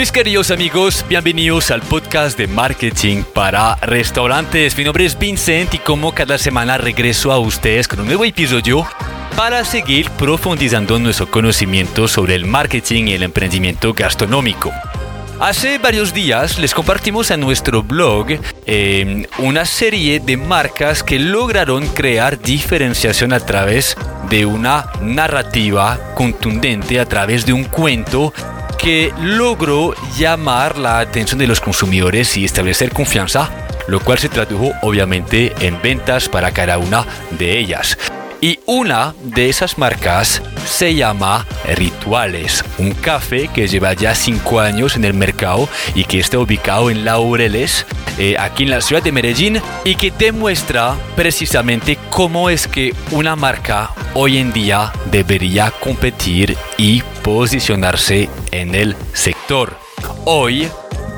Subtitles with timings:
[0.00, 4.74] Mis queridos amigos, bienvenidos al podcast de marketing para restaurantes.
[4.78, 8.86] Mi nombre es Vincent y como cada semana regreso a ustedes con un nuevo episodio
[9.36, 14.72] para seguir profundizando nuestro conocimiento sobre el marketing y el emprendimiento gastronómico.
[15.38, 18.28] Hace varios días les compartimos en nuestro blog
[18.64, 23.98] eh, una serie de marcas que lograron crear diferenciación a través
[24.30, 28.32] de una narrativa contundente, a través de un cuento
[28.82, 33.50] que logró llamar la atención de los consumidores y establecer confianza,
[33.88, 37.98] lo cual se tradujo obviamente en ventas para cada una de ellas.
[38.42, 44.96] Y una de esas marcas se llama Rituales, un café que lleva ya cinco años
[44.96, 47.84] en el mercado y que está ubicado en Laureles,
[48.18, 53.36] eh, aquí en la ciudad de Medellín, y que demuestra precisamente cómo es que una
[53.36, 59.76] marca hoy en día debería competir y posicionarse en el sector.
[60.24, 60.66] Hoy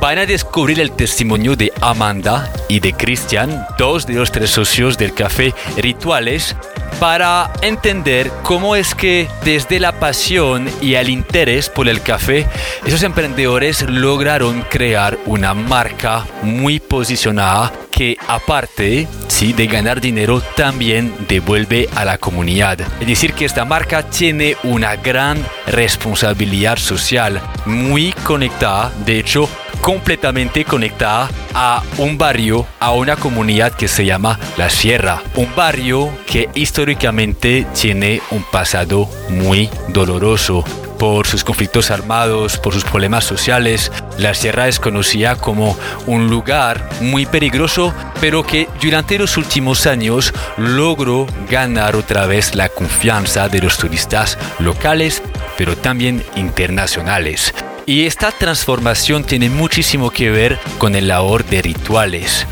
[0.00, 4.98] van a descubrir el testimonio de Amanda y de Cristian, dos de los tres socios
[4.98, 6.56] del café Rituales,
[7.00, 12.46] para entender cómo es que desde la pasión y el interés por el café,
[12.84, 21.14] esos emprendedores lograron crear una marca muy posicionada que aparte sí, de ganar dinero también
[21.28, 22.80] devuelve a la comunidad.
[23.00, 29.48] Es decir, que esta marca tiene una gran responsabilidad social, muy conectada, de hecho,
[29.82, 35.20] completamente conectada a un barrio, a una comunidad que se llama La Sierra.
[35.34, 40.64] Un barrio que históricamente tiene un pasado muy doloroso
[40.98, 43.90] por sus conflictos armados, por sus problemas sociales.
[44.18, 50.32] La sierra es conocida como un lugar muy peligroso, pero que durante los últimos años
[50.56, 55.24] logró ganar otra vez la confianza de los turistas locales,
[55.58, 57.52] pero también internacionales.
[57.84, 62.46] Y esta transformación tiene muchísimo que ver con el labor de rituales.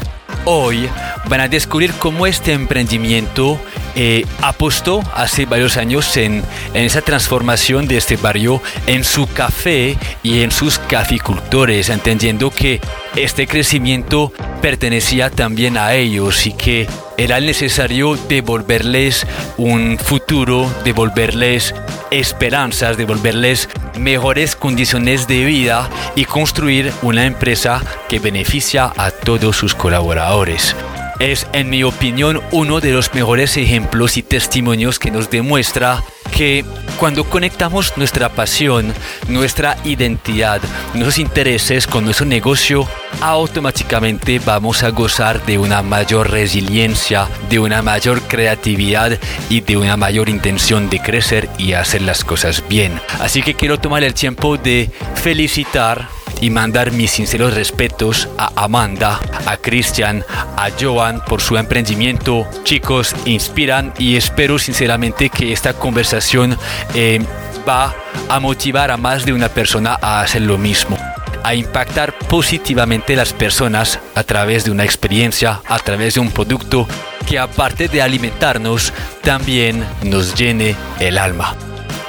[0.44, 0.88] Hoy
[1.28, 3.60] van a descubrir cómo este emprendimiento
[3.94, 6.42] eh, apostó hace varios años en,
[6.74, 12.80] en, esa transformación de este barrio en su café y en sus caficultores, entendiendo que
[13.14, 14.32] este crecimiento
[14.62, 19.26] pertenecía también a ellos y que era necesario devolverles
[19.58, 21.74] un futuro, devolverles
[22.10, 29.74] esperanzas, devolverles mejores condiciones de vida y construir una empresa que beneficia a todos sus
[29.74, 30.74] colaboradores.
[31.20, 36.02] Es, en mi opinión, uno de los mejores ejemplos y testimonios que nos demuestra
[36.34, 36.64] que
[36.98, 38.94] cuando conectamos nuestra pasión,
[39.28, 40.62] nuestra identidad,
[40.94, 42.88] nuestros intereses con nuestro negocio,
[43.20, 49.18] automáticamente vamos a gozar de una mayor resiliencia, de una mayor creatividad
[49.50, 52.98] y de una mayor intención de crecer y hacer las cosas bien.
[53.20, 56.08] Así que quiero tomar el tiempo de felicitar
[56.40, 60.24] y mandar mis sinceros respetos a Amanda, a Christian,
[60.56, 62.46] a Joan por su emprendimiento.
[62.64, 66.56] Chicos, inspiran y espero sinceramente que esta conversación
[66.94, 67.20] eh,
[67.68, 67.94] va
[68.28, 70.96] a motivar a más de una persona a hacer lo mismo
[71.42, 76.86] a impactar positivamente las personas a través de una experiencia, a través de un producto
[77.26, 81.54] que aparte de alimentarnos, también nos llene el alma.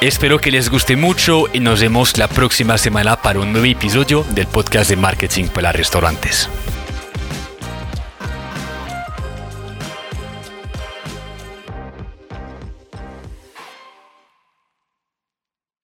[0.02, 4.24] Espero que les guste mucho y nos vemos la próxima semana para un nuevo episodio
[4.34, 6.50] del podcast de marketing para restaurantes.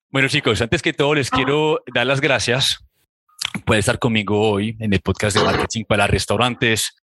[0.09, 2.83] Bueno chicos, antes que todo les quiero dar las gracias
[3.67, 6.95] por estar conmigo hoy en el podcast de marketing para restaurantes.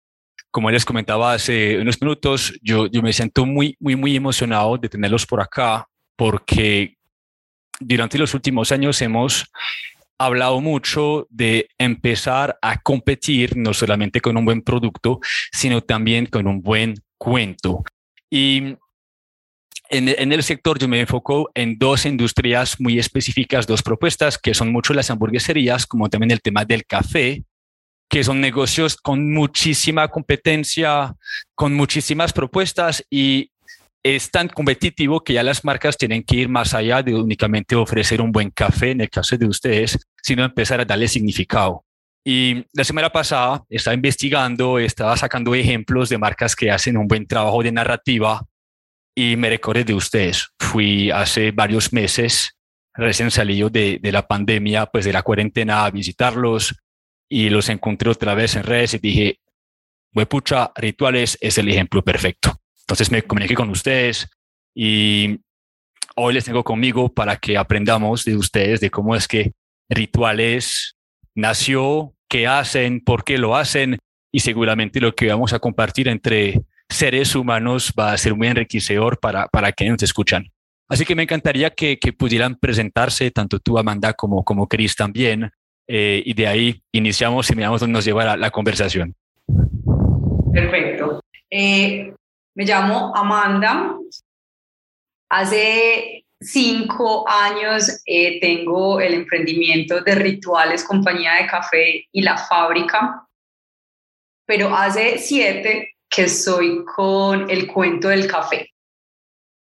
[0.51, 4.89] Como les comentaba hace unos minutos, yo, yo me siento muy, muy, muy emocionado de
[4.89, 5.87] tenerlos por acá
[6.17, 6.97] porque
[7.81, 9.47] durante los últimos años hemos
[10.19, 15.21] hablado mucho de empezar a competir no solamente con un buen producto,
[15.53, 17.83] sino también con un buen cuento.
[18.31, 18.77] Y
[19.91, 24.73] en, el sector yo me enfoco en dos industrias muy específicas, dos propuestas, que son
[24.73, 27.45] mucho las hamburgueserías, como también el tema del café,
[28.09, 31.15] que son negocios con muchísima competencia,
[31.55, 33.51] con muchísimas propuestas y
[34.05, 38.21] es tan competitivo que ya las marcas tienen que ir más allá de únicamente ofrecer
[38.21, 41.85] un buen café, en el caso de ustedes, sino empezar a darle significado.
[42.23, 47.27] Y la semana pasada estaba investigando, estaba sacando ejemplos de marcas que hacen un buen
[47.27, 48.47] trabajo de narrativa
[49.15, 50.51] y me recordé de ustedes.
[50.59, 52.59] Fui hace varios meses,
[52.93, 56.75] recién salido de, la pandemia, pues de la cuarentena, a visitarlos
[57.27, 59.41] y los encontré otra vez en redes y dije,
[60.29, 62.61] pucha, Rituales es el ejemplo perfecto.
[62.85, 64.29] Entonces me comuniqué con ustedes
[64.75, 65.41] y
[66.17, 69.53] hoy les tengo conmigo para que aprendamos de ustedes de cómo es que
[69.89, 70.97] Rituales
[71.35, 73.99] nació, qué hacen, por qué lo hacen
[74.33, 79.19] y seguramente lo que vamos a compartir entre seres humanos va a ser muy enriquecedor
[79.19, 80.51] para, para quienes nos escuchan.
[80.89, 85.51] Así que me encantaría que, que pudieran presentarse, tanto tú, Amanda, como, como Chris también,
[85.87, 89.15] eh, y de ahí iniciamos y miramos dónde nos lleva la, la conversación.
[90.53, 91.21] Perfecto.
[91.51, 92.13] Eh,
[92.55, 93.97] me llamo Amanda.
[95.31, 103.27] Hace cinco años eh, tengo el emprendimiento de Rituales Compañía de Café y La Fábrica,
[104.47, 108.71] pero hace siete que estoy con el cuento del café.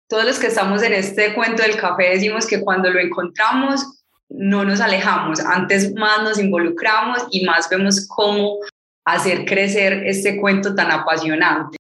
[0.10, 4.66] Todos los que estamos en este cuento del café decimos que cuando lo encontramos no
[4.66, 8.58] nos alejamos, antes más nos involucramos y más vemos cómo
[9.06, 11.78] hacer crecer este cuento tan apasionante.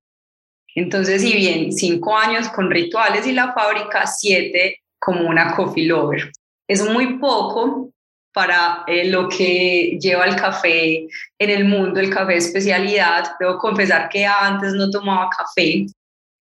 [0.75, 6.31] Entonces, si bien cinco años con rituales y la fábrica, siete como una coffee lover.
[6.67, 7.91] Es muy poco
[8.33, 13.35] para eh, lo que lleva el café en el mundo, el café especialidad.
[13.39, 15.85] Debo confesar que antes no tomaba café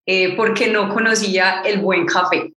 [0.07, 2.53] eh, porque no conocía el buen café.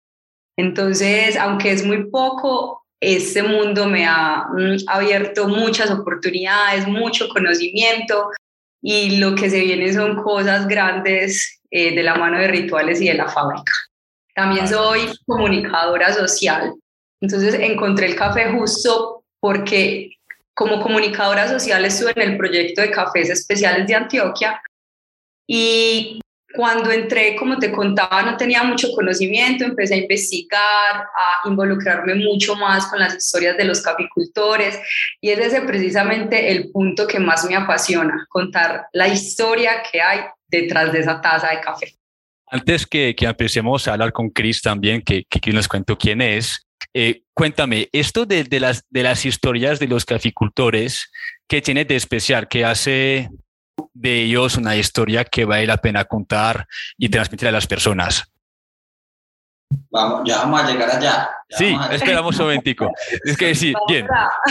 [0.57, 8.29] Entonces, aunque es muy poco, este mundo me ha mm, abierto muchas oportunidades, mucho conocimiento
[8.81, 13.09] y lo que se viene son cosas grandes eh, de la mano de rituales y
[13.09, 13.73] de la fábrica.
[14.33, 16.73] También soy comunicadora social.
[17.19, 20.11] Entonces encontré el café justo porque
[20.53, 24.61] como comunicadora social estuve en el proyecto de cafés especiales de Antioquia
[25.45, 26.21] y
[26.55, 30.61] cuando entré, como te contaba, no tenía mucho conocimiento, empecé a investigar,
[30.95, 34.79] a involucrarme mucho más con las historias de los caficultores
[35.19, 40.21] y es ese precisamente el punto que más me apasiona, contar la historia que hay
[40.61, 41.95] detrás de esa taza de café.
[42.47, 46.67] Antes que, que empecemos a hablar con Chris también, que, que, nos cuento quién es,
[46.93, 51.11] eh, cuéntame, esto de, de, las, de las historias de los caficultores,
[51.47, 52.47] ¿qué tiene de especial?
[52.47, 53.29] ¿Qué hace
[53.93, 56.67] de ellos una historia que vale la pena contar
[56.97, 58.31] y transmitir a las personas.
[59.89, 61.29] Vamos, ya vamos a llegar allá.
[61.49, 62.91] sí, esperamos un momentico.
[63.23, 64.07] Es que sí, bien,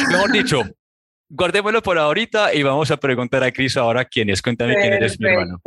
[0.09, 0.63] mejor dicho,
[1.35, 4.41] guardémoslo por ahorita y vamos a preguntar a Cris ahora quién es.
[4.41, 5.61] Cuéntame quién eres, mi hermano.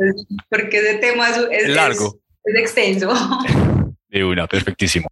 [0.48, 2.18] Porque ese tema es, largo.
[2.44, 3.12] Es, extenso.
[4.08, 5.06] De una, perfectísimo.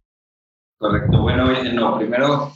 [0.79, 1.21] Correcto.
[1.21, 2.53] Bueno, no, primero,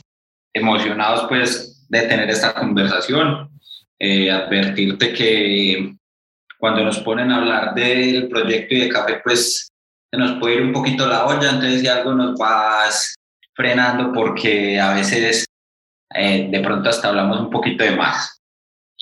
[0.52, 3.48] emocionados pues de tener esta conversación.
[3.98, 5.94] Eh, advertirte que
[6.58, 9.70] cuando nos ponen a hablar del proyecto y de café, pues
[10.10, 13.14] se nos puede ir un poquito la olla, entonces si algo nos vas
[13.54, 15.46] frenando porque a veces
[16.14, 18.42] eh, de pronto hasta hablamos un poquito de más.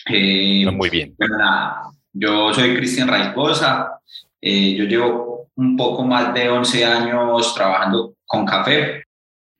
[0.06, 1.14] Eh, Muy bien.
[1.18, 4.00] Bueno, nada, yo soy Cristian Raicosa,
[4.42, 9.04] yo llevo un poco más de 11 años trabajando con café.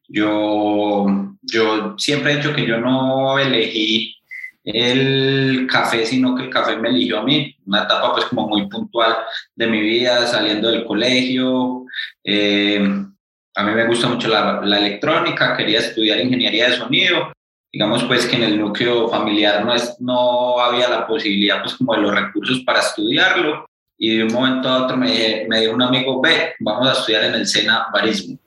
[0.09, 1.07] Yo,
[1.43, 4.17] yo siempre he dicho que yo no elegí
[4.65, 8.69] el café, sino que el café me eligió a mí, una etapa pues como muy
[8.69, 9.17] puntual
[9.55, 11.85] de mi vida, saliendo del colegio.
[12.25, 12.81] Eh,
[13.55, 17.33] a mí me gusta mucho la, la, electrónica, quería estudiar ingeniería de sonido.
[17.73, 21.95] Digamos pues que en el núcleo familiar no, es, no había la posibilidad pues como
[21.95, 23.67] de los recursos para estudiarlo.
[23.97, 27.25] Y de un momento a otro me, me dio un amigo, ve, vamos a estudiar
[27.25, 28.39] en el SENA barismo.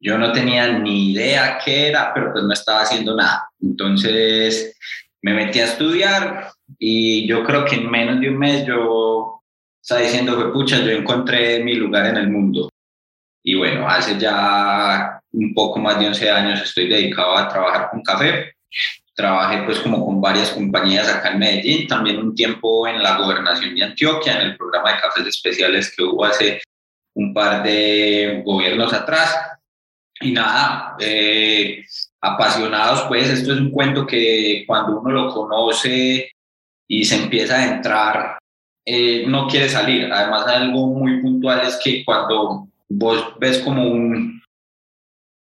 [0.00, 3.48] Yo no tenía ni idea qué era, pero pues no estaba haciendo nada.
[3.60, 4.76] Entonces
[5.22, 9.42] me metí a estudiar y yo creo que en menos de un mes yo
[9.80, 12.68] estaba diciendo que pucha, yo encontré mi lugar en el mundo.
[13.42, 18.02] Y bueno, hace ya un poco más de 11 años estoy dedicado a trabajar con
[18.02, 18.54] café.
[19.14, 23.74] Trabajé pues como con varias compañías acá en Medellín, también un tiempo en la gobernación
[23.74, 26.60] de Antioquia, en el programa de cafés especiales que hubo hace
[27.14, 29.36] un par de gobiernos atrás.
[30.20, 31.84] Y nada, eh,
[32.20, 36.30] apasionados, pues esto es un cuento que cuando uno lo conoce
[36.88, 38.38] y se empieza a entrar,
[38.86, 40.12] eh, no quiere salir.
[40.12, 44.43] Además, algo muy puntual es que cuando vos ves como un,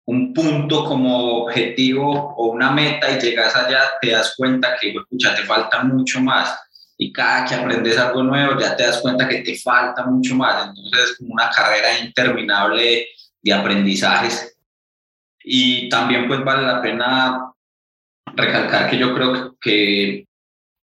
[0.08, 5.34] un punto como objetivo o una meta y llegas allá, te das cuenta que, escucha,
[5.34, 6.58] te falta mucho más.
[6.96, 10.68] Y cada que aprendes algo nuevo, ya te das cuenta que te falta mucho más.
[10.68, 13.06] Entonces, es como una carrera interminable
[13.42, 14.56] de aprendizajes
[15.44, 17.52] y también pues vale la pena
[18.34, 20.26] recalcar que yo creo que,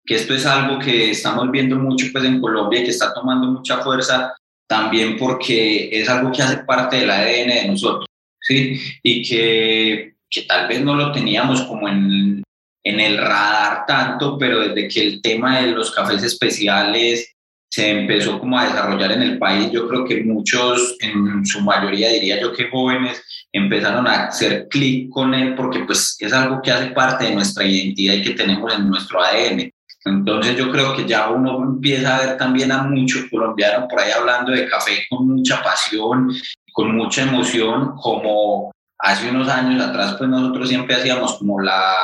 [0.05, 3.47] que esto es algo que estamos viendo mucho pues en Colombia y que está tomando
[3.47, 4.35] mucha fuerza
[4.67, 8.05] también porque es algo que hace parte del ADN de nosotros,
[8.45, 8.79] ¿sí?
[9.01, 12.43] Y que, que tal vez no lo teníamos como en,
[12.83, 17.35] en el radar tanto, pero desde que el tema de los cafés especiales
[17.71, 19.69] se empezó como a desarrollar en el país.
[19.71, 23.21] Yo creo que muchos, en su mayoría diría yo que jóvenes,
[23.51, 27.65] empezaron a hacer clic con él porque pues es algo que hace parte de nuestra
[27.65, 29.71] identidad y que tenemos en nuestro ADN.
[30.05, 34.11] Entonces yo creo que ya uno empieza a ver también a muchos colombianos por ahí
[34.11, 36.31] hablando de café con mucha pasión,
[36.75, 41.95] con mucha emoción, como hace unos años atrás pues nosotros siempre hacíamos como la,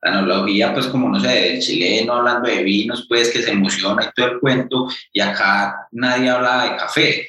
[0.00, 4.12] analogía pues como no sé, del chileno hablando de vinos pues que se emociona y
[4.14, 7.28] todo el cuento y acá nadie habla de café,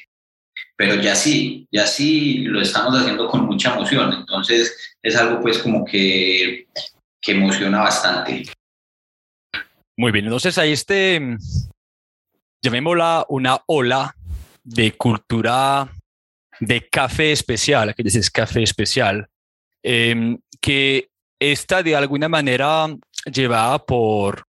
[0.74, 5.58] pero ya sí, ya sí lo estamos haciendo con mucha emoción, entonces es algo pues
[5.58, 6.66] como que,
[7.20, 8.44] que emociona bastante.
[9.98, 11.36] Muy bien, entonces ahí este,
[12.62, 14.16] llamémosla una ola
[14.64, 15.90] de cultura
[16.60, 19.28] de café especial, que dices café especial,
[19.82, 21.08] em, que
[21.40, 22.86] está de alguna manera
[23.32, 24.44] llevada por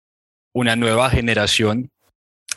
[0.53, 1.89] una nueva generación.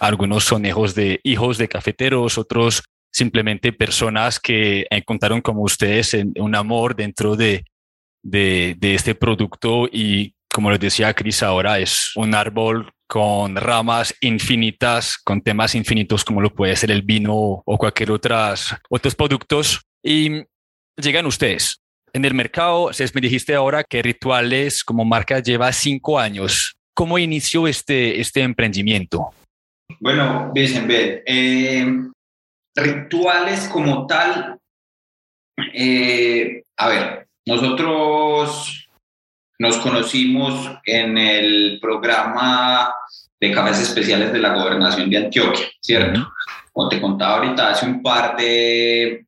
[0.00, 6.54] Algunos son hijos de, hijos de cafeteros, otros simplemente personas que encontraron como ustedes un
[6.54, 7.64] amor dentro de,
[8.22, 14.14] de, de este producto y como les decía Cris, ahora es un árbol con ramas
[14.20, 17.34] infinitas, con temas infinitos como lo puede ser el vino
[17.64, 19.80] o cualquier otras, otros productos.
[20.02, 20.42] Y
[20.96, 21.80] llegan ustedes.
[22.12, 26.76] En el mercado, me dijiste ahora que Rituales como marca lleva cinco años.
[26.94, 29.30] ¿Cómo inició este, este emprendimiento?
[30.00, 31.86] Bueno, dicen, eh,
[32.76, 34.58] Rituales como tal,
[35.72, 38.87] eh, a ver, nosotros
[39.58, 42.92] nos conocimos en el programa
[43.40, 46.32] de cafés especiales de la gobernación de Antioquia, ¿cierto?
[46.72, 49.26] Como te contaba ahorita, hace un par de,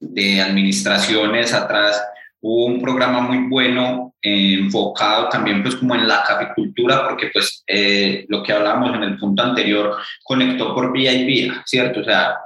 [0.00, 2.02] de administraciones atrás
[2.40, 7.64] hubo un programa muy bueno eh, enfocado también pues como en la caficultura porque pues
[7.66, 12.00] eh, lo que hablábamos en el punto anterior conectó por vía y vía, ¿cierto?
[12.00, 12.36] O sea,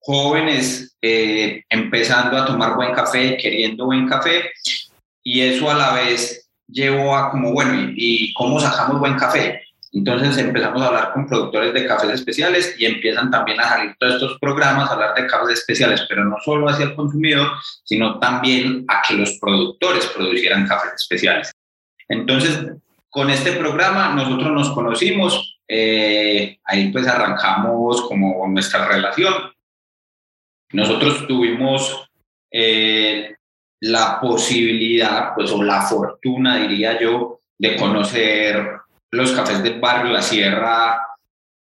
[0.00, 4.50] jóvenes eh, empezando a tomar buen café, queriendo buen café
[5.22, 9.62] y eso a la vez llevó a como, bueno, ¿y, cómo sacamos buen café?
[9.92, 14.14] Entonces empezamos a hablar con productores de cafés especiales y empiezan también a salir todos
[14.14, 17.48] estos programas a hablar de cafés especiales, pero no solo hacia el consumidor,
[17.84, 21.52] sino también a que los productores producieran cafés especiales.
[22.08, 22.58] Entonces,
[23.10, 29.52] con este programa nosotros nos conocimos, eh, ahí pues arrancamos como nuestra relación.
[30.72, 32.08] Nosotros tuvimos
[32.50, 33.31] eh,
[33.82, 38.70] la posibilidad, pues, o la fortuna, diría yo, de conocer
[39.10, 40.98] los cafés del barrio La Sierra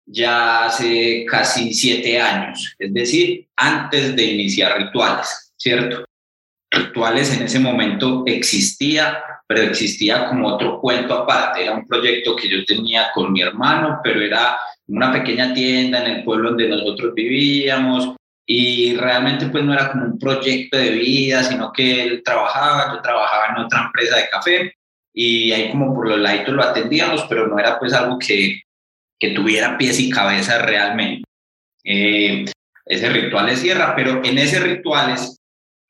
[0.05, 6.05] ya hace casi siete años, es decir, antes de iniciar rituales, ¿cierto?
[6.69, 12.49] Rituales en ese momento existía, pero existía como otro cuento aparte, era un proyecto que
[12.49, 17.13] yo tenía con mi hermano, pero era una pequeña tienda en el pueblo donde nosotros
[17.15, 18.15] vivíamos,
[18.53, 23.01] y realmente pues no era como un proyecto de vida, sino que él trabajaba, yo
[23.01, 24.73] trabajaba en otra empresa de café
[25.13, 28.63] y ahí como por los laditos lo atendíamos, pero no era pues algo que,
[29.17, 31.23] que tuviera pies y cabeza realmente.
[31.85, 32.43] Eh,
[32.87, 35.37] ese ritual es cierra, pero en ese rituales,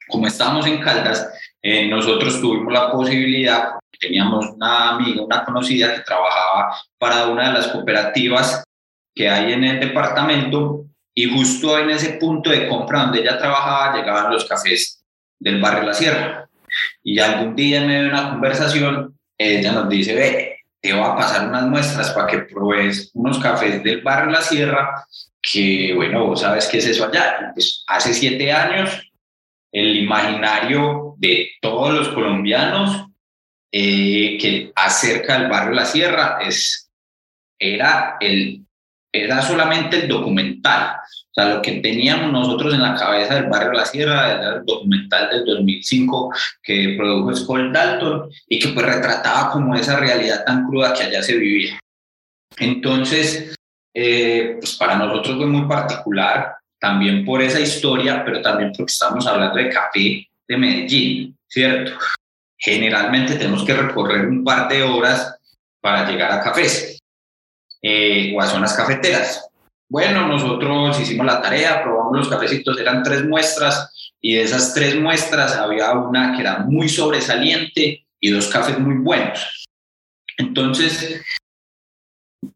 [0.07, 1.27] como estábamos en Caldas,
[1.63, 7.53] eh, nosotros tuvimos la posibilidad, teníamos una amiga, una conocida que trabajaba para una de
[7.53, 8.63] las cooperativas
[9.15, 13.95] que hay en el departamento y justo en ese punto de compra donde ella trabajaba
[13.95, 15.03] llegaban los cafés
[15.39, 16.49] del barrio La Sierra.
[17.03, 21.15] Y algún día en medio de una conversación, ella nos dice, ve, te voy a
[21.15, 25.05] pasar unas muestras para que pruebes unos cafés del barrio La Sierra,
[25.41, 27.51] que bueno, vos sabes qué es eso allá.
[27.53, 29.11] Pues hace siete años,
[29.71, 33.07] el imaginario de todos los colombianos
[33.71, 36.89] eh, que acerca del barrio La Sierra es,
[37.59, 38.65] era el
[39.11, 40.95] era solamente el documental.
[40.95, 44.65] O sea, lo que teníamos nosotros en la cabeza del barrio La Sierra era el
[44.65, 50.67] documental del 2005 que produjo Scott Dalton y que pues retrataba como esa realidad tan
[50.67, 51.79] cruda que allá se vivía.
[52.57, 53.55] Entonces,
[53.93, 59.25] eh, pues para nosotros fue muy particular, también por esa historia, pero también porque estamos
[59.27, 61.91] hablando de café de Medellín, ¿cierto?
[62.57, 65.37] Generalmente tenemos que recorrer un par de horas
[65.79, 67.00] para llegar a cafés
[67.81, 69.47] eh, o a zonas cafeteras.
[69.89, 74.95] Bueno, nosotros hicimos la tarea, probamos los cafecitos, eran tres muestras y de esas tres
[74.99, 79.65] muestras había una que era muy sobresaliente y dos cafés muy buenos.
[80.37, 81.21] Entonces,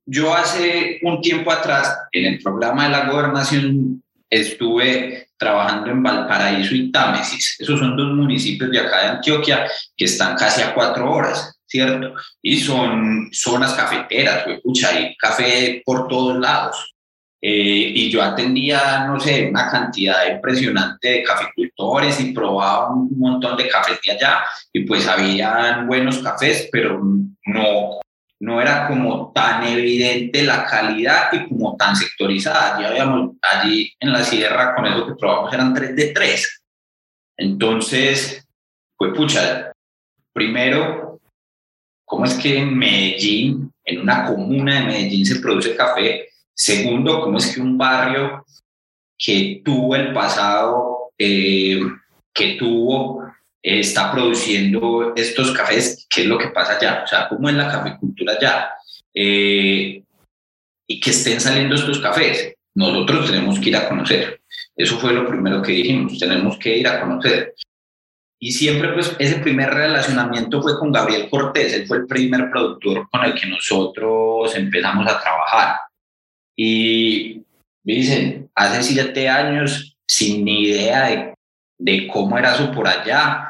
[0.05, 6.74] yo hace un tiempo atrás, en el programa de la gobernación, estuve trabajando en Valparaíso
[6.75, 7.58] y Támesis.
[7.60, 11.54] Esos son dos municipios de acá de Antioquia que están casi a cuatro horas.
[11.75, 12.13] ¿Cierto?
[12.41, 16.96] Y son zonas cafeteras, escucha, hay café por todos lados.
[17.41, 23.58] Eh, y yo atendía, no sé, una cantidad impresionante de caficultores y probaba un montón
[23.58, 27.00] de cafés de allá y pues habían buenos cafés, pero
[27.46, 28.00] no,
[28.39, 32.82] no era como tan evidente la calidad y como tan sectorizada.
[32.82, 36.63] Ya habíamos allí en la sierra con eso que probamos eran 3 de 3.
[37.38, 38.48] Entonces,
[38.98, 39.72] pues pucha,
[40.34, 41.04] primero,
[42.05, 46.29] ¿cómo es que en Medellín, en una comuna de Medellín se produce café?
[46.53, 48.45] Segundo, ¿cómo es que un barrio
[49.17, 51.81] que tuvo el pasado, eh,
[52.33, 53.24] que tuvo,
[53.62, 56.05] está produciendo estos cafés?
[56.09, 57.01] ¿Qué es lo que pasa allá?
[57.03, 58.69] O sea, ¿cómo es la caficultura allá?
[59.13, 60.03] Eh,
[60.88, 62.53] y que estén saliendo estos cafés.
[62.75, 64.41] Nosotros tenemos que ir a conocer.
[64.75, 67.55] Eso fue lo primero que dijimos, tenemos que ir a conocer.
[68.39, 73.09] Y siempre, pues, ese primer relacionamiento fue con Gabriel Cortés, él fue el primer productor
[73.09, 75.77] con el que nosotros empezamos a trabajar.
[76.57, 77.43] Y
[77.83, 81.33] dicen, hace siete años, sin ni idea de,
[81.79, 83.49] de cómo era eso por allá,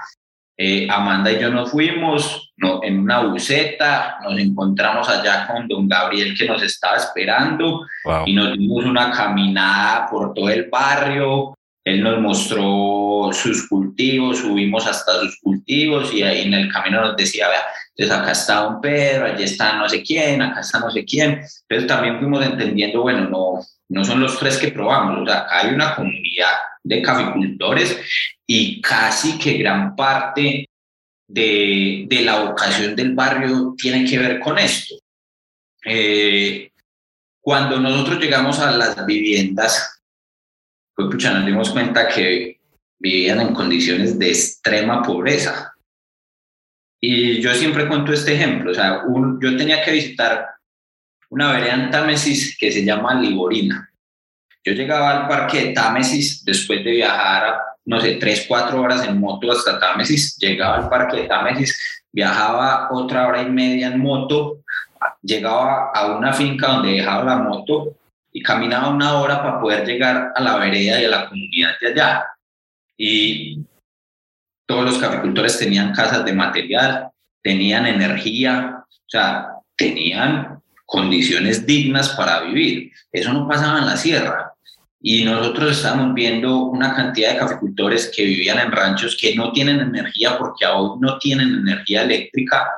[0.58, 5.90] eh, Amanda y yo nos fuimos no, en una buceta, nos encontramos allá con don
[5.90, 7.86] Gabriel que nos estaba esperando
[8.26, 11.54] y nos dimos una caminada por todo el barrio.
[11.86, 17.16] Él nos mostró sus cultivos, subimos hasta sus cultivos y ahí en el camino nos
[17.16, 17.62] decía, vea,
[17.96, 21.42] entonces acá está don Pedro, allí está no sé quién, acá está no sé quién.
[21.70, 25.60] Entonces también fuimos entendiendo, bueno, no, no son los tres que probamos, o sea, acá
[25.60, 28.00] hay una comunidad de caficultores
[28.48, 30.68] y casi que gran parte
[31.28, 34.96] de, de la vocación del barrio tiene que ver con esto.
[35.86, 36.72] Eh,
[37.42, 39.95] cuando nosotros llegamos a las viviendas,
[40.96, 42.60] pues pucha, nos dimos cuenta que
[43.00, 45.74] vivían en condiciones de extrema pobreza.
[47.02, 49.04] Y yo siempre cuento este ejemplo, o sea,
[49.42, 50.48] yo tenía que visitar
[51.30, 53.90] una vereda en Támesis que se llama Liborina.
[54.64, 59.20] Yo llegaba al parque de Támesis después de viajar, no sé, tres, cuatro horas en
[59.20, 61.78] moto hasta Támesis, llegaba al parque de Támesis,
[62.12, 64.64] viajaba otra hora y media en moto,
[65.22, 67.98] llegaba a una finca donde dejaba la moto
[68.36, 71.88] y caminaba una hora para poder llegar a la vereda y a la comunidad de
[71.88, 72.26] allá.
[72.98, 73.66] Y
[74.68, 82.42] todos los caficultores tenían casas de material, tenían energía, o sea, tenían condiciones dignas para
[82.42, 82.92] vivir.
[83.10, 84.52] Eso no pasaba en la sierra.
[85.00, 89.80] Y nosotros estábamos viendo una cantidad de caficultores que vivían en ranchos que no tienen
[89.80, 92.70] energía porque aún no tienen energía eléctrica,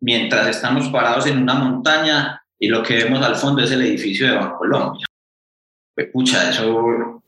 [0.00, 4.24] mientras estamos parados en una montaña y lo que vemos al fondo es el edificio
[4.24, 5.04] de Bancolombia.
[5.96, 7.20] Pues pucha, eso,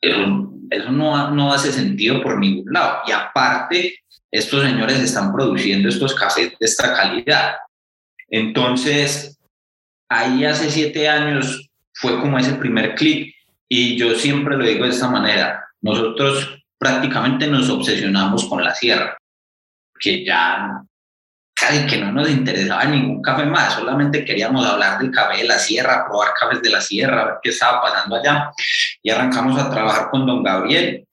[0.00, 3.02] eso, eso no, no hace sentido por ningún lado.
[3.06, 4.00] Y aparte,
[4.32, 7.54] estos señores están produciendo estos cafés de esta calidad.
[8.28, 9.38] Entonces,
[10.08, 13.32] ahí hace siete años fue como ese primer clic
[13.68, 19.16] y yo siempre lo digo de esta manera, nosotros prácticamente nos obsesionamos con la sierra,
[20.00, 20.82] que ya
[21.66, 25.58] casi que no nos interesaba ningún café más, solamente queríamos hablar del café de la
[25.58, 28.50] sierra, probar cafés de la sierra, ver qué estaba pasando allá
[29.02, 31.06] y arrancamos a trabajar con don Gabriel.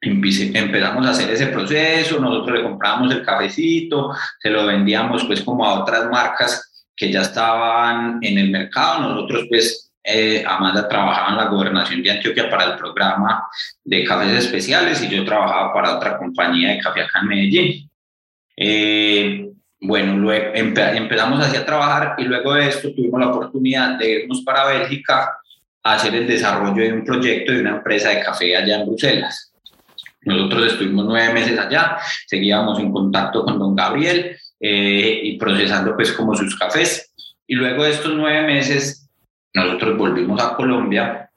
[0.00, 5.64] Empezamos a hacer ese proceso, nosotros le comprábamos el cafecito, se lo vendíamos pues como
[5.64, 11.36] a otras marcas que ya estaban en el mercado, nosotros pues eh, Amanda trabajaba en
[11.36, 13.46] la gobernación de Antioquia para el programa
[13.82, 17.90] de cafés especiales y yo trabajaba para otra compañía de café acá en Medellín.
[18.56, 19.53] Eh,
[19.86, 24.40] bueno, luego empezamos así a trabajar y luego de esto tuvimos la oportunidad de irnos
[24.40, 25.36] para Bélgica
[25.82, 29.52] a hacer el desarrollo de un proyecto de una empresa de café allá en Bruselas.
[30.22, 36.12] Nosotros estuvimos nueve meses allá, seguíamos en contacto con don Gabriel eh, y procesando pues
[36.12, 37.12] como sus cafés.
[37.46, 39.10] Y luego de estos nueve meses
[39.52, 41.28] nosotros volvimos a Colombia,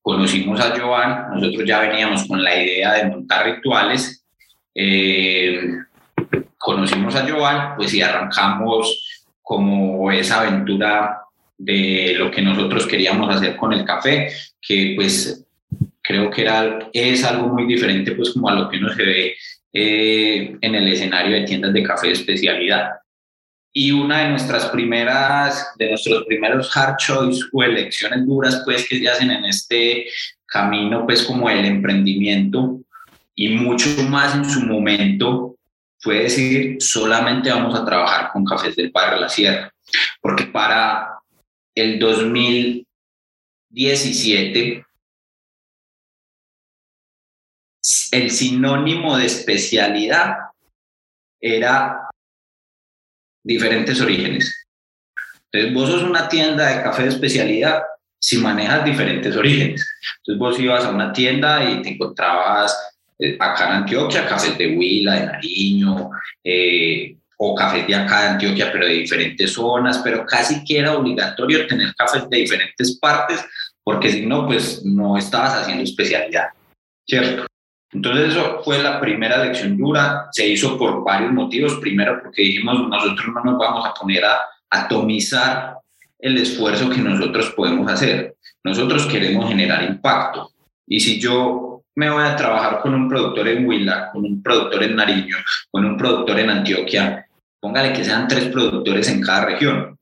[0.00, 4.24] conocimos a Joan, nosotros ya veníamos con la idea de montar rituales,
[4.74, 5.60] eh,
[6.60, 11.22] conocimos a Joan, pues y arrancamos como esa aventura
[11.56, 15.44] de lo que nosotros queríamos hacer con el café, que pues
[16.02, 19.34] creo que era, es algo muy diferente pues como a lo que uno se ve
[19.72, 22.90] eh, en el escenario de tiendas de café de especialidad.
[23.72, 28.98] Y una de nuestras primeras, de nuestros primeros hard choice o elecciones duras, pues, que
[28.98, 30.06] se hacen en este
[30.44, 32.80] camino, pues, como el emprendimiento
[33.34, 35.56] y mucho más en su momento,
[36.00, 39.72] fue decir, solamente vamos a trabajar con cafés del barrio La Sierra.
[40.20, 41.20] Porque para
[41.74, 44.86] el 2017,
[48.12, 50.36] el sinónimo de especialidad
[51.40, 52.08] era
[53.44, 54.66] diferentes orígenes.
[55.52, 57.82] Entonces, vos sos una tienda de café de especialidad
[58.20, 59.88] si manejas diferentes orígenes.
[60.18, 62.99] Entonces vos ibas a una tienda y te encontrabas
[63.38, 66.10] acá en Antioquia cafés de Huila, de Nariño,
[66.44, 70.96] eh, o cafés de acá de Antioquia, pero de diferentes zonas, pero casi que era
[70.96, 73.44] obligatorio tener cafés de diferentes partes,
[73.82, 76.48] porque si no, pues no estabas haciendo especialidad,
[77.06, 77.46] ¿cierto?
[77.92, 81.78] Entonces eso fue la primera lección dura, se hizo por varios motivos.
[81.80, 84.38] Primero porque dijimos, nosotros no nos vamos a poner a
[84.70, 85.76] atomizar
[86.18, 88.36] el esfuerzo que nosotros podemos hacer.
[88.62, 90.50] Nosotros queremos generar impacto.
[90.86, 91.69] Y si yo
[92.00, 95.36] me voy a trabajar con un productor en Huila, con un productor en Nariño,
[95.70, 97.26] con un productor en Antioquia,
[97.60, 99.98] póngale que sean tres productores en cada región.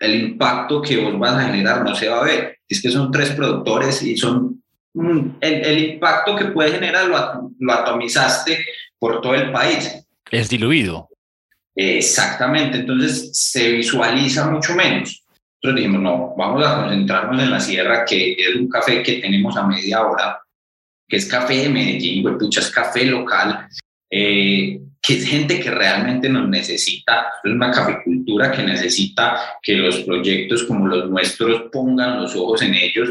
[0.00, 2.58] El impacto que vos vas a generar no se va a ver.
[2.68, 4.60] Es que son tres productores y son
[5.40, 8.66] el, impacto que puede generar lo, lo, atomizaste
[8.98, 10.04] por todo el país.
[10.28, 11.08] Es diluido.
[11.76, 15.22] Exactamente, entonces se visualiza mucho menos.
[15.62, 19.56] Entonces dijimos, no, vamos a concentrarnos en la sierra, que es un café que tenemos
[19.56, 20.40] a media hora,
[21.08, 23.68] que es café de Medellín, pucha, es café local,
[24.10, 30.00] eh, que es gente que realmente nos necesita, es una caficultura que necesita que los
[30.00, 33.10] proyectos como los nuestros pongan los ojos en ellos.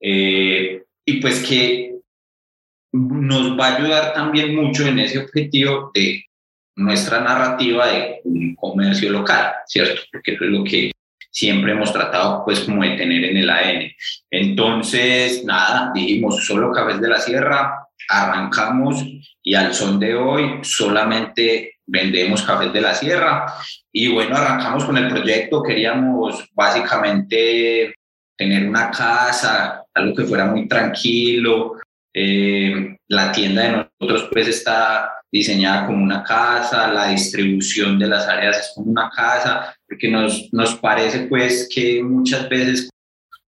[0.00, 1.94] Eh, y pues que
[2.92, 6.24] nos va a ayudar también mucho en ese objetivo de
[6.76, 10.02] nuestra narrativa de un comercio local, ¿cierto?
[10.12, 10.90] Porque eso es lo que
[11.30, 13.92] siempre hemos tratado pues como de tener en el ADN.
[14.30, 19.04] Entonces, nada, dijimos solo Cafés de la Sierra, arrancamos
[19.42, 23.46] y al son de hoy solamente vendemos Cafés de la Sierra
[23.92, 27.94] y bueno, arrancamos con el proyecto, queríamos básicamente
[28.36, 31.74] tener una casa, algo que fuera muy tranquilo.
[32.12, 38.26] Eh, la tienda de nosotros pues está diseñada como una casa, la distribución de las
[38.26, 42.88] áreas es como una casa, porque nos, nos parece pues que muchas veces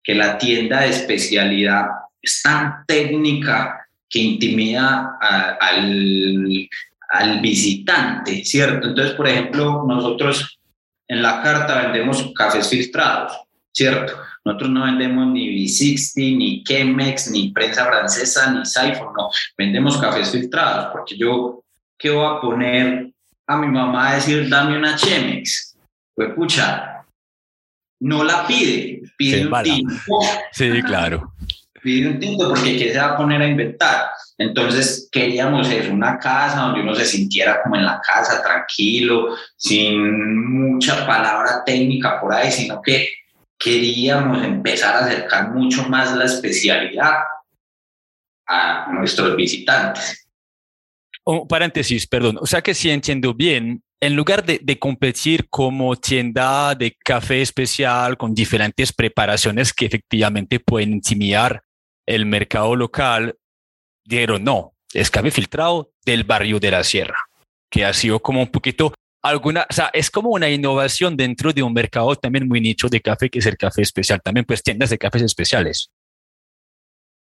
[0.02, 1.86] que la tienda de especialidad
[2.20, 6.68] es tan técnica que intimida al,
[7.10, 8.88] al visitante, ¿cierto?
[8.88, 10.58] Entonces, por ejemplo, nosotros
[11.06, 13.32] en la carta vendemos cafés filtrados,
[13.72, 14.14] ¿cierto?
[14.44, 19.30] Nosotros no vendemos ni V60, ni Chemex, ni prensa francesa, ni Siphon, no.
[19.56, 21.62] Vendemos cafés filtrados, porque yo,
[21.96, 23.12] ¿qué voy a poner
[23.46, 25.71] a mi mamá a decir, dame una Chemex?
[26.14, 27.04] Pues, pucha,
[28.00, 30.20] no la pide, pide un tinto.
[30.52, 31.32] Sí, claro.
[31.82, 34.10] Pide un tinto porque ¿qué se va a poner a inventar?
[34.38, 40.50] Entonces queríamos eso, una casa donde uno se sintiera como en la casa, tranquilo, sin
[40.50, 43.08] mucha palabra técnica por ahí, sino que
[43.58, 47.14] queríamos empezar a acercar mucho más la especialidad
[48.48, 50.28] a nuestros visitantes.
[51.24, 52.38] Un paréntesis, perdón.
[52.40, 57.40] O sea que si entiendo bien, en lugar de, de, competir como tienda de café
[57.40, 61.62] especial con diferentes preparaciones que efectivamente pueden intimidar
[62.04, 63.36] el mercado local,
[64.04, 67.16] dijeron no, es café filtrado del barrio de la Sierra,
[67.70, 71.62] que ha sido como un poquito alguna, o sea, es como una innovación dentro de
[71.62, 74.90] un mercado también muy nicho de café, que es el café especial, también pues tiendas
[74.90, 75.92] de cafés especiales.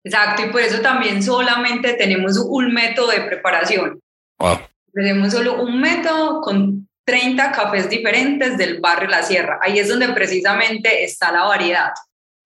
[0.03, 4.01] Exacto, y por eso también solamente tenemos un método de preparación.
[4.95, 9.59] Tenemos solo un método con 30 cafés diferentes del barrio La Sierra.
[9.61, 11.93] Ahí es donde precisamente está la variedad.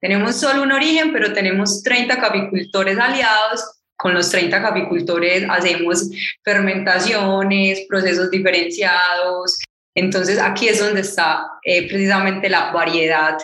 [0.01, 6.09] Tenemos solo un origen, pero tenemos 30 caficultores aliados con los 30 capicultores hacemos
[6.45, 9.59] fermentaciones, procesos diferenciados.
[9.95, 13.37] Entonces aquí es donde está eh, precisamente la variedad.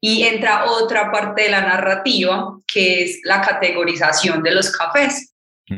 [0.00, 5.29] Y entra otra parte de la narrativa, que es la categorización de los cafés.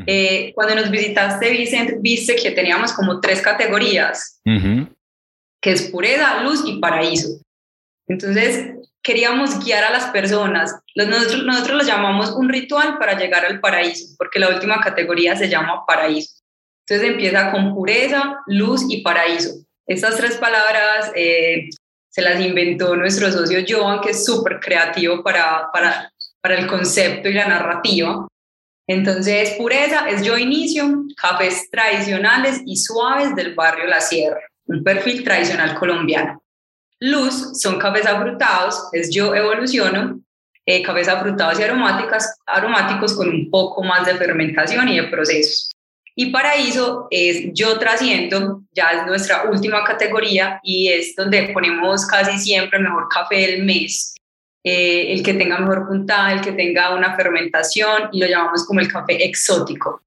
[0.07, 6.63] Eh, cuando nos visitaste, Vicente, viste que teníamos como tres categorías, que es pureza, luz
[6.65, 7.39] y paraíso.
[8.07, 10.75] Entonces, queríamos guiar a las personas.
[10.95, 15.49] Nosotros, nosotros lo llamamos un ritual para llegar al paraíso, porque la última categoría se
[15.49, 16.41] llama paraíso.
[16.87, 19.51] Entonces empieza con pureza, luz y paraíso.
[19.87, 21.69] Estas tres palabras eh,
[22.09, 27.29] se las inventó nuestro socio Joan, que es súper creativo para, para, para el concepto
[27.29, 28.27] y la narrativa.
[28.87, 35.23] Entonces, pureza es yo inicio, cafés tradicionales y suaves del barrio La Sierra, un perfil
[35.23, 36.43] tradicional colombiano.
[36.99, 40.19] Luz son cafés afrutados, es yo evoluciono,
[40.65, 45.69] eh, cafés afrutados y aromáticas, aromáticos con un poco más de fermentación y de procesos.
[46.15, 52.37] Y paraíso es yo trasciendo, ya es nuestra última categoría y es donde ponemos casi
[52.37, 54.13] siempre el mejor café del mes,
[54.63, 58.79] eh, el que tenga mejor puntada, el que tenga una fermentación y lo llamamos como
[58.79, 60.01] el café exótico.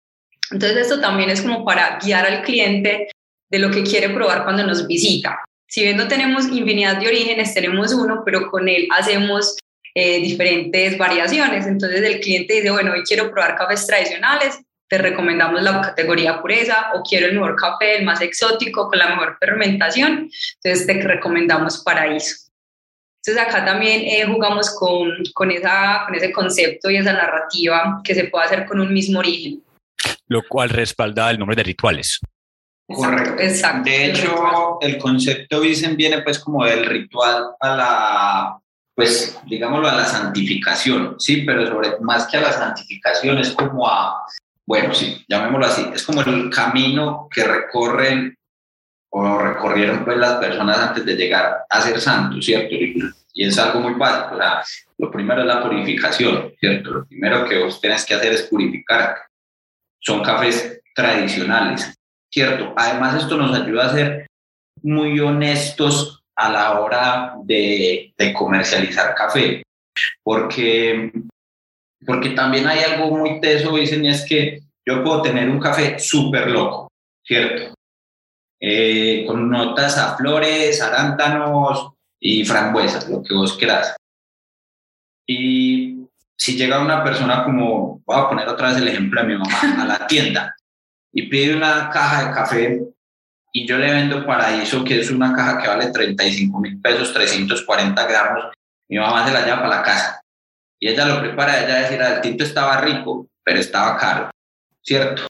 [0.50, 3.08] Entonces esto también es como para guiar al cliente
[3.50, 5.40] de lo que quiere probar cuando nos visita.
[5.68, 9.56] Si bien no tenemos infinidad de orígenes, tenemos uno, pero con él hacemos
[9.94, 11.66] eh, diferentes variaciones.
[11.66, 16.92] Entonces el cliente dice, bueno, hoy quiero probar cafés tradicionales, te recomendamos la categoría pureza
[16.94, 20.30] o quiero el mejor café, el más exótico, con la mejor fermentación,
[20.62, 22.45] entonces te recomendamos paraíso.
[23.26, 28.14] Entonces acá también eh, jugamos con, con, esa, con ese concepto y esa narrativa que
[28.14, 29.64] se puede hacer con un mismo origen.
[30.28, 32.20] Lo cual respalda el nombre de rituales.
[32.86, 33.42] Correcto.
[33.42, 33.90] Exacto.
[33.90, 38.58] De hecho, el concepto dicen viene pues como del ritual a la,
[38.94, 43.88] pues digámoslo, a la santificación, sí, pero sobre más que a la santificación es como
[43.88, 44.22] a,
[44.64, 48.38] bueno, sí, llamémoslo así, es como el camino que recorren
[49.10, 52.74] o recorrieron pues las personas antes de llegar a ser santos, ¿cierto?
[52.74, 54.62] Y es algo muy básico, o sea,
[54.98, 56.90] lo primero es la purificación, ¿cierto?
[56.90, 59.16] Lo primero que vos tenés que hacer es purificar.
[60.00, 61.94] Son cafés tradicionales,
[62.30, 62.72] ¿cierto?
[62.76, 64.26] Además, esto nos ayuda a ser
[64.82, 69.62] muy honestos a la hora de, comercializar café,
[70.22, 71.12] porque,
[72.04, 75.98] porque también hay algo muy teso, dicen, y es que yo puedo tener un café
[75.98, 76.88] súper loco,
[77.24, 77.75] ¿cierto?
[78.60, 83.96] Eh, con notas a flores, arándanos y frambuesas, lo que vos quieras.
[85.26, 89.36] Y si llega una persona como, voy a poner otra vez el ejemplo de mi
[89.36, 90.56] mamá, a la tienda
[91.12, 92.82] y pide una caja de café
[93.52, 98.06] y yo le vendo Paraíso, que es una caja que vale 35 mil pesos, 340
[98.06, 98.52] gramos,
[98.88, 100.20] mi mamá se la lleva para la casa.
[100.78, 104.30] Y ella lo prepara, ella decir, el tinto estaba rico, pero estaba caro,
[104.82, 105.26] ¿cierto?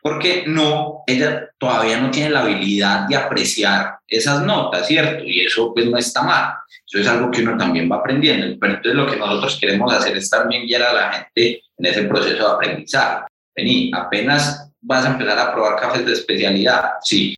[0.00, 5.24] Porque no, ella todavía no tiene la habilidad de apreciar esas notas, ¿cierto?
[5.24, 6.54] Y eso pues no está mal.
[6.86, 8.56] Eso es algo que uno también va aprendiendo.
[8.60, 12.04] Pero entonces lo que nosotros queremos hacer es también guiar a la gente en ese
[12.04, 13.24] proceso de aprendizaje.
[13.56, 16.92] Vení, apenas vas a empezar a probar cafés de especialidad.
[17.02, 17.34] Sí,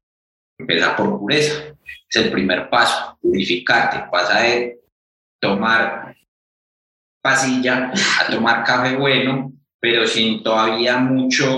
[0.58, 1.54] empieza por pureza.
[2.08, 4.04] Es el primer paso, purificarte.
[4.10, 4.80] Pasa de
[5.40, 6.14] tomar
[7.22, 11.48] pasilla a tomar café bueno, pero sin todavía mucho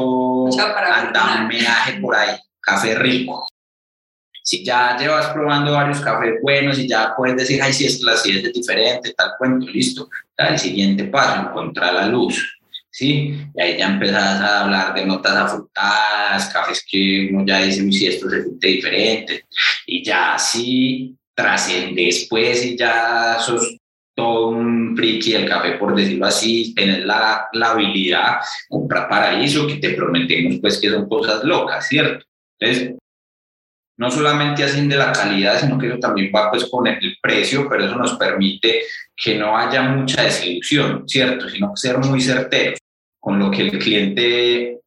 [0.49, 2.37] andamiaje por ahí.
[2.61, 3.47] Café rico.
[4.45, 8.17] Si ya llevas probando varios cafés buenos y ya puedes decir, ay, si es la
[8.17, 10.09] si es diferente, tal cuento, listo.
[10.37, 12.59] el siguiente paso, encontrar la luz
[12.93, 13.35] ¿sí?
[13.55, 18.07] Y ahí ya empezás a hablar de notas afrutadas, cafés que uno ya dice, si
[18.07, 19.45] esto se siente diferente,
[19.87, 23.79] y ya así trascendes pues y ya sos
[24.15, 29.77] todo un friki del café, por decirlo así, tener la, la habilidad, comprar paraíso, que
[29.77, 32.25] te prometemos pues que son cosas locas, ¿cierto?
[32.59, 32.95] Entonces,
[33.99, 37.69] no solamente hacen de la calidad, sino que eso también va pues con el precio,
[37.69, 38.83] pero eso nos permite
[39.17, 41.49] que no haya mucha desilusión, ¿cierto?
[41.49, 42.79] Sino ser muy certeros
[43.21, 44.81] con lo que el cliente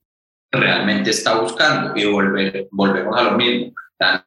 [0.51, 3.73] realmente está buscando y volver, volvemos a lo mismo,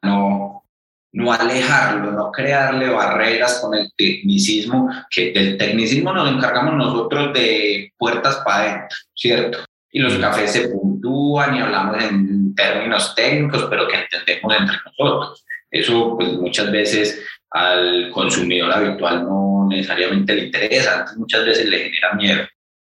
[0.01, 0.63] no,
[1.11, 7.91] no alejarlo, no crearle barreras con el tecnicismo, que del tecnicismo nos encargamos nosotros de
[7.97, 9.59] puertas para adentro, ¿cierto?
[9.91, 15.45] Y los cafés se puntúan y hablamos en términos técnicos, pero que entendemos entre nosotros.
[15.71, 22.13] Eso pues muchas veces al consumidor habitual no necesariamente le interesa, muchas veces le genera
[22.13, 22.47] miedo.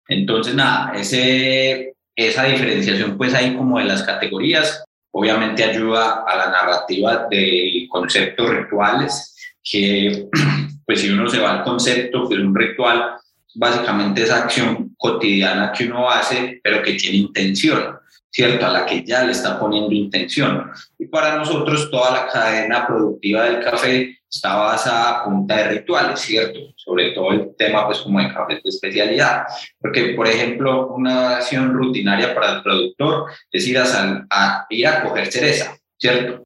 [0.07, 6.49] Entonces, nada, ese, esa diferenciación pues ahí como de las categorías, obviamente ayuda a la
[6.49, 10.27] narrativa del concepto rituales, que
[10.85, 13.15] pues si uno se va al concepto, pues un ritual
[13.55, 17.97] básicamente es acción cotidiana que uno hace, pero que tiene intención,
[18.31, 18.65] ¿cierto?
[18.65, 20.71] A la que ya le está poniendo intención.
[20.97, 26.21] Y para nosotros toda la cadena productiva del café está basada a punta de rituales,
[26.21, 26.59] ¿cierto?
[26.77, 29.43] Sobre todo el tema, pues, como de cafés de especialidad.
[29.77, 35.29] Porque, por ejemplo, una acción rutinaria para el productor es ir a, ir a coger
[35.29, 36.43] cereza, ¿cierto?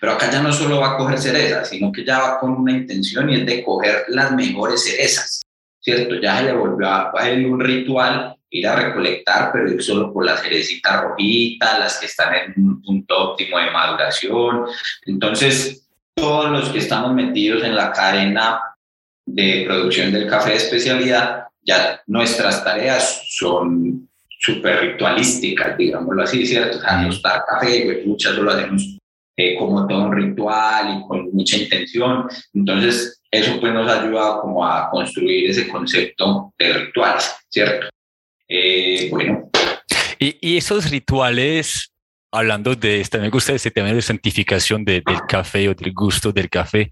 [0.00, 2.72] Pero acá ya no solo va a coger cereza, sino que ya va con una
[2.72, 5.42] intención y es de coger las mejores cerezas,
[5.80, 6.14] ¿cierto?
[6.16, 10.24] Ya se le volvió a, a un ritual ir a recolectar, pero ir solo por
[10.24, 14.64] las cerecitas rojitas, las que están en un punto óptimo de maduración.
[15.06, 18.60] Entonces, todos los que estamos metidos en la cadena
[19.26, 26.78] de producción del café de especialidad, ya nuestras tareas son súper ritualísticas, digámoslo así, ¿cierto?
[26.78, 28.98] O sea, nos da café, pues, muchas lo hacemos
[29.36, 32.26] eh, como todo un ritual y con mucha intención.
[32.54, 37.88] Entonces, eso pues nos ha ayudado como a construir ese concepto de rituales, ¿cierto?
[38.48, 39.50] Eh, bueno.
[40.18, 41.92] Y, y esos rituales
[42.36, 46.50] hablando de esto, me gusta ese tema de santificación del café o del gusto del
[46.50, 46.90] café.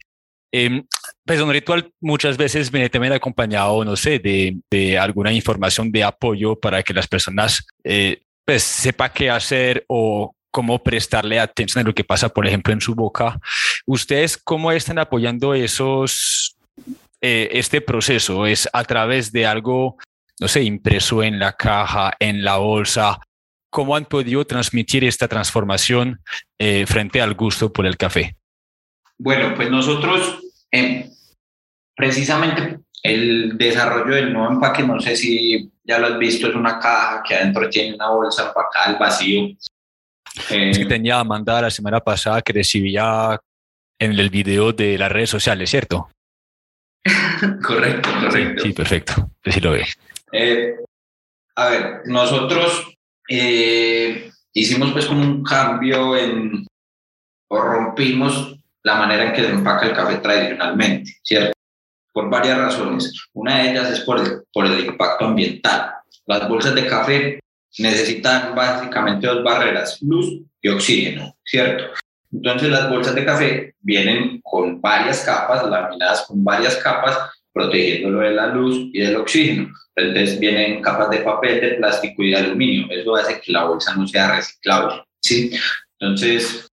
[0.52, 0.82] Eh,
[1.24, 6.04] pues un ritual muchas veces viene también acompañado, no sé, de, de alguna información de
[6.04, 11.88] apoyo para que las personas eh, pues sepa qué hacer o cómo prestarle atención a
[11.88, 13.38] lo que pasa, por ejemplo, en su boca.
[13.84, 16.56] ¿Ustedes cómo están apoyando esos,
[17.20, 18.46] eh, este proceso?
[18.46, 19.96] ¿Es a través de algo,
[20.40, 23.20] no sé, impreso en la caja, en la bolsa?
[23.70, 26.20] ¿Cómo han podido transmitir esta transformación
[26.58, 28.36] eh, frente al gusto por el café?
[29.18, 31.10] Bueno, pues nosotros, eh,
[31.96, 36.78] precisamente el desarrollo del nuevo empaque, no sé si ya lo has visto, es una
[36.78, 39.48] caja que adentro tiene una bolsa para acá, el vacío.
[40.50, 43.38] Eh, es que tenía mandada la semana pasada que recibía
[43.98, 46.08] en el video de las redes sociales, ¿cierto?
[47.62, 48.62] correcto, correcto.
[48.62, 49.30] Sí, perfecto.
[49.44, 49.84] Sí lo ve.
[50.36, 50.74] Eh,
[51.54, 52.92] a ver, nosotros
[53.28, 56.66] eh, hicimos pues como un cambio en,
[57.48, 61.52] o rompimos la manera en que se empaca el café tradicionalmente, ¿cierto?
[62.12, 63.12] Por varias razones.
[63.32, 65.94] Una de ellas es por el, por el impacto ambiental.
[66.26, 67.40] Las bolsas de café
[67.78, 71.84] necesitan básicamente dos barreras, luz y oxígeno, ¿cierto?
[72.32, 77.16] Entonces las bolsas de café vienen con varias capas, laminadas con varias capas,
[77.54, 79.72] protegiéndolo de la luz y del oxígeno.
[79.96, 82.88] Entonces vienen capas de papel, de plástico y de aluminio.
[82.90, 85.52] Eso hace que la bolsa no sea reciclable, ¿sí?
[85.98, 86.68] Entonces,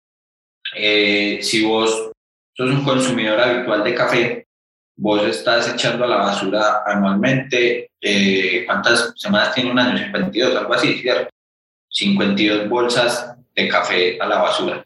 [0.74, 2.10] eh, si vos
[2.54, 4.46] sos un consumidor habitual de café,
[4.96, 9.98] vos estás echando a la basura anualmente, eh, ¿cuántas semanas tiene un año?
[9.98, 11.30] 52, algo así, ¿cierto?
[11.88, 14.84] 52 bolsas de café a la basura.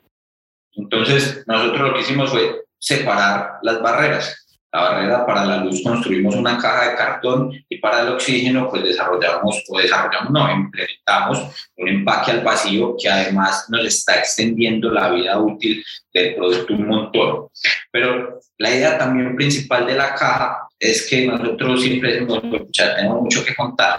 [0.73, 4.46] Entonces, nosotros lo que hicimos fue separar las barreras.
[4.77, 8.85] La barrera para la luz construimos una caja de cartón y para el oxígeno pues
[8.85, 15.09] desarrollamos o desarrollamos, no, implementamos un empaque al vacío que además nos está extendiendo la
[15.09, 17.49] vida útil del producto un montón.
[17.91, 22.45] Pero la idea también principal de la caja es que nosotros siempre tenemos
[23.23, 23.99] mucho que contar,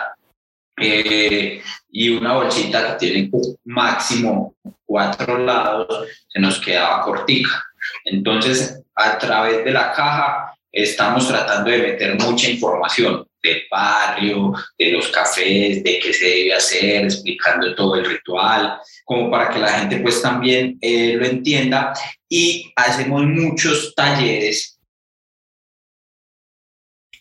[0.79, 1.59] eh,
[1.89, 3.31] y una bolsita que tiene
[3.65, 4.53] máximo
[4.85, 7.63] cuatro lados se nos quedaba cortica.
[8.05, 14.91] Entonces, a través de la caja estamos tratando de meter mucha información del barrio, de
[14.91, 19.69] los cafés, de qué se debe hacer, explicando todo el ritual, como para que la
[19.69, 21.93] gente pues también eh, lo entienda.
[22.30, 24.80] Y hacemos muchos talleres.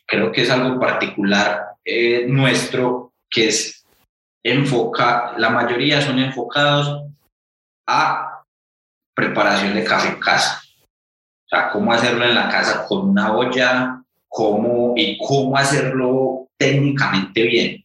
[0.06, 3.86] Creo que es algo particular eh, nuestro que es
[4.42, 7.10] enfoca, la mayoría son enfocados
[7.86, 8.44] a
[9.14, 10.62] preparación de café en casa.
[11.46, 17.42] O sea, cómo hacerlo en la casa con una olla, cómo y cómo hacerlo técnicamente
[17.44, 17.84] bien.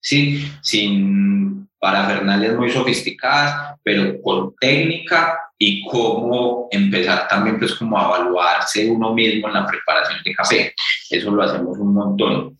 [0.00, 8.06] Sí, sin parafernalias muy sofisticadas, pero con técnica y cómo empezar también pues como a
[8.06, 10.74] evaluarse uno mismo en la preparación de café.
[11.10, 12.56] Eso lo hacemos un montón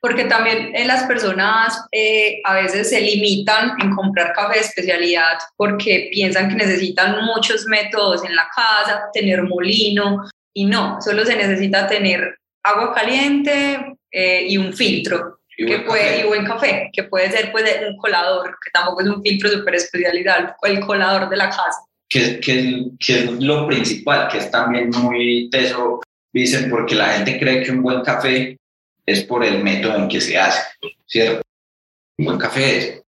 [0.00, 5.38] porque también eh, las personas eh, a veces se limitan en comprar café de especialidad
[5.56, 10.22] porque piensan que necesitan muchos métodos en la casa, tener molino,
[10.54, 15.38] y no, solo se necesita tener agua caliente eh, y un filtro.
[15.56, 19.02] Y, que buen puede, y buen café, que puede ser pues, un colador, que tampoco
[19.02, 21.78] es un filtro súper especialidad, el colador de la casa.
[22.08, 26.00] Que, que, que, es lo principal, que es también muy teso,
[26.32, 28.56] dicen, porque la gente cree que un buen café
[29.08, 30.62] es por el método en que se hace,
[31.06, 31.42] ¿cierto?
[32.18, 33.02] Un buen café es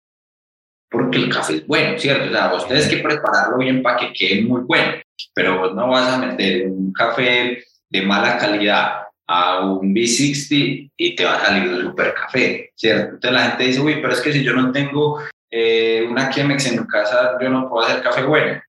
[0.91, 2.29] porque el café es bueno, ¿cierto?
[2.29, 4.95] O sea, vos que prepararlo bien para que quede muy bueno,
[5.35, 11.17] pero vos no vas a meter un café de mala calidad a un B60 y
[11.17, 13.15] te va a salir un super café, ¿cierto?
[13.15, 16.67] Entonces la gente dice, uy, pero es que si yo no tengo eh, una Chemex
[16.67, 18.61] en casa, yo no puedo hacer café bueno.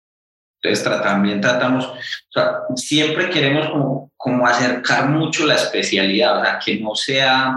[0.62, 6.60] Entonces también tratamos, o sea, siempre queremos como, como acercar mucho la especialidad, o sea,
[6.63, 7.56] que no sea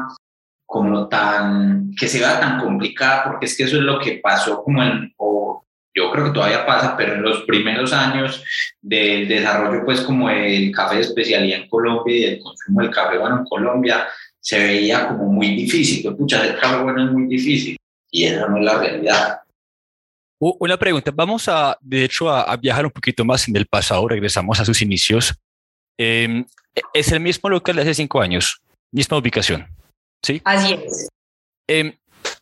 [0.67, 4.83] como tan, que sea tan complicada, porque es que eso es lo que pasó como
[4.83, 8.45] en, o yo creo que todavía pasa, pero en los primeros años
[8.81, 13.19] del desarrollo, pues como el café de especialidad en Colombia y el consumo del café
[13.19, 14.07] bueno en Colombia,
[14.39, 17.77] se veía como muy difícil, escuchar el café bueno es muy difícil,
[18.11, 19.41] y esa no es la realidad.
[20.43, 24.59] Una pregunta, vamos a, de hecho, a, viajar un poquito más en el pasado, regresamos
[24.59, 25.35] a sus inicios.
[25.99, 26.47] Em,
[26.95, 29.69] es el mismo local de hace cinco años, misma ubicación,
[30.25, 30.41] ¿sí?
[30.43, 31.09] Así es.
[31.69, 31.99] Eh,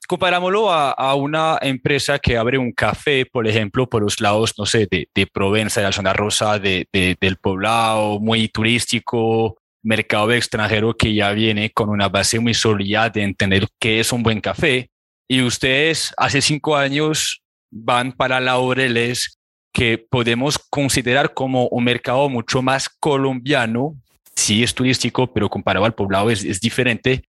[0.07, 4.86] comparámoslo a, una empresa que abre un café, por ejemplo, por los lados, no sé,
[4.88, 11.14] de, de Provenza, de la zona rosa, de, del poblado, muy turístico, mercado extranjero que
[11.14, 14.88] ya viene con una base muy sólida de entender qué es un buen café.
[15.28, 19.39] Y ustedes hace cinco años van para Laureles,
[19.73, 23.97] que podemos considerar como un mercado mucho más colombiano,
[24.35, 27.25] sí es turístico, pero comparado al poblado es, es diferente.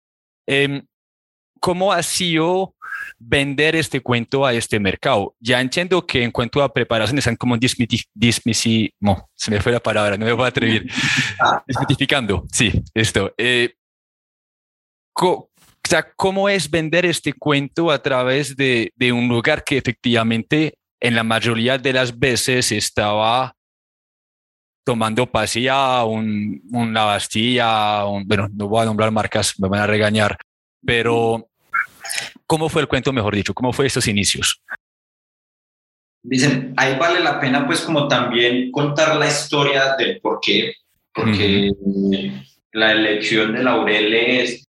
[0.45, 0.83] Em,
[1.59, 2.75] ¿cómo ha sido
[3.17, 5.35] vender este cuento a este mercado?
[5.39, 9.79] Ya entiendo que en cuanto a preparación están como dismisi, no, se me fue la
[9.79, 10.85] palabra, no me voy a atrever,
[11.67, 13.33] desmitificando, sí, esto.
[13.37, 13.73] Eh,
[15.87, 20.73] o sea, ¿cómo es vender este cuento a través de, de un lugar que efectivamente
[20.99, 23.55] en la mayoría de las veces estaba
[24.83, 30.37] tomando pasilla, un, una Bastilla, bueno, no voy a nombrar marcas, me van a regañar,
[30.85, 31.47] pero
[32.45, 33.53] ¿cómo fue el cuento, mejor dicho?
[33.53, 34.61] ¿Cómo fue estos inicios?
[36.21, 40.73] Dicen, ahí vale la pena pues como también contar la historia del por qué,
[41.13, 41.71] porque
[42.73, 44.66] la elección de Laureles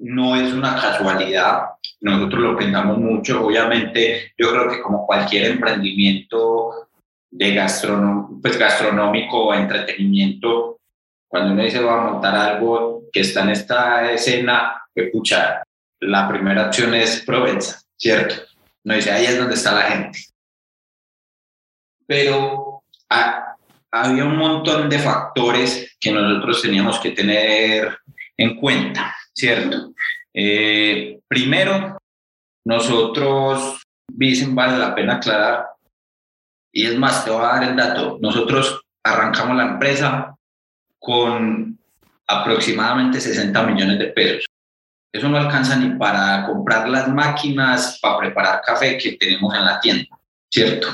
[0.00, 1.62] no es una casualidad,
[2.00, 6.88] nosotros lo pensamos mucho, obviamente yo creo que como cualquier emprendimiento
[7.30, 10.78] de gastronom pues gastronómico o entretenimiento,
[11.26, 15.10] cuando uno dice va a montar algo que está en esta escena, que
[16.00, 18.36] la primera opción es Provenza, ¿cierto?
[18.84, 20.20] No dice ahí es donde está la gente.
[22.06, 22.82] Pero
[23.90, 27.98] había un montón de factores que nosotros teníamos que tener
[28.36, 29.94] en cuenta, ¿cierto?
[30.34, 31.96] Eh, primero,
[32.66, 35.66] nosotros, dicen, vale la pena aclarar,
[36.72, 38.18] y es más, te voy a dar el dato.
[38.20, 40.36] Nosotros arrancamos la empresa
[40.98, 41.78] con
[42.26, 44.44] aproximadamente 60 millones de pesos.
[45.12, 49.80] Eso no alcanza ni para comprar las máquinas para preparar café que tenemos en la
[49.80, 50.18] tienda,
[50.52, 50.88] ¿cierto?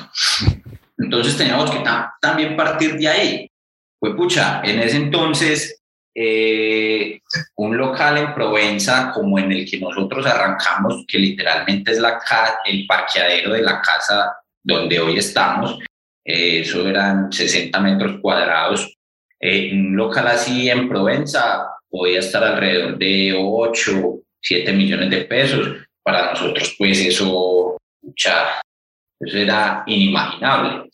[0.96, 1.82] Entonces teníamos que
[2.20, 3.50] también partir de ahí.
[3.98, 5.83] Pues pucha, en ese entonces
[6.14, 7.20] eh,
[7.56, 12.20] un local en Provenza como en el que nosotros arrancamos, que literalmente es la
[12.64, 15.78] el parqueadero de la casa donde hoy estamos,
[16.24, 18.96] eh, eso eran 60 metros cuadrados.
[19.40, 25.68] Eh, un local así en Provenza podía estar alrededor de 8, 7 millones de pesos.
[26.02, 27.78] Para nosotros, pues eso,
[28.14, 30.90] eso era inimaginable.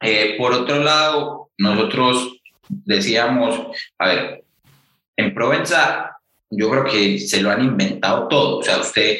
[0.00, 2.35] Eh, por otro lado, nosotros
[2.68, 3.60] decíamos,
[3.98, 4.44] a ver,
[5.16, 6.16] en Provenza
[6.50, 8.58] yo creo que se lo han inventado todo.
[8.58, 9.18] O sea, usted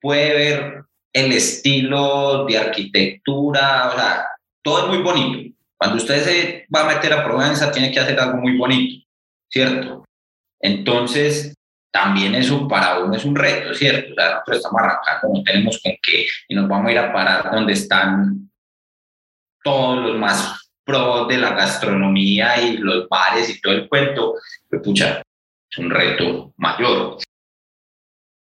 [0.00, 4.26] puede ver el estilo de arquitectura, o sea,
[4.62, 5.56] todo es muy bonito.
[5.76, 9.04] Cuando usted se va a meter a Provenza, tiene que hacer algo muy bonito,
[9.50, 10.04] ¿cierto?
[10.60, 11.54] Entonces,
[11.92, 14.12] también eso para uno es un reto, ¿cierto?
[14.12, 17.12] O sea, nosotros estamos arrancando, no tenemos con qué, y nos vamos a ir a
[17.12, 18.50] parar donde están
[19.62, 24.34] todos los más pros de la gastronomía y los bares y todo el cuento,
[24.68, 25.22] pues pucha,
[25.70, 27.18] es un reto mayor.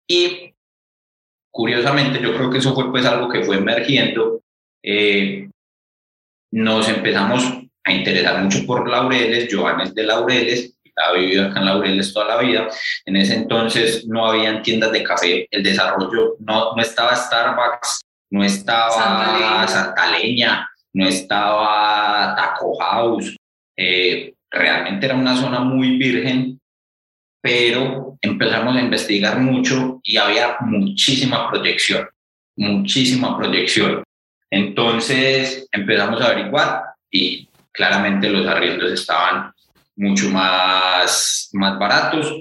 [0.09, 0.55] Y
[1.51, 4.43] curiosamente, yo creo que eso fue pues algo que fue emergiendo.
[4.83, 5.51] Eh,
[6.53, 7.45] nos empezamos
[7.85, 12.39] a interesar mucho por Laureles, Joanes de Laureles, ha vivido acá en Laureles toda la
[12.39, 12.69] vida.
[13.05, 18.45] En ese entonces no habían tiendas de café, el desarrollo no, no estaba Starbucks, no
[18.45, 23.37] estaba Santa Leña, no estaba Taco House.
[23.77, 26.59] Eh, realmente era una zona muy virgen
[27.41, 32.09] pero empezamos a investigar mucho y había muchísima proyección,
[32.57, 34.03] muchísima proyección.
[34.51, 39.53] Entonces empezamos a averiguar y claramente los arriendos estaban
[39.97, 42.35] mucho más, más baratos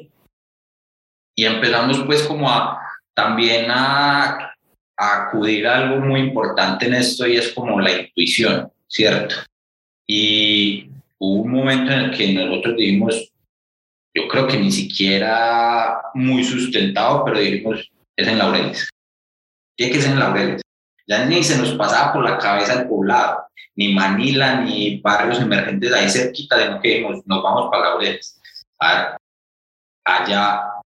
[1.35, 2.79] y empezamos pues como a
[3.13, 4.55] también a,
[4.97, 9.35] a acudir a algo muy importante en esto y es como la intuición, ¿cierto?
[10.07, 10.89] Y
[11.19, 13.31] hubo un momento en el que nosotros dijimos,
[14.15, 18.89] yo creo que ni siquiera muy sustentado, pero dijimos, es en Laureles.
[19.77, 20.61] Tiene que ser en Laureles.
[21.07, 23.45] Ya ni se nos pasaba por la cabeza el poblado,
[23.75, 28.41] ni Manila, ni barrios emergentes ahí cerquita de lo que dijimos, nos vamos para Laureles.
[30.03, 30.77] Allá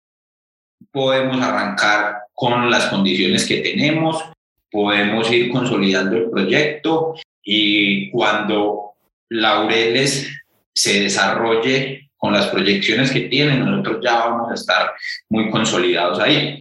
[0.92, 4.24] podemos arrancar con las condiciones que tenemos,
[4.70, 8.94] podemos ir consolidando el proyecto y cuando
[9.28, 10.28] Laureles
[10.74, 14.92] se desarrolle con las proyecciones que tienen, nosotros ya vamos a estar
[15.28, 16.60] muy consolidados ahí.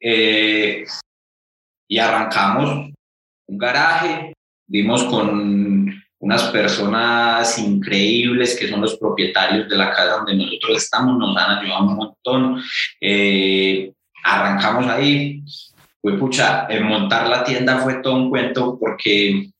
[0.00, 0.84] Eh,
[1.88, 2.92] y arrancamos
[3.46, 4.34] un garaje,
[4.66, 5.63] dimos con
[6.24, 11.58] unas personas increíbles que son los propietarios de la casa donde nosotros estamos, nos han
[11.58, 12.62] ayudado un montón.
[12.98, 13.92] Eh,
[14.24, 15.42] arrancamos ahí.
[16.00, 19.50] Fue pucha, en montar la tienda fue todo un cuento porque,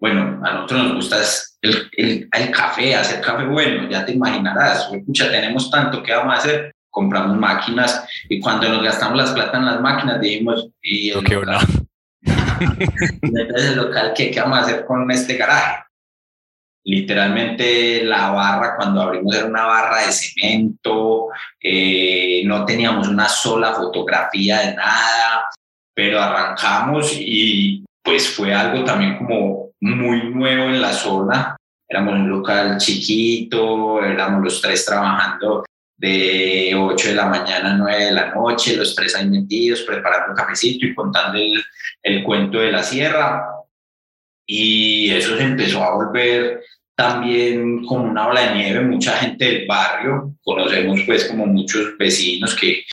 [0.00, 1.18] bueno, a nosotros nos gusta
[1.62, 6.38] el, el, café, hacer café bueno, ya te imaginarás, escucha, tenemos tanto, ¿qué vamos a
[6.38, 6.74] hacer?
[6.90, 11.24] Compramos máquinas y cuando nos gastamos las plata en las máquinas dijimos, y el,
[12.60, 15.86] local, el local, ¿qué, ¿qué vamos a hacer con este garaje?
[16.86, 21.28] literalmente la barra cuando abrimos era una barra de cemento,
[21.60, 25.50] eh, no teníamos una sola fotografía de nada,
[25.92, 31.56] pero arrancamos y pues fue algo también como muy nuevo en la zona.
[31.88, 35.64] Éramos un local chiquito, éramos los tres trabajando
[35.96, 40.30] de 8 de la mañana a 9 de la noche, los tres ahí metidos, preparando
[40.30, 41.38] un cafecito y contando
[42.02, 43.46] el, cuento de la sierra.
[44.46, 46.62] Y eso se empezó a volver
[46.94, 52.54] también como una ola de nieve, mucha gente del barrio, conocemos pues como muchos vecinos
[52.54, 52.84] que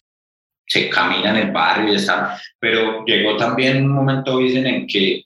[0.66, 5.24] se caminan el barrio y están, pero llegó también un momento, dicen, en que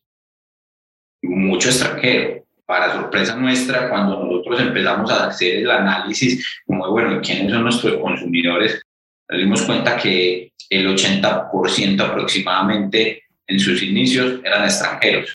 [1.23, 7.51] mucho extranjero, para sorpresa nuestra, cuando nosotros empezamos a hacer el análisis, como bueno, ¿quiénes
[7.51, 8.81] son nuestros consumidores?
[9.29, 15.33] Nos dimos cuenta que el 80% aproximadamente en sus inicios eran extranjeros.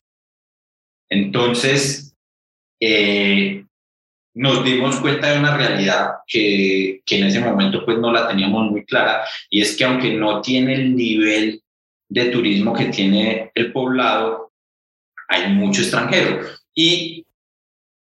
[1.09, 2.15] Entonces,
[2.79, 3.65] eh,
[4.35, 8.71] nos dimos cuenta de una realidad que, que, en ese momento pues no la teníamos
[8.71, 11.63] muy clara y es que aunque no tiene el nivel
[12.09, 14.53] de turismo que tiene el poblado,
[15.29, 17.22] hay mucho extranjero y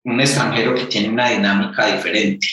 [0.08, 2.48] un extranjero que tiene una dinámica diferente,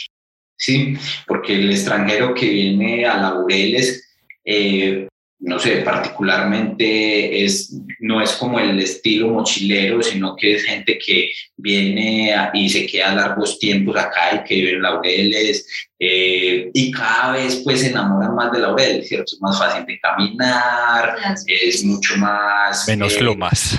[0.57, 0.96] ¿sí?
[1.26, 4.05] Porque el extranjero que viene a Laureles
[4.44, 5.09] eh,
[5.44, 11.32] no sé, particularmente es, no es como el estilo mochilero, sino que es gente que
[11.57, 15.66] viene y se queda largos tiempos acá y que vive en Laureles
[15.98, 19.34] eh, y cada vez pues se enamoran más de Laureles, ¿cierto?
[19.34, 22.88] Es más fácil de caminar, es mucho más...
[22.88, 23.78] Menos eh, lomas.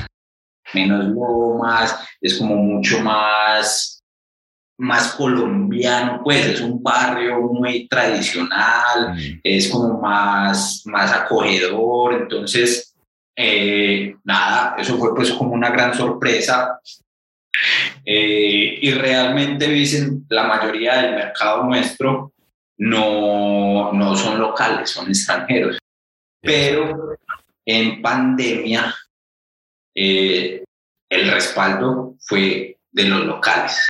[0.74, 3.95] Menos lomas, es como mucho más
[4.78, 9.39] más colombiano, pues es un barrio muy tradicional, mm.
[9.43, 12.93] es como más, más acogedor, entonces,
[13.36, 16.80] eh, nada, eso fue pues como una gran sorpresa.
[18.03, 22.34] Eh, y realmente dicen, la mayoría del mercado nuestro
[22.78, 25.78] no, no son locales, son extranjeros.
[26.41, 27.16] Pero
[27.66, 28.93] en pandemia,
[29.96, 30.64] eh,
[31.10, 33.88] el respaldo fue de los locales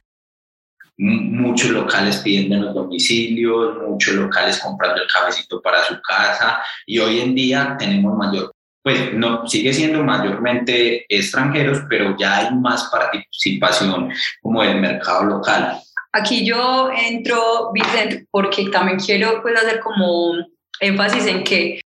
[0.98, 7.20] muchos locales pidiendo los domicilios, muchos locales comprando el cabecito para su casa y hoy
[7.20, 8.52] en día tenemos mayor,
[8.82, 15.80] pues no, sigue siendo mayormente extranjeros, pero ya hay más participación como del mercado local.
[16.14, 20.36] Aquí yo entro, Vicente, porque también quiero pues hacer como
[20.80, 21.82] énfasis en que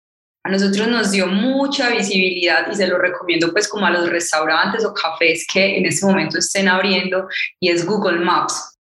[0.47, 4.85] a nosotros nos dio mucha visibilidad y se lo recomiendo pues como a los restaurantes
[4.85, 7.29] o cafés que en este momento estén abriendo
[7.59, 8.79] y es Google Maps.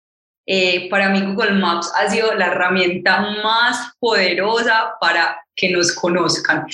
[0.44, 6.66] Eh, para mí Google Maps ha sido la herramienta más poderosa para que nos conozcan.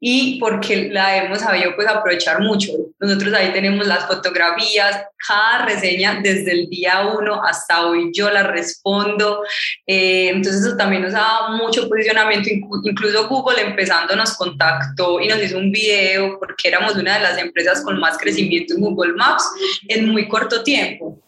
[0.00, 2.72] Y porque la hemos sabido pues aprovechar mucho.
[3.00, 8.44] Nosotros ahí tenemos las fotografías, cada reseña desde el día uno hasta hoy yo la
[8.44, 9.42] respondo.
[9.86, 12.48] Eh, entonces eso también nos ha dado mucho posicionamiento.
[12.84, 17.38] Incluso Google empezando nos contactó y nos hizo un video porque éramos una de las
[17.38, 19.44] empresas con más crecimiento en Google Maps
[19.88, 21.20] en muy corto tiempo.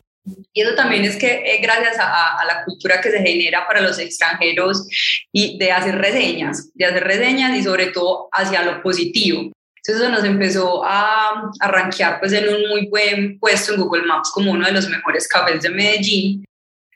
[0.53, 3.81] Y eso también es que es gracias a, a, la cultura que se genera para
[3.81, 4.87] los extranjeros
[5.33, 9.51] y de hacer reseñas, de hacer reseñas y sobre todo hacia lo positivo.
[9.83, 14.31] Entonces eso nos empezó a, a pues en un muy buen puesto en Google Maps
[14.31, 16.45] como uno de los mejores cafés de Medellín.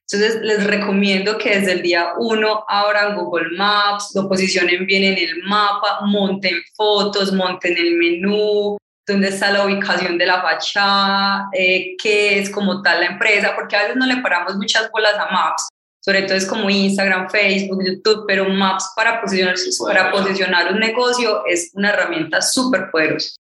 [0.07, 5.17] Entonces les recomiendo que desde el día uno abran Google Maps, lo posicionen bien en
[5.17, 11.97] el mapa, monten fotos, monten el menú, dónde está la ubicación de la fachada, eh,
[12.03, 15.31] qué es como tal la empresa, porque a veces no le paramos muchas bolas a
[15.31, 15.69] Maps,
[16.03, 19.55] sobre todo es como Instagram, Facebook, YouTube, pero Maps para posicionar,
[19.87, 23.37] para posicionar un negocio es una herramienta súper poderosa.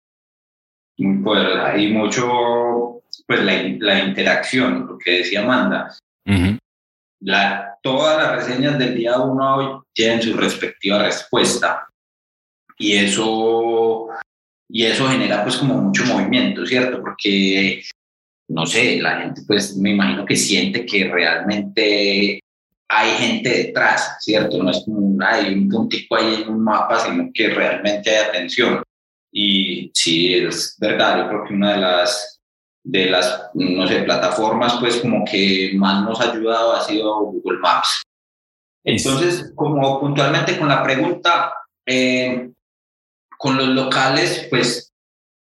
[0.97, 5.95] Muy poderosa y mucho, pues la, la interacción, lo que decía Amanda.
[7.21, 11.87] la, todas las reseñas del día uno a hoy tienen su respectiva respuesta
[12.77, 14.09] y eso
[14.73, 17.01] y eso genera pues como mucho movimiento, ¿cierto?
[17.01, 17.83] Porque,
[18.47, 22.39] no sé, la gente pues me imagino que siente que realmente
[22.87, 24.63] hay gente detrás, ¿cierto?
[24.63, 28.81] No es como hay un puntico ahí en un mapa, sino que realmente hay atención.
[29.31, 32.41] Y sí, es verdad, yo creo que una de las,
[32.83, 37.59] de las, no sé, plataformas pues como que más nos ha ayudado ha sido Google
[37.59, 38.03] Maps.
[38.83, 41.53] Entonces, como puntualmente con la pregunta,
[41.85, 42.51] eh,
[43.41, 44.93] con los locales, pues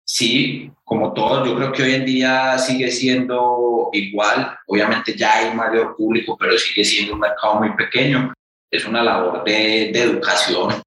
[0.05, 4.57] sí, como todos, yo creo que hoy en día sigue siendo igual.
[4.69, 8.33] Obviamente ya hay mayor público, pero sigue siendo un mercado muy pequeño.
[8.71, 10.81] Es una labor de, educación,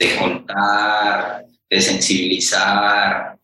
[0.00, 3.38] de contar, de sensibilizar,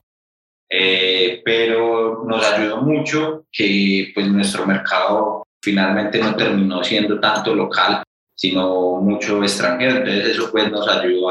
[0.68, 8.02] eh, pero nos ayudó mucho que pues nuestro mercado finalmente no terminó siendo tanto local,
[8.34, 9.98] sino mucho extranjero.
[9.98, 11.30] Entonces eso pues nos ayudó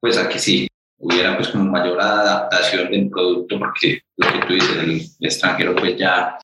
[0.00, 0.68] pues a que sí,
[0.98, 5.96] hubiera pues como mayor adaptación del producto porque lo que tú dices, el, extranjero pues
[5.96, 6.38] ya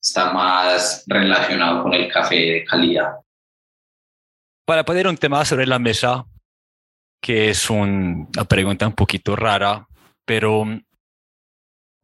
[0.00, 3.12] está más relacionado con el café de calidad.
[4.64, 6.24] Para poner un tema sobre la mesa,
[7.20, 9.86] que es una pregunta un poquito rara,
[10.24, 10.64] pero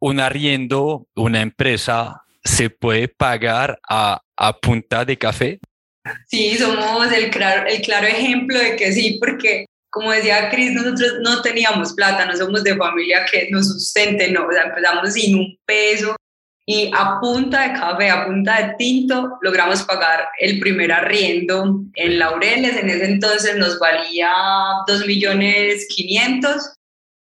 [0.01, 5.59] un arriendo, una empresa, ¿se puede pagar a, a punta de café?
[6.27, 11.15] Sí, somos el claro, el claro ejemplo de que sí, porque como decía Cris, nosotros
[11.21, 15.35] no teníamos plata, no somos de familia que nos sustente, no, o sea, empezamos sin
[15.35, 16.15] un peso
[16.71, 22.19] y a punta de café, a punta de tinto, logramos pagar el primer arriendo en
[22.19, 24.31] Laureles, en ese entonces nos valía
[24.87, 26.73] 2 millones 500.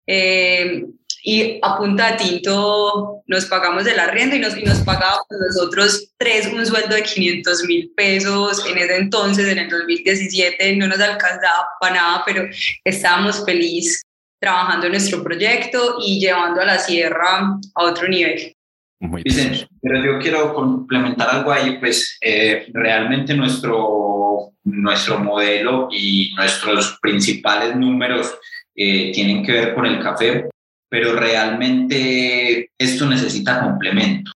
[0.05, 0.83] Eh,
[1.23, 6.11] y a punta de tinto nos pagamos el arriendo y nos, y nos pagábamos nosotros
[6.17, 10.99] tres un sueldo de 500 mil pesos en ese entonces, en el 2017, no nos
[10.99, 12.47] alcanzaba para nada, pero
[12.83, 14.03] estábamos felices
[14.39, 18.55] trabajando en nuestro proyecto y llevando a la sierra a otro nivel.
[18.99, 19.67] Muy bien.
[19.81, 27.75] pero yo quiero complementar algo ahí, pues eh, realmente nuestro, nuestro modelo y nuestros principales
[27.75, 28.35] números
[28.75, 30.49] eh, tienen que ver con el café
[30.91, 34.33] pero realmente esto necesita complemento.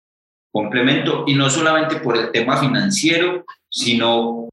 [0.52, 4.50] Complemento, y no solamente por el tema financiero, sino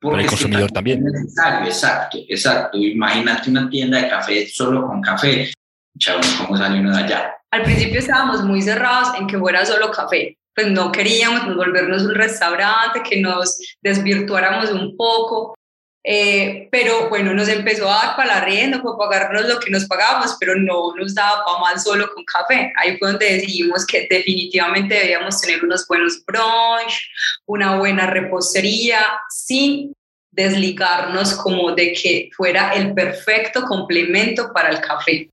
[0.00, 1.04] por el consumidor también.
[1.04, 2.78] Es necesario, exacto, exacto.
[2.78, 5.50] Imagínate una tienda de café solo con café.
[5.98, 7.34] Chavos, ¿cómo sale uno de allá?
[7.50, 10.38] Al principio estábamos muy cerrados en que fuera solo café.
[10.54, 15.56] Pues no queríamos volvernos un restaurante, que nos desvirtuáramos un poco.
[16.04, 19.84] Eh, pero bueno, nos empezó a dar para la rienda, para pagarnos lo que nos
[19.86, 22.72] pagábamos, pero no nos daba para más solo con café.
[22.76, 27.08] Ahí fue donde decidimos que definitivamente debíamos tener unos buenos brunch,
[27.46, 29.00] una buena repostería,
[29.30, 29.92] sin
[30.32, 35.28] desligarnos como de que fuera el perfecto complemento para el café.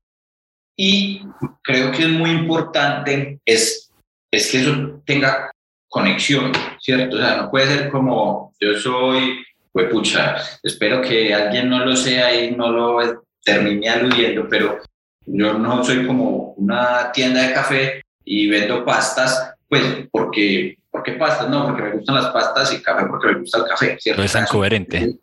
[0.76, 1.22] Y
[1.62, 3.90] creo que es muy importante es,
[4.30, 5.50] es que eso tenga
[5.88, 7.16] conexión, ¿cierto?
[7.16, 11.96] O sea, no puede ser como yo soy pues pucha, espero que alguien no lo
[11.96, 14.80] sea y no lo termine aludiendo, pero
[15.26, 21.12] yo no soy como una tienda de café y vendo pastas, pues porque, ¿por qué
[21.12, 21.48] pastas?
[21.48, 24.20] No, porque me gustan las pastas y café porque me gusta el café, ¿cierto?
[24.20, 25.18] No es tan coherente.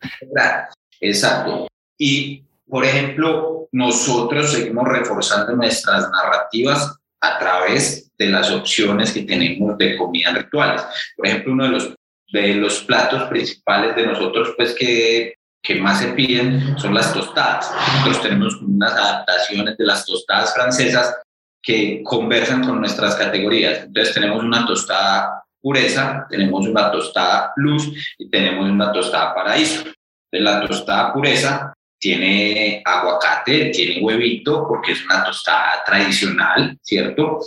[1.02, 1.68] Exacto.
[1.98, 9.78] Y, por ejemplo, nosotros seguimos reforzando nuestras narrativas a través de las opciones que tenemos
[9.78, 10.84] de comida rituales.
[11.16, 11.96] Por ejemplo, uno de los
[12.32, 17.72] de los platos principales de nosotros, pues que, que más se piden son las tostadas.
[17.98, 21.16] Nosotros tenemos unas adaptaciones de las tostadas francesas
[21.62, 23.84] que conversan con nuestras categorías.
[23.84, 29.84] Entonces tenemos una tostada pureza, tenemos una tostada luz y tenemos una tostada paraíso.
[30.32, 37.40] De la tostada pureza tiene aguacate, tiene huevito, porque es una tostada tradicional, ¿cierto?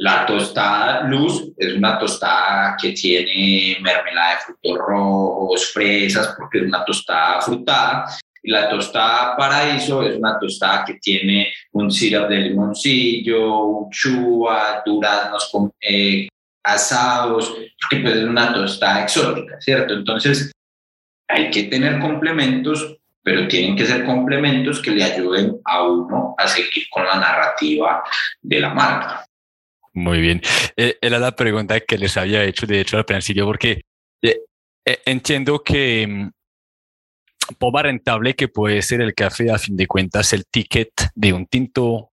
[0.00, 6.64] La tostada luz es una tostada que tiene mermelada de frutos rojos, fresas, porque es
[6.66, 8.04] una tostada frutada.
[8.40, 15.50] Y la tostada paraíso es una tostada que tiene un syrup de limoncillo, uchuva, duraznos
[15.80, 16.28] eh,
[16.62, 19.94] asados, porque pues es una tostada exótica, ¿cierto?
[19.94, 20.52] Entonces,
[21.28, 26.48] hay que tener complementos pero tienen que ser complementos que le ayuden a uno a
[26.48, 28.02] seguir con la narrativa
[28.40, 29.27] de la marca.
[29.98, 30.40] Muy bien.
[30.76, 33.82] Eh, era la pregunta que les había hecho, de hecho, al principio, porque
[34.22, 34.42] eh,
[34.86, 36.30] eh, entiendo que mm,
[37.58, 41.46] por rentable que puede ser el café, a fin de cuentas, el ticket de un
[41.46, 42.10] tinto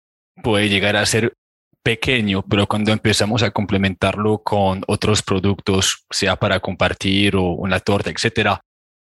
[0.43, 1.33] puede llegar a ser
[1.81, 8.09] pequeño, pero cuando empezamos a complementarlo con otros productos, sea para compartir o una torta,
[8.09, 8.59] etcétera,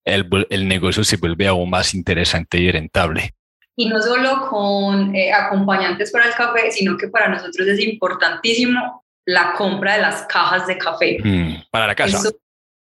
[0.04, 3.36] el, negocio se vuelve aún más interesante y rentable.
[3.78, 9.04] Y no solo con eh, acompañantes para el café, sino que para nosotros es importantísimo
[9.26, 11.18] la compra de las cajas de café.
[11.24, 12.30] Mm, para la casa.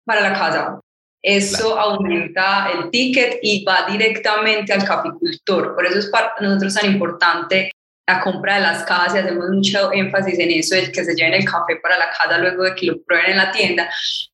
[0.06, 0.80] para la casa.
[1.22, 5.76] Eso aumenta el ticket y va directamente al caficultor.
[5.76, 7.72] Por eso es para nosotros tan importante
[8.08, 11.36] la compra de las cajas y hacemos mucho énfasis en eso, el que se lleven
[11.36, 13.90] el café para la casa luego de que lo prueben en la tienda,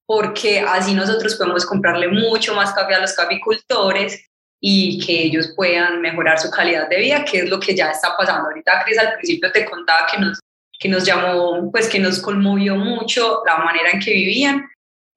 [0.06, 4.30] porque así nosotros podemos comprarle mucho más café a los caficultores
[4.68, 8.18] y que ellos puedan mejorar su calidad de vida, que es lo que ya está
[8.18, 8.49] pasando.
[8.49, 10.39] Ahorita Cris al principio te contaba que nos,
[10.80, 14.68] que nos llamó, pues que nos conmovió mucho la manera en que vivían.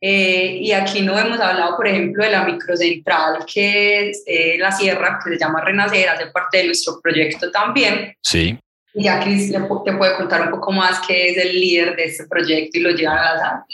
[0.03, 4.71] Eh, y aquí no hemos hablado, por ejemplo, de la microcentral, que es eh, la
[4.71, 8.13] sierra, que se llama Renacer, hace parte de nuestro proyecto también.
[8.23, 8.59] Sí.
[8.95, 12.79] Ya Cris te puede contar un poco más que es el líder de este proyecto
[12.79, 13.67] y lo lleva a la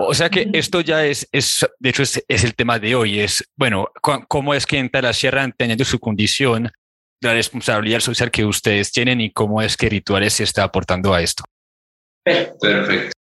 [0.00, 3.20] O sea que esto ya es, es de hecho, es, es, el tema de hoy,
[3.20, 6.70] es, bueno, cómo es que entra la sierra teniendo su condición,
[7.20, 11.22] la responsabilidad social que ustedes tienen y cómo es que Rituales se está aportando a
[11.22, 11.44] esto.
[12.24, 13.12] Perfecto.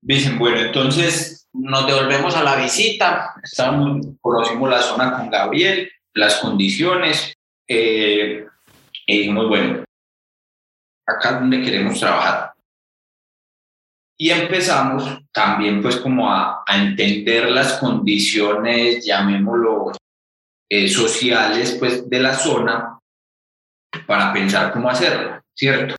[0.00, 6.36] Dicen, bueno, entonces nos devolvemos a la visita, estamos, conocimos la zona con Gabriel, las
[6.36, 7.32] condiciones,
[7.66, 8.44] eh,
[9.06, 9.84] y dijimos, bueno,
[11.08, 12.52] acá es donde queremos trabajar.
[14.20, 19.92] Y empezamos también pues como a, entender las condiciones, llamémoslo,
[20.68, 22.98] eh, sociales pues de la zona
[24.06, 25.94] para pensar cómo hacerlo, ¿cierto?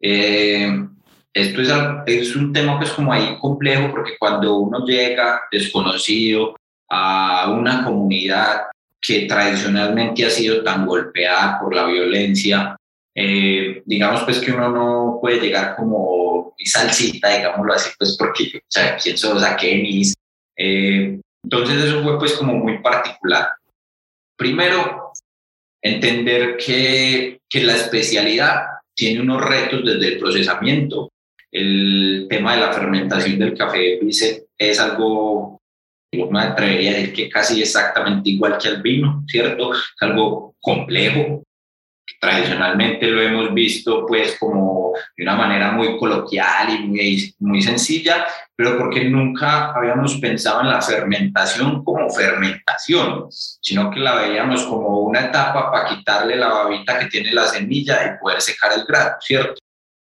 [0.00, 0.86] Eh,
[1.32, 1.70] esto es,
[2.06, 6.56] es un tema pues como ahí complejo porque cuando uno llega desconocido
[6.88, 8.62] a una comunidad
[9.00, 12.76] que tradicionalmente ha sido tan golpeada por la violencia,
[13.14, 18.58] eh, digamos pues que uno no puede llegar como mi salsita, digámoslo así, pues porque,
[18.58, 19.16] o sea, quién
[19.58, 20.02] qué
[20.56, 23.48] eh, entonces eso fue pues como muy particular.
[24.36, 25.12] Primero,
[25.82, 31.10] entender que, que la especialidad tiene unos retos desde el procesamiento.
[31.50, 35.58] El tema de la fermentación del café dice, es algo,
[36.12, 39.72] yo me atrevería a decir que casi exactamente igual que el vino, ¿cierto?
[39.72, 41.42] Es algo complejo,
[42.18, 48.26] tradicionalmente lo hemos visto pues como de una manera muy coloquial y muy, muy sencilla,
[48.56, 55.00] pero porque nunca habíamos pensado en la fermentación como fermentación, sino que la veíamos como
[55.00, 59.16] una etapa para quitarle la babita que tiene la semilla y poder secar el grano,
[59.20, 59.60] ¿cierto?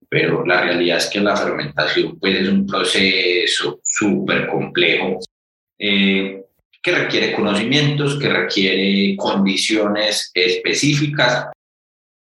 [0.09, 5.19] Pero la realidad es que la fermentación pues es un proceso súper complejo.
[5.79, 6.43] Eh,
[6.87, 11.49] que requiere conocimientos, que requiere condiciones específicas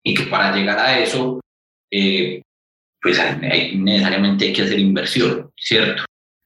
[0.03, 1.39] y que para llegar a eso,
[1.91, 2.41] eh,
[3.01, 6.03] pues hay, necesariamente hay que hacer inversión, ¿cierto?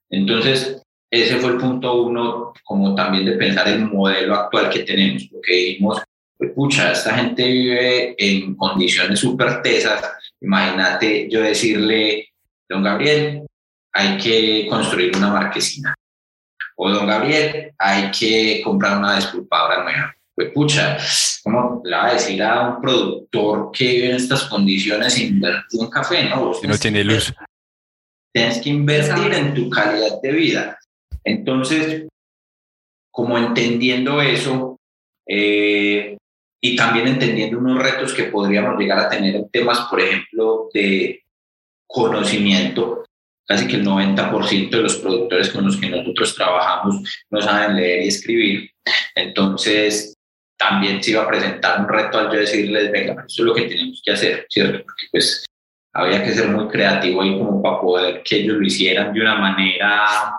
[0.10, 0.82] Entonces,
[1.12, 5.54] ese fue el punto uno, como también de pensar el modelo actual que tenemos, porque
[5.54, 6.02] dijimos,
[6.38, 10.04] pues pucha, esta gente vive en condiciones súper tesas,
[10.42, 12.30] imagínate yo decirle,
[12.70, 13.44] don Gabriel,
[13.94, 15.96] hay que construir una marquesina,
[16.76, 21.00] o don Gabriel, hay que comprar una desculpadora nueva pues pucha,
[21.42, 25.90] ¿cómo le va a decir a un productor que vive en estas condiciones invertir en
[25.90, 26.30] café?
[26.30, 27.34] No, no tiene luz.
[28.32, 30.78] Tienes que invertir en tu calidad de vida.
[31.24, 32.08] Entonces,
[33.10, 34.80] como entendiendo eso
[35.28, 36.18] eh,
[36.62, 41.24] y también entendiendo unos retos que podríamos llegar a tener en temas, por ejemplo, de
[41.88, 43.06] conocimiento,
[43.44, 48.04] casi que el 90% de los productores con los que nosotros trabajamos no saben leer
[48.04, 48.70] y escribir.
[49.16, 50.14] Entonces,
[50.58, 53.68] también se iba a presentar un reto al yo decirles, venga, eso es lo que
[53.68, 54.84] tenemos que hacer, ¿cierto?
[54.84, 55.46] Porque pues
[55.94, 59.36] había que ser muy creativo ahí como para poder que ellos lo hicieran de una
[59.36, 60.38] manera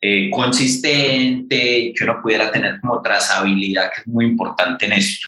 [0.00, 5.26] eh, consistente y que uno pudiera tener como trazabilidad, que es muy importante en esto.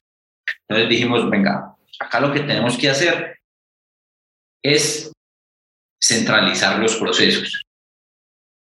[0.68, 3.38] Entonces dijimos, venga, acá lo que tenemos que hacer
[4.62, 5.12] es
[6.02, 7.64] centralizar los procesos,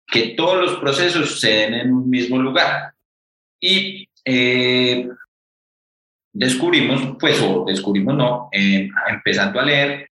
[0.07, 2.93] que todos los procesos se den en un mismo lugar.
[3.59, 5.09] Y eh,
[6.35, 10.09] descubrimos, pues, o descubrimos no, eh, empezando a leer,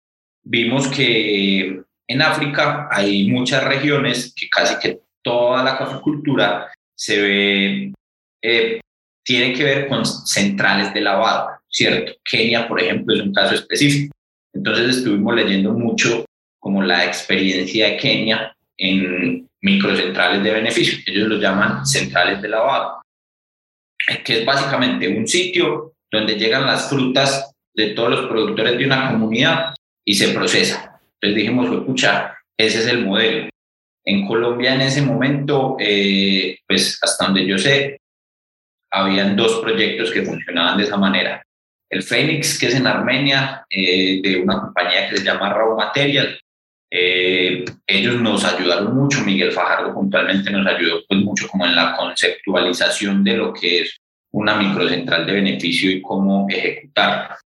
[0.43, 7.93] vimos que en África hay muchas regiones que casi que toda la caficultura se ve,
[8.41, 8.80] eh,
[9.24, 12.13] tiene que ver con centrales de lavado, ¿cierto?
[12.24, 14.13] Kenia, por ejemplo, es un caso específico.
[14.53, 16.26] Entonces estuvimos leyendo mucho
[16.59, 20.97] como la experiencia de Kenia en microcentrales de beneficio.
[21.05, 23.03] Ellos lo llaman centrales de lavado,
[24.24, 29.11] que es básicamente un sitio donde llegan las frutas de todos los productores de una
[29.11, 30.99] comunidad y se procesa.
[31.15, 33.49] Entonces dijimos, escucha, ese es el modelo.
[34.05, 37.99] En Colombia en ese momento, eh, pues hasta donde yo sé,
[38.91, 41.43] habían dos proyectos que funcionaban de esa manera.
[41.89, 46.39] El Fénix, que es en Armenia, eh, de una compañía que se llama Raw Material.
[46.89, 51.95] Eh, ellos nos ayudaron mucho, Miguel Fajardo puntualmente nos ayudó pues mucho como en la
[51.97, 53.99] conceptualización de lo que es
[54.38, 57.39] una microcentral de beneficio y cómo ejecutarla.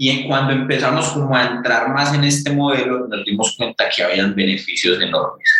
[0.00, 4.34] Y cuando empezamos como a entrar más en este modelo, nos dimos cuenta que habían
[4.34, 5.58] beneficios enormes.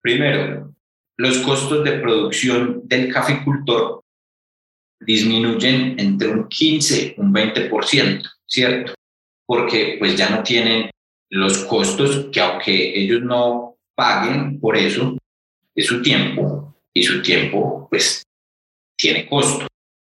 [0.00, 0.74] Primero,
[1.18, 4.02] los costos de producción del caficultor
[5.00, 8.94] disminuyen entre un 15 y un 20%, ¿cierto?
[9.46, 10.90] Porque pues ya no tienen
[11.30, 15.16] los costos que aunque ellos no paguen por eso,
[15.74, 18.22] es su tiempo y su tiempo pues
[18.98, 19.66] tiene costo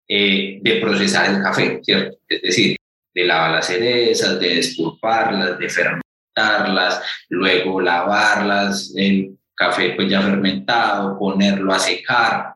[0.09, 2.19] eh, de procesar el café, ¿cierto?
[2.29, 2.77] Es decir,
[3.15, 11.19] de lavar las cerezas, de despulparlas, de fermentarlas, luego lavarlas en café pues ya fermentado,
[11.19, 12.55] ponerlo a secar.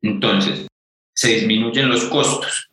[0.00, 0.66] Entonces,
[1.14, 2.70] se disminuyen los costos.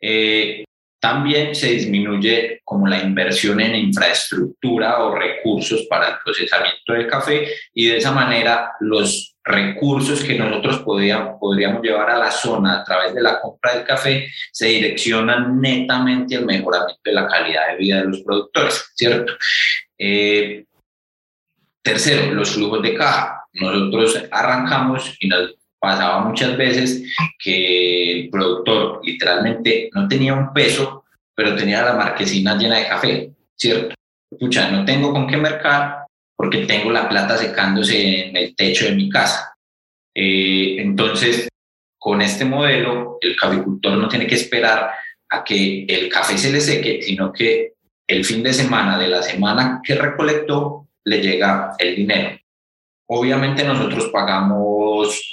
[0.00, 0.64] Eh,
[1.04, 7.46] también se disminuye como la inversión en infraestructura o recursos para el procesamiento del café
[7.74, 13.14] y de esa manera los recursos que nosotros podríamos llevar a la zona a través
[13.14, 18.00] de la compra del café se direccionan netamente al mejoramiento de la calidad de vida
[18.00, 19.34] de los productores, ¿cierto?
[19.98, 20.64] Eh,
[21.82, 23.42] tercero, los flujos de caja.
[23.52, 31.04] Nosotros arrancamos y nos pasaba muchas veces que el productor literalmente no tenía un peso,
[31.34, 33.94] pero tenía la marquesina llena de café, ¿cierto?
[34.30, 38.94] Escucha, no tengo con qué mercar porque tengo la plata secándose en el techo de
[38.96, 39.54] mi casa.
[40.14, 41.48] Eh, entonces,
[41.98, 44.90] con este modelo, el caficultor no tiene que esperar
[45.28, 47.74] a que el café se le seque, sino que
[48.06, 52.38] el fin de semana de la semana que recolectó le llega el dinero.
[53.06, 55.30] Obviamente nosotros pagamos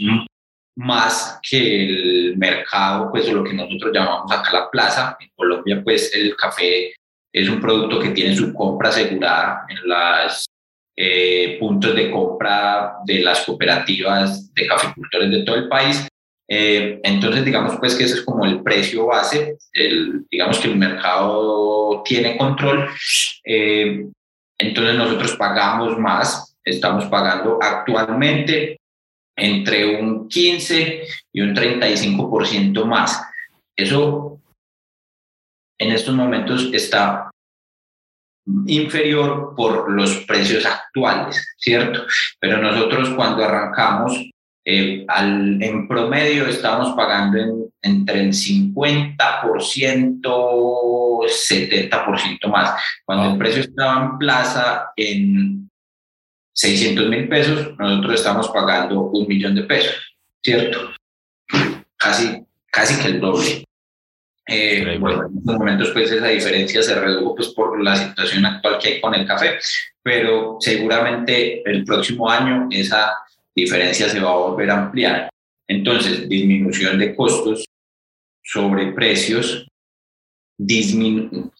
[0.81, 5.17] más que el mercado, pues lo que nosotros llamamos acá la plaza.
[5.19, 6.93] En Colombia, pues el café
[7.31, 10.45] es un producto que tiene su compra asegurada en los
[10.97, 16.07] eh, puntos de compra de las cooperativas de caficultores de todo el país.
[16.49, 20.75] Eh, entonces, digamos pues que ese es como el precio base, el, digamos que el
[20.75, 22.89] mercado tiene control.
[23.45, 24.05] Eh,
[24.57, 28.80] entonces nosotros pagamos más, estamos pagando actualmente
[29.35, 31.03] entre un 15
[31.33, 33.21] y un 35% más.
[33.75, 34.39] Eso
[35.79, 37.31] en estos momentos está
[38.67, 42.05] inferior por los precios actuales, ¿cierto?
[42.39, 44.29] Pero nosotros cuando arrancamos,
[44.63, 49.17] eh, al, en promedio estamos pagando entre el 50%,
[51.25, 52.75] 70% más.
[53.05, 55.70] Cuando el precio estaba en plaza en
[56.53, 59.95] 600 mil pesos, nosotros estamos pagando un millón de pesos,
[60.43, 60.91] ¿cierto?
[61.97, 63.63] Casi, casi que el doble.
[64.47, 68.79] Eh, bueno, en estos momentos pues esa diferencia se redujo pues por la situación actual
[68.79, 69.59] que hay con el café,
[70.01, 73.13] pero seguramente el próximo año esa
[73.55, 75.29] diferencia se va a volver a ampliar.
[75.67, 77.65] Entonces, disminución de costos
[78.43, 79.67] sobre precios,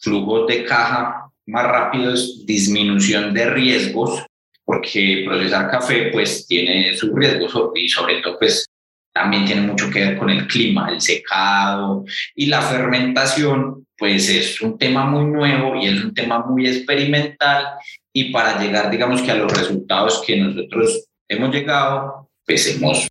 [0.01, 4.25] flujos de caja más rápidos, disminución de riesgos,
[4.71, 8.65] porque procesar café pues tiene sus riesgos y sobre todo pues
[9.13, 12.05] también tiene mucho que ver con el clima, el secado
[12.35, 17.65] y la fermentación pues es un tema muy nuevo y es un tema muy experimental
[18.13, 23.09] y para llegar digamos que a los resultados que nosotros hemos llegado pues hemos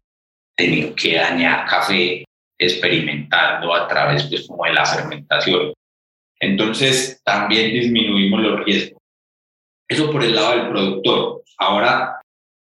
[0.57, 2.25] tenido que dañar café
[2.59, 5.75] experimentando a través pues como de la fermentación.
[6.41, 9.01] Entonces también disminuimos los riesgos.
[9.91, 11.40] Eso por el lado del productor.
[11.61, 12.21] Ahora,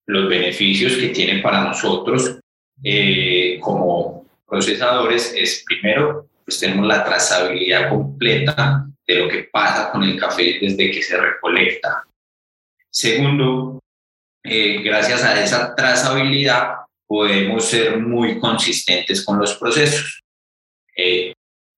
[0.06, 2.40] los beneficios que tiene para nosotros
[2.82, 10.02] eh, como procesadores es, primero, pues tenemos la trazabilidad completa de lo que pasa con
[10.02, 12.04] el café desde que se recolecta.
[12.90, 13.78] Segundo,
[14.42, 16.74] eh, gracias a esa trazabilidad
[17.06, 20.20] podemos ser muy consistentes con los procesos.
[20.96, 21.32] Eh,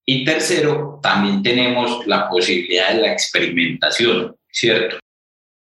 [0.07, 5.02] y tercero, también tenemos la posibilidad de la experimentación, ¿cierto?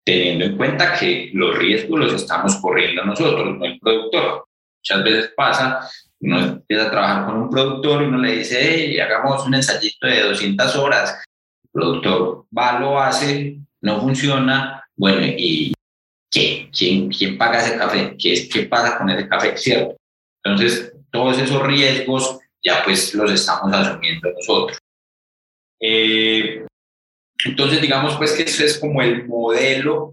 [0.05, 4.45] Teniendo en cuenta que los riesgos los estamos corriendo nosotros, no el productor.
[4.79, 5.91] Muchas veces pasa,
[6.21, 10.07] uno empieza a trabajar con un productor y uno le dice, hey, hagamos un ensayito
[10.07, 11.25] de 200 horas.
[11.65, 15.73] El productor va, lo hace, no funciona, bueno, ¿y
[16.31, 16.69] qué?
[16.77, 18.15] ¿Quién, quién paga ese café?
[18.19, 19.57] ¿Qué, ¿Qué pasa con ese café?
[19.57, 19.97] ¿Cierto?
[20.45, 24.79] Entonces, todos esos riesgos ya pues los estamos asumiendo nosotros.
[25.81, 26.64] Eh,
[27.45, 30.13] entonces, digamos pues que eso es como el modelo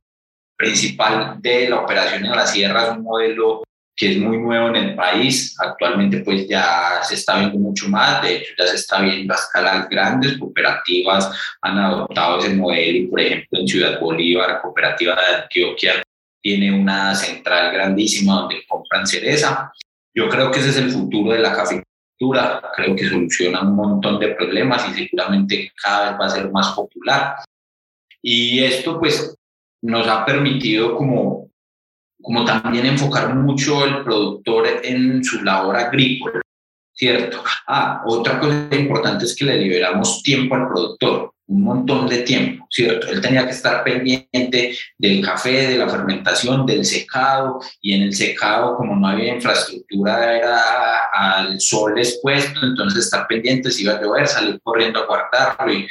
[0.57, 3.63] principal de la operación en la sierra, es un modelo
[3.95, 5.55] que es muy nuevo en el país.
[5.59, 9.37] Actualmente pues ya se está viendo mucho más, de hecho ya se está viendo a
[9.37, 15.43] escalas grandes, cooperativas han adoptado ese modelo y por ejemplo en Ciudad Bolívar, cooperativa de
[15.43, 16.03] Antioquia,
[16.41, 19.71] tiene una central grandísima donde compran cereza.
[20.13, 21.53] Yo creo que ese es el futuro de la
[22.75, 26.73] creo que soluciona un montón de problemas y seguramente cada vez va a ser más
[26.73, 27.35] popular.
[28.21, 29.35] Y esto pues
[29.81, 31.49] nos ha permitido como,
[32.21, 36.41] como también enfocar mucho el productor en su labor agrícola,
[36.93, 37.43] ¿cierto?
[37.67, 41.33] Ah, otra cosa importante es que le liberamos tiempo al productor.
[41.51, 43.07] Un montón de tiempo, ¿cierto?
[43.07, 48.13] Él tenía que estar pendiente del café, de la fermentación, del secado, y en el
[48.13, 54.01] secado, como no había infraestructura, era al sol expuesto, entonces estar pendiente si iba a
[54.01, 55.73] llover, salir corriendo a guardarlo.
[55.73, 55.89] Y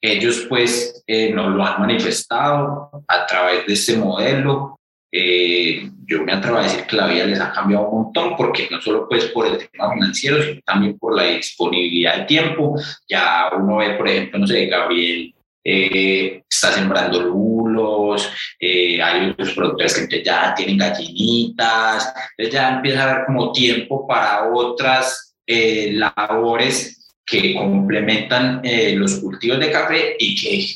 [0.00, 4.76] ellos, pues, eh, nos lo han manifestado a través de este modelo.
[5.10, 8.68] Eh, yo me atrevo a decir que la vida les ha cambiado un montón, porque
[8.70, 12.76] no solo pues por el tema financiero, sino también por la disponibilidad de tiempo.
[13.08, 15.34] Ya uno ve, por ejemplo, no sé, Gabriel
[15.70, 23.02] eh, está sembrando lulos, eh, hay otros productores que ya tienen gallinitas, entonces ya empieza
[23.02, 28.62] a haber como tiempo para otras eh, labores que complementan
[28.94, 30.74] los cultivos de café y que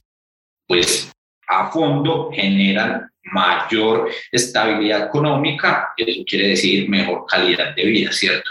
[0.69, 1.11] pues
[1.49, 8.51] a fondo generan mayor estabilidad económica, eso quiere decir mejor calidad de vida, ¿cierto?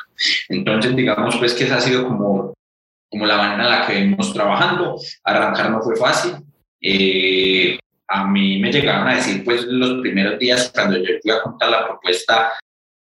[0.50, 2.54] Entonces, digamos pues que esa ha sido como,
[3.10, 4.98] como la manera en la que venimos trabajando.
[5.24, 6.34] Arrancar no fue fácil.
[6.82, 11.42] Eh, a mí me llegaron a decir pues los primeros días cuando yo fui a
[11.42, 12.54] contar la propuesta,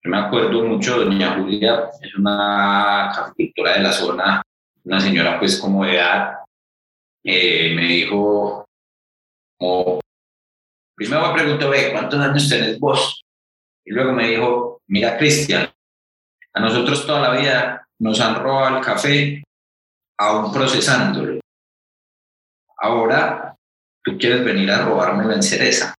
[0.03, 4.43] yo me acuerdo mucho, doña Julia es una caficultora de la zona,
[4.85, 6.35] una señora pues como de edad,
[7.25, 8.67] eh, me dijo
[9.59, 10.01] como
[10.99, 13.25] Primero me preguntó, ve, ¿cuántos años tenés vos?
[13.85, 15.71] Y luego me dijo, mira, Cristian,
[16.53, 19.45] a nosotros toda la vida nos han robado el café
[20.19, 21.39] aún procesándolo.
[22.79, 23.55] Ahora
[24.03, 25.95] tú quieres venir a robármelo en cereza.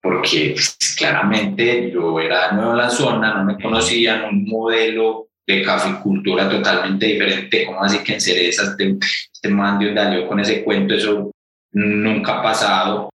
[0.00, 5.62] Porque pues, claramente yo era nuevo en la zona, no me conocían, un modelo de
[5.62, 7.66] caficultura totalmente diferente.
[7.66, 8.96] ¿Cómo así que en cerezas este,
[9.32, 10.94] este man de con ese cuento?
[10.94, 11.32] Eso
[11.72, 13.10] nunca ha pasado.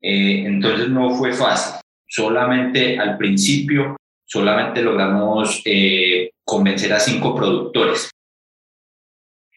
[0.00, 1.80] Eh, entonces no fue fácil.
[2.06, 8.10] Solamente al principio, solamente logramos eh, convencer a cinco productores.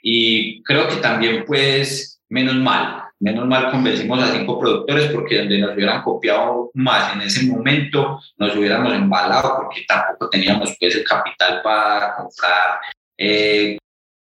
[0.02, 5.60] Y creo que también pues menos mal, menos mal convencimos a cinco productores porque donde
[5.60, 11.04] nos hubieran copiado más en ese momento nos hubiéramos embalado porque tampoco teníamos pues el
[11.04, 12.80] capital para comprar
[13.18, 13.78] eh,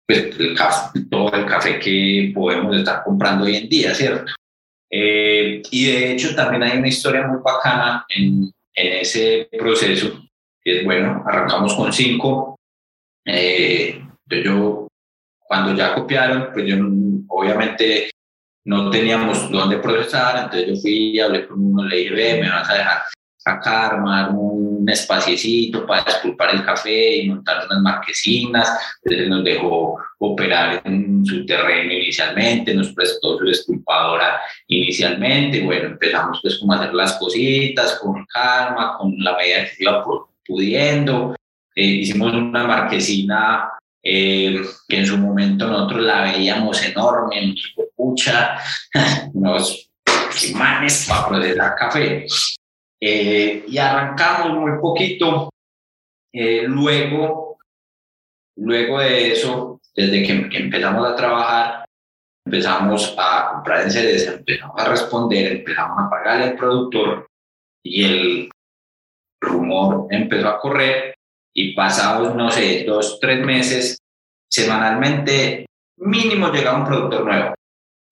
[0.06, 0.36] pues,
[1.10, 4.32] todo el café que podemos estar comprando hoy en día, ¿cierto?
[4.94, 10.22] Eh, y de hecho también hay una historia muy bacana en, en ese proceso,
[10.62, 12.58] que es bueno, arrancamos con cinco.
[13.26, 14.88] Eh, yo,
[15.40, 16.76] cuando ya copiaron, pues yo
[17.28, 18.12] obviamente
[18.66, 22.70] no teníamos dónde procesar, entonces yo fui hablé con uno, le dije, ve, me vas
[22.70, 23.02] a dejar
[23.44, 28.70] sacar, armar un espaciecito para despulpar el café y montar unas marquesinas.
[29.04, 35.64] Entonces nos dejó operar en su terreno inicialmente, nos prestó su despulpadora inicialmente.
[35.64, 39.84] Bueno, empezamos pues como a hacer las cositas con calma, con la medida que se
[39.84, 40.06] iba
[40.46, 41.36] pudiendo.
[41.76, 43.72] Eh, hicimos una marquesina
[44.04, 48.58] eh, que en su momento nosotros la veíamos enorme, nos escucha,
[49.34, 49.90] unos
[50.50, 52.26] imanes para procesar café.
[53.04, 55.50] Eh, y arrancamos muy poquito.
[56.34, 57.58] Eh, luego,
[58.58, 61.86] luego de eso, desde que, empezamos a trabajar,
[62.46, 67.28] empezamos a comprar en cereza, empezamos a responder, empezamos a pagarle al productor
[67.84, 68.50] y el
[69.42, 71.16] rumor empezó a correr
[71.54, 73.98] y pasados, no sé, dos, tres meses,
[74.50, 75.66] semanalmente
[75.98, 77.56] mínimo llegaba un productor nuevo.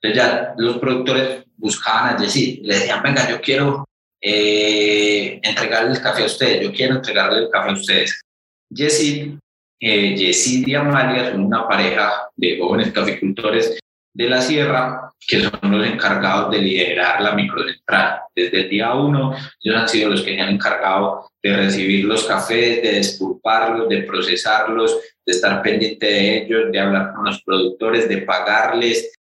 [0.01, 3.85] Entonces ya los productores buscaban a Jessy, le decían, venga, yo quiero
[4.21, 8.21] eh, entregarle el café a ustedes, yo quiero entregarle el café a ustedes.
[8.69, 9.37] Yesid,
[9.81, 13.79] eh, y Amalia son una pareja de jóvenes caficultores
[14.13, 18.21] de la sierra que son los encargados de liderar la microcentral.
[18.35, 22.25] Desde el día uno, ellos han sido los que se han encargado de recibir los
[22.25, 28.09] cafés, de despulparlos, de procesarlos, de estar pendiente de ellos, de hablar con los productores,
[28.09, 29.13] de pagarles,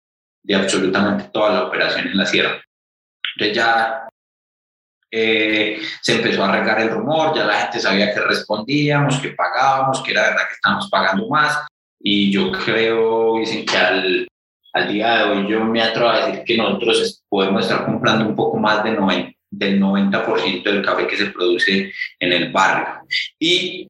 [0.42, 2.60] de absolutamente toda la operación en la sierra.
[3.36, 4.07] Entonces ya
[5.10, 10.02] eh, se empezó a regar el rumor, ya la gente sabía que respondíamos, que pagábamos,
[10.02, 11.66] que era verdad que estábamos pagando más.
[12.00, 14.28] Y yo creo, dicen que al,
[14.72, 18.36] al día de hoy yo me atrevo a decir que nosotros podemos estar comprando un
[18.36, 23.02] poco más de 90, del 90% del café que se produce en el barrio.
[23.38, 23.88] Y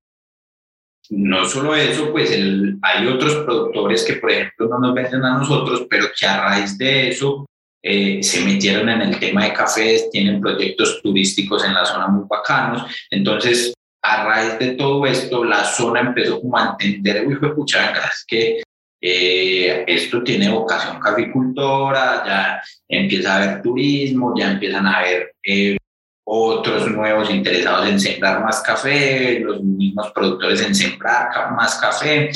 [1.10, 5.86] no solo eso, pues hay otros productores que, por ejemplo, no nos venden a nosotros,
[5.88, 7.46] pero que a raíz de eso
[7.82, 12.24] eh, se metieron en el tema de cafés, tienen proyectos turísticos en la zona muy
[12.28, 12.82] bacanos.
[13.10, 13.72] Entonces,
[14.02, 18.62] a raíz de todo esto, la zona empezó como a entender, uy, pucha, es que
[19.00, 25.76] eh, esto tiene vocación caficultora, ya empieza a haber turismo, ya empiezan a haber eh,
[26.24, 32.30] otros nuevos interesados en sembrar más café, los mismos productores en sembrar más café,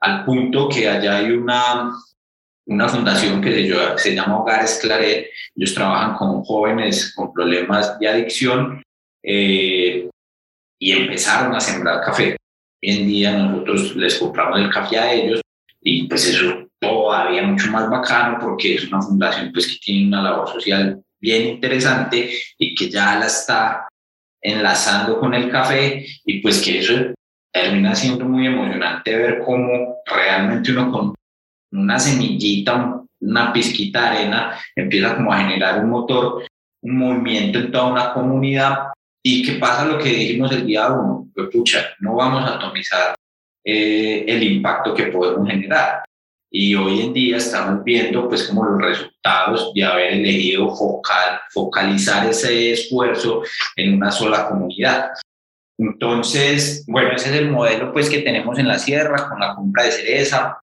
[0.00, 1.92] al punto que allá hay una
[2.68, 5.30] una fundación que se, llama Hogares Claret.
[5.56, 8.82] Ellos trabajan con jóvenes con problemas de adicción
[9.22, 10.08] eh,
[10.78, 12.36] y empezaron a sembrar café.
[12.82, 15.40] Hoy en día nosotros les compramos el café a ellos
[15.80, 20.22] y pues eso todavía mucho más bacano porque es una fundación pues que tiene una
[20.22, 23.88] labor social bien interesante y que ya la está
[24.40, 26.94] enlazando con el café y pues que eso
[27.50, 30.92] termina siendo muy emocionante ver cómo realmente uno
[31.72, 36.44] una semillita, una pizquita de arena empieza como a generar un motor,
[36.82, 38.88] un movimiento en toda una comunidad
[39.22, 41.48] y que pasa lo que dijimos el día uno, pues
[42.00, 43.14] no vamos a atomizar
[43.64, 46.02] eh, el impacto que podemos generar.
[46.50, 52.26] Y hoy en día estamos viendo pues como los resultados de haber elegido focal, focalizar
[52.26, 53.42] ese esfuerzo
[53.76, 55.10] en una sola comunidad.
[55.78, 59.84] Entonces, bueno, ese es el modelo pues que tenemos en la sierra con la compra
[59.84, 60.58] de cereza.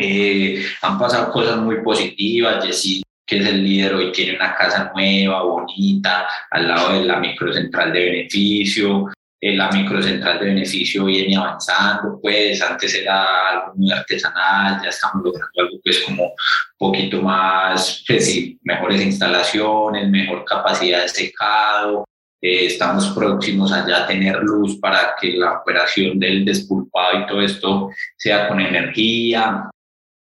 [0.00, 2.64] Eh, han pasado cosas muy positivas.
[2.64, 7.18] Jessy, que es el líder, hoy tiene una casa nueva, bonita, al lado de la
[7.18, 14.82] microcentral de beneficio la microcentral de beneficio viene avanzando, pues antes era algo muy artesanal,
[14.82, 16.30] ya estamos logrando algo pues como un
[16.76, 22.04] poquito más, pues sí, mejores instalaciones, mejor capacidad de secado,
[22.40, 27.90] eh, estamos próximos a tener luz para que la operación del despulpado y todo esto
[28.16, 29.70] sea con energía.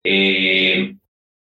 [0.04, 0.96] Eh,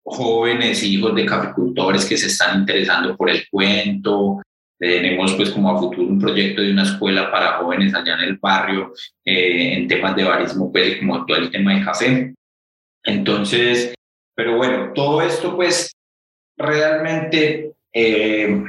[0.03, 4.41] jóvenes hijos de caficultores que se están interesando por el cuento,
[4.81, 8.37] tenemos pues como a futuro un proyecto de una escuela para jóvenes allá en el
[8.37, 8.93] barrio
[9.23, 12.33] eh, en temas de barismo, pues como todo el tema de café.
[13.03, 13.93] Entonces,
[14.35, 15.93] pero bueno, todo esto pues
[16.57, 18.63] realmente, eh,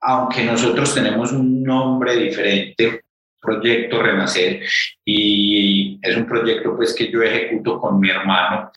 [0.00, 3.02] aunque nosotros tenemos un nombre diferente,
[3.38, 4.62] proyecto Renacer,
[5.04, 8.72] y es un proyecto pues que yo ejecuto con mi hermano,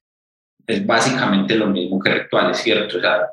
[0.67, 2.97] es básicamente lo mismo que Rituales, ¿cierto?
[2.97, 3.29] O sea,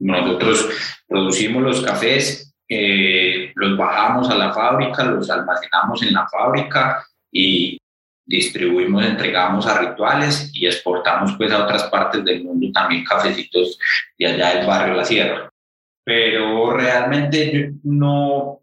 [0.00, 0.68] nosotros
[1.06, 7.78] producimos los cafés, eh, los bajamos a la fábrica, los almacenamos en la fábrica y
[8.26, 13.78] distribuimos, entregamos a rituales y exportamos pues a otras partes del mundo también cafecitos
[14.18, 15.48] de allá del barrio La Sierra.
[16.04, 18.62] Pero realmente no,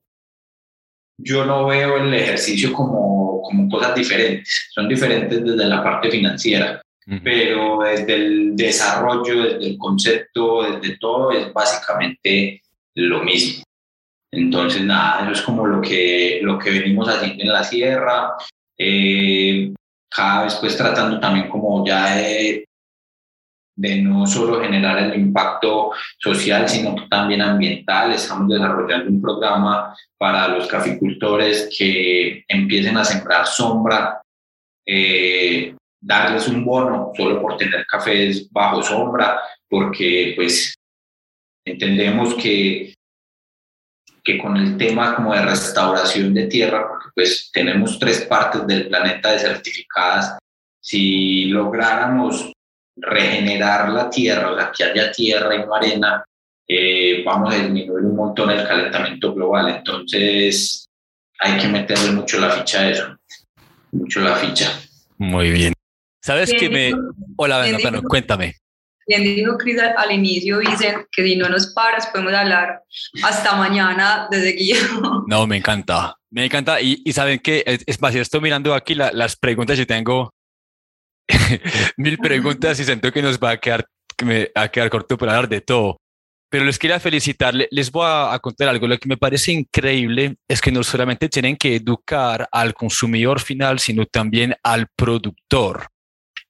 [1.18, 6.82] yo no veo el ejercicio como, como cosas diferentes, son diferentes desde la parte financiera
[7.24, 12.62] pero desde el desarrollo, desde el concepto, desde todo, es básicamente
[12.96, 13.64] lo mismo.
[14.32, 18.34] Entonces, nada, eso es como lo que, lo que venimos haciendo en la sierra,
[18.78, 19.74] eh,
[20.10, 22.66] cada vez pues tratando también como ya de,
[23.76, 28.12] de no solo generar el impacto social, sino también ambiental.
[28.12, 34.22] Estamos desarrollando un programa para los caficultores que empiecen a sembrar sombra
[34.86, 39.40] eh, darles un bono solo por tener cafés bajo sombra,
[39.70, 40.76] porque pues
[41.66, 42.94] entendemos que,
[44.24, 48.88] que con el tema como de restauración de tierra, porque pues tenemos tres partes del
[48.88, 50.38] planeta desertificadas,
[50.82, 52.52] si lográramos
[52.98, 56.26] regenerar la tierra, o sea, que haya tierra y no arena,
[56.68, 59.70] eh, vamos a disminuir un montón el calentamiento global.
[59.70, 60.86] Entonces,
[61.40, 63.18] hay que meterle mucho la ficha a eso,
[63.92, 64.70] mucho la ficha.
[65.18, 65.74] Muy bien.
[66.24, 66.94] ¿Sabes qué me...
[67.36, 68.56] Hola, bueno, cuéntame.
[69.06, 72.82] Bien dijo Cris al, inicio, dicen que si no nos paras podemos hablar
[73.22, 74.80] hasta mañana de seguido.
[75.28, 76.80] No, me encanta, me encanta.
[76.80, 80.34] Y, y saben que, es, más, yo estoy mirando aquí las preguntas y tengo
[81.98, 85.34] mil preguntas y siento que nos va a quedar, que me, a quedar corto para
[85.34, 85.98] hablar de todo.
[86.50, 88.88] Pero les quería felicitar, les voy a, a, contar algo.
[88.88, 93.80] Lo que me parece increíble es que no solamente tienen que educar al consumidor final,
[93.80, 95.88] sino también al productor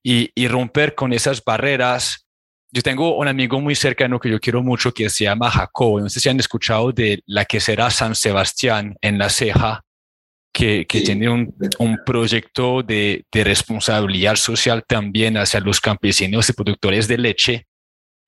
[0.03, 2.27] y, romper con esas barreras.
[2.71, 6.01] Yo tengo un amigo muy cercano que yo quiero mucho que se llama Jacobo.
[6.01, 9.81] No sé si han escuchado de la que será San Sebastián en La Ceja,
[10.51, 16.53] que, que tiene un, un proyecto de, de, responsabilidad social también hacia los campesinos y
[16.53, 17.67] productores de leche.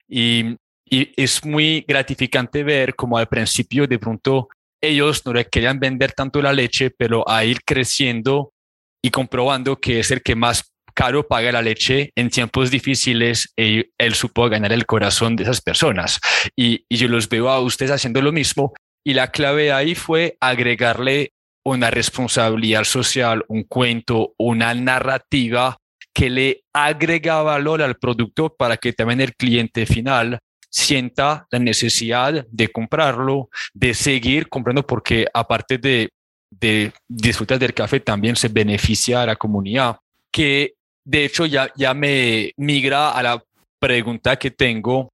[0.08, 0.56] Y,
[0.86, 4.48] y es muy gratificante ver como al principio de pronto
[4.82, 8.54] ellos no le querían vender tanto la leche, pero a ir creciendo
[9.02, 13.86] y comprobando que es el que más caro paga la leche en tiempos difíciles y
[13.98, 16.20] él supo ganar el corazón de esas personas.
[16.56, 18.74] Y, yo los veo a ustedes haciendo lo mismo
[19.04, 25.78] y la clave ahí fue agregarle una responsabilidad social, un cuento, una narrativa
[26.14, 30.40] que le agrega valor al producto para que también el cliente final
[30.70, 36.10] sienta la necesidad de comprarlo, de seguir comprando, porque aparte de,
[36.50, 39.98] de disfrutar del café, también se beneficia a la comunidad,
[40.32, 40.75] que
[41.06, 43.44] de hecho ya, ya me migra a la
[43.80, 45.14] pregunta que tengo,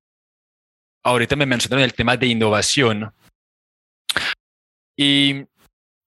[1.04, 3.14] ahorita me mencionaron el tema de innovación
[4.98, 5.44] y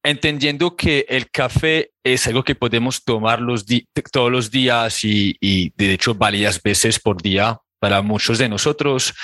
[0.03, 3.65] entendiendo que el café es algo que podemos tomar los
[4.13, 9.15] todos los días y, y, de hecho varias veces por día para muchos de nosotros,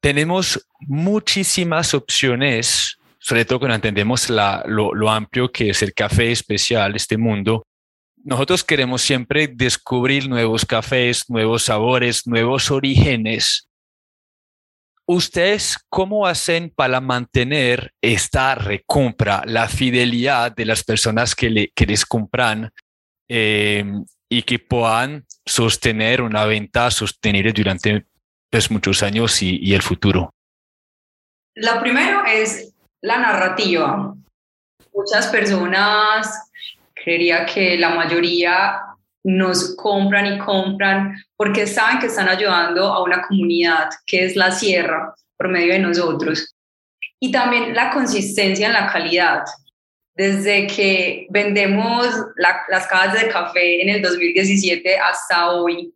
[0.00, 6.32] tenemos muchísimas opciones, sobre todo cuando entendemos la, lo, lo amplio que es el café
[6.32, 7.64] especial, este mundo.
[8.24, 13.68] Nosotros queremos siempre descubrir nuevos cafés, nuevos sabores, nuevos orígenes
[15.06, 21.86] ¿Ustedes cómo hacen para mantener esta recompra, la fidelidad de las personas que, le, que
[21.86, 22.72] les compran
[23.28, 23.84] eh,
[24.30, 28.06] y que puedan sostener una venta sostenible durante
[28.48, 30.30] pues, muchos años y, y el futuro?
[31.56, 32.72] Lo primero es
[33.02, 34.14] la narrativa.
[34.94, 36.51] Muchas personas,
[37.02, 38.80] creería que la mayoría
[39.24, 44.50] nos compran y compran porque saben que están ayudando a una comunidad que es la
[44.50, 46.54] sierra por medio de nosotros.
[47.20, 49.44] Y también la consistencia en la calidad.
[50.14, 52.06] Desde que vendemos
[52.36, 55.94] las cajas de café en el 2017 hasta hoy,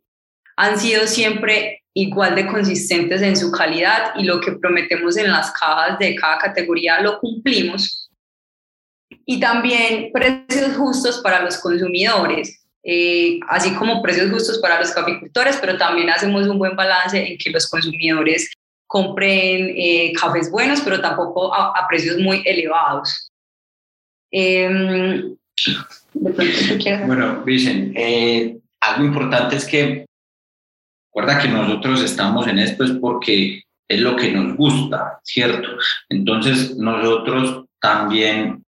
[0.55, 5.51] han sido siempre igual de consistentes en su calidad y lo que prometemos en las
[5.51, 8.06] cajas de cada categoría lo cumplimos.
[9.25, 15.57] Y también precios justos para los consumidores eh, así como precios justos para los caficultores,
[15.59, 18.49] pero también hacemos un buen balance en que los consumidores
[18.87, 23.29] compren eh, cafés buenos, pero tampoco a, precios muy elevados.
[24.31, 25.35] Em,
[27.05, 30.05] bueno, dicen, eh, algo importante es que,
[31.09, 35.67] recuerda que nosotros estamos en esto es porque es lo que nos gusta, ¿cierto?
[36.07, 38.63] Entonces nosotros también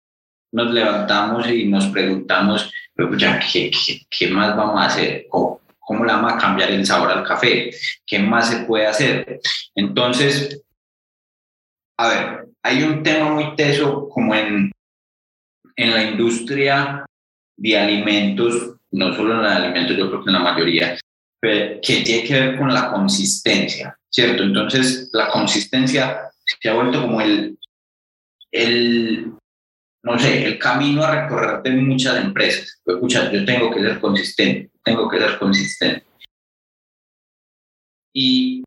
[0.55, 3.69] nos levantamos y nos preguntamos, pero ya, ¿qué,
[4.09, 5.27] qué, más vamos a hacer?
[5.29, 7.71] ¿Cómo, ¿Cómo, le vamos a cambiar el sabor al café?
[8.05, 9.41] ¿Qué más se puede hacer?
[9.75, 10.63] Entonces,
[11.97, 14.71] a ver, hay un tema muy teso como en,
[15.75, 17.05] en la industria
[17.57, 20.97] de alimentos, no solo en la alimentos, yo creo que en la mayoría,
[21.41, 24.43] que tiene que ver con la consistencia, ¿cierto?
[24.43, 27.57] Entonces, la consistencia se ha vuelto como el,
[28.51, 29.33] el,
[30.05, 32.79] no sé, el camino a recorrer de muchas empresas.
[32.85, 36.05] Escucha, yo tengo que ser consistente, tengo que ser consistente.
[38.13, 38.63] Y,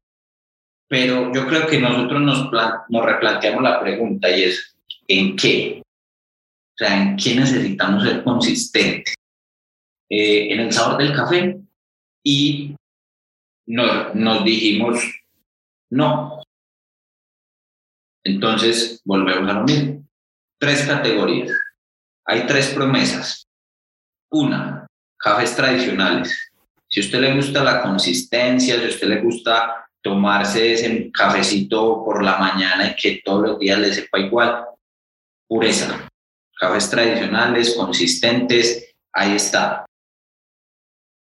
[0.89, 2.51] pero yo creo que nosotros nos,
[2.89, 5.81] nos replanteamos la pregunta y es, ¿en qué?
[5.81, 9.15] O sea, ¿en qué necesitamos ser consistentes?
[10.11, 11.57] Eh, en el sabor del café
[12.25, 12.75] y
[13.69, 14.99] nos, nos dijimos,
[15.91, 16.43] no.
[18.25, 19.98] Entonces, volvemos a lo mismo
[20.59, 21.53] tres categorías.
[22.27, 23.47] Hay tres promesas.
[24.31, 24.87] Una,
[25.17, 26.53] cafés tradicionales.
[26.89, 32.05] Si a usted le gusta la consistencia, si a usted le gusta tomarse ese cafecito
[32.05, 34.65] por la mañana y que todos los días le sepa igual,
[35.47, 36.09] pureza.
[36.59, 39.87] Cafés tradicionales, consistentes, ahí está.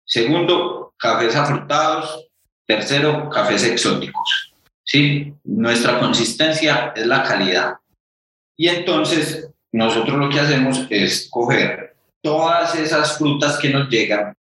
[0.05, 2.29] Segundo, cafés afrutados.
[2.67, 4.55] Tercero, cafés exóticos.
[4.85, 5.35] ¿Sí?
[5.45, 7.77] Nuestra consistencia es la calidad.
[8.57, 14.35] Y entonces nosotros lo que hacemos es coger todas esas frutas que nos llegan,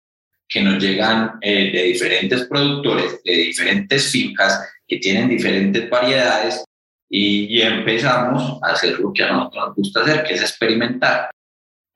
[0.48, 6.64] que nos llegan eh, de diferentes productores, de diferentes fincas, que tienen diferentes variedades,
[7.08, 11.30] y, empezamos a hacer lo que a nosotros nos gusta hacer, que es experimentar.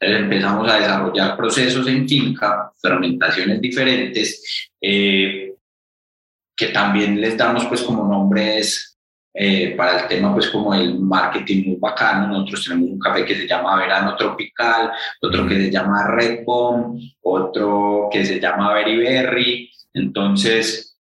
[0.02, 5.54] empezamos a desarrollar procesos en finca, fermentaciones diferentes, eh,
[6.56, 8.89] que también les damos pues como nombres
[9.32, 12.28] eh, para el tema pues como el marketing muy bacano.
[12.28, 17.00] Nosotros tenemos un café que se llama Verano Tropical, otro que se llama Red Bomb,
[17.22, 19.70] otro que se llama Berry Berry.
[19.94, 20.98] Entonces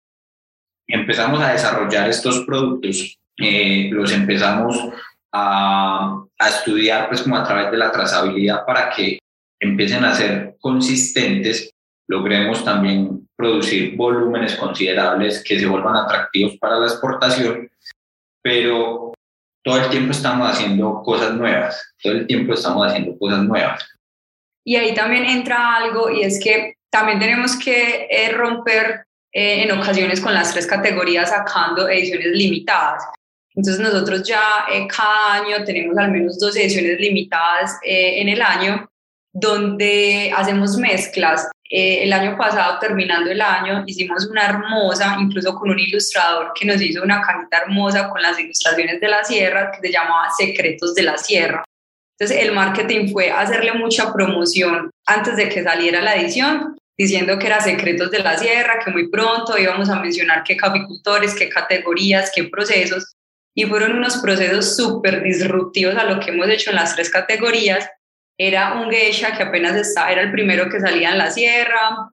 [0.87, 4.79] empezamos a desarrollar estos productos, eh, los empezamos
[5.31, 9.19] a, a estudiar pues como a través de la trazabilidad para que
[9.59, 11.75] empiecen a ser consistentes
[12.07, 17.69] logremos también producir volúmenes considerables que se vuelvan atractivos para la exportación
[18.45, 19.11] pero
[19.63, 23.83] todo el tiempo estamos haciendo cosas nuevas, todo el tiempo estamos haciendo cosas nuevas.
[24.63, 29.71] Y ahí también entra algo y es que también tenemos que eh, romper eh, en
[29.71, 33.03] ocasiones con las tres categorías sacando ediciones limitadas.
[33.55, 38.87] Entonces nosotros ya eh, cada año tenemos al menos dos ediciones limitadas en el año
[39.33, 45.71] donde hacemos mezclas eh, el año pasado, terminando el año, hicimos una hermosa, incluso con
[45.71, 49.87] un ilustrador que nos hizo una cajita hermosa con las ilustraciones de la sierra, que
[49.87, 51.63] se llamaba Secretos de la Sierra.
[52.17, 57.47] Entonces el marketing fue hacerle mucha promoción antes de que saliera la edición diciendo que
[57.47, 62.31] era Secretos de la Sierra, que muy pronto íbamos a mencionar qué caficultores, qué categorías,
[62.33, 63.15] qué procesos,
[63.53, 67.89] y fueron unos procesos súper disruptivos a lo que hemos hecho en las tres categorías.
[68.37, 72.11] Era un geisha que apenas estaba, era el primero que salía en la sierra,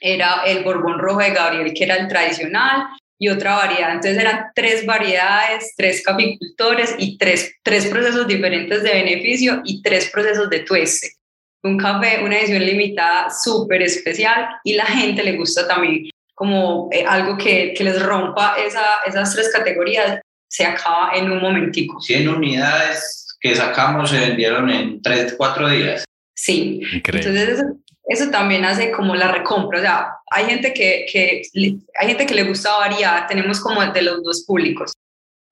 [0.00, 2.86] era el Borbón Rojo de Gabriel, que era el tradicional,
[3.18, 3.92] y otra variedad.
[3.92, 10.10] Entonces eran tres variedades, tres caficultores y tres, tres procesos diferentes de beneficio y tres
[10.10, 11.12] procesos de tueste.
[11.62, 17.04] Un café, una edición limitada súper especial y la gente le gusta también como eh,
[17.06, 22.00] algo que, que, les rompa esa, esas tres categorías, se acaba en un momentico.
[22.00, 26.04] 100 unidades que sacamos se vendieron en 3, 4 días.
[26.34, 27.62] Sí, entonces
[28.06, 29.78] eso también hace como la recompra.
[29.78, 34.00] O sea, hay gente que, que, hay gente que le gusta variar, tenemos como de
[34.00, 34.92] los dos públicos.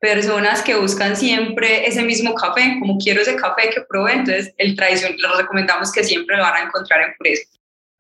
[0.01, 4.75] Personas que buscan siempre ese mismo café, como quiero ese café que probé, entonces el
[4.75, 7.43] tradicional, les recomendamos que siempre lo van a encontrar en Pureza.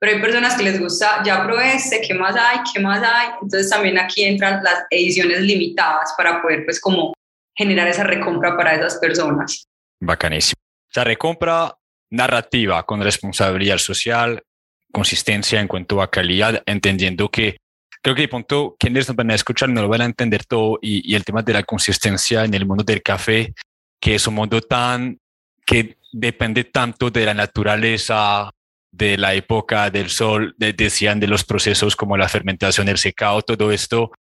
[0.01, 2.60] Pero hay personas que les gusta, ya probé este, ¿qué más hay?
[2.73, 3.28] ¿Qué más hay?
[3.43, 7.12] Entonces también aquí entran las ediciones limitadas para poder pues como
[7.55, 9.66] generar esa recompra para esas personas.
[10.05, 10.61] Bacanísimo.
[10.91, 11.77] Sea, recompra
[12.11, 14.43] narrativa con responsabilidad social,
[14.91, 17.59] consistencia en cuanto a calidad, entendiendo que
[18.03, 20.81] creo que el punto quienes nos van a escuchar no lo van a entender todo
[20.83, 23.55] y, el tema de la consistencia en el mundo del café,
[24.01, 25.19] que es un mundo tan
[25.65, 28.51] que depende tanto de la naturaleza,
[28.91, 33.70] de la época del sol, decían de los procesos como la fermentación, el secado, todo
[33.70, 34.11] esto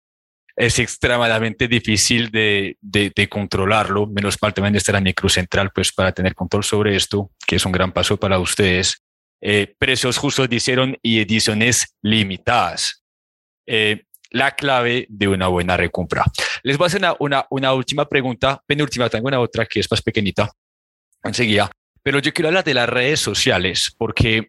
[0.56, 6.34] es extremadamente difícil de, de, controlarlo, menos mal también está la microcentral, pues para tener
[6.34, 9.02] control sobre esto, que es un gran paso para ustedes.
[9.40, 13.02] Eh, precios justos dijeron y ediciones limitadas.
[13.66, 16.24] Eh, la clave de una buena recompra.
[16.62, 19.90] Les voy a hacer una, una, una, última pregunta, penúltima, tengo una otra que es
[19.90, 20.50] más pequeñita,
[21.22, 21.70] enseguida,
[22.02, 24.48] pero yo quiero hablar de las redes sociales porque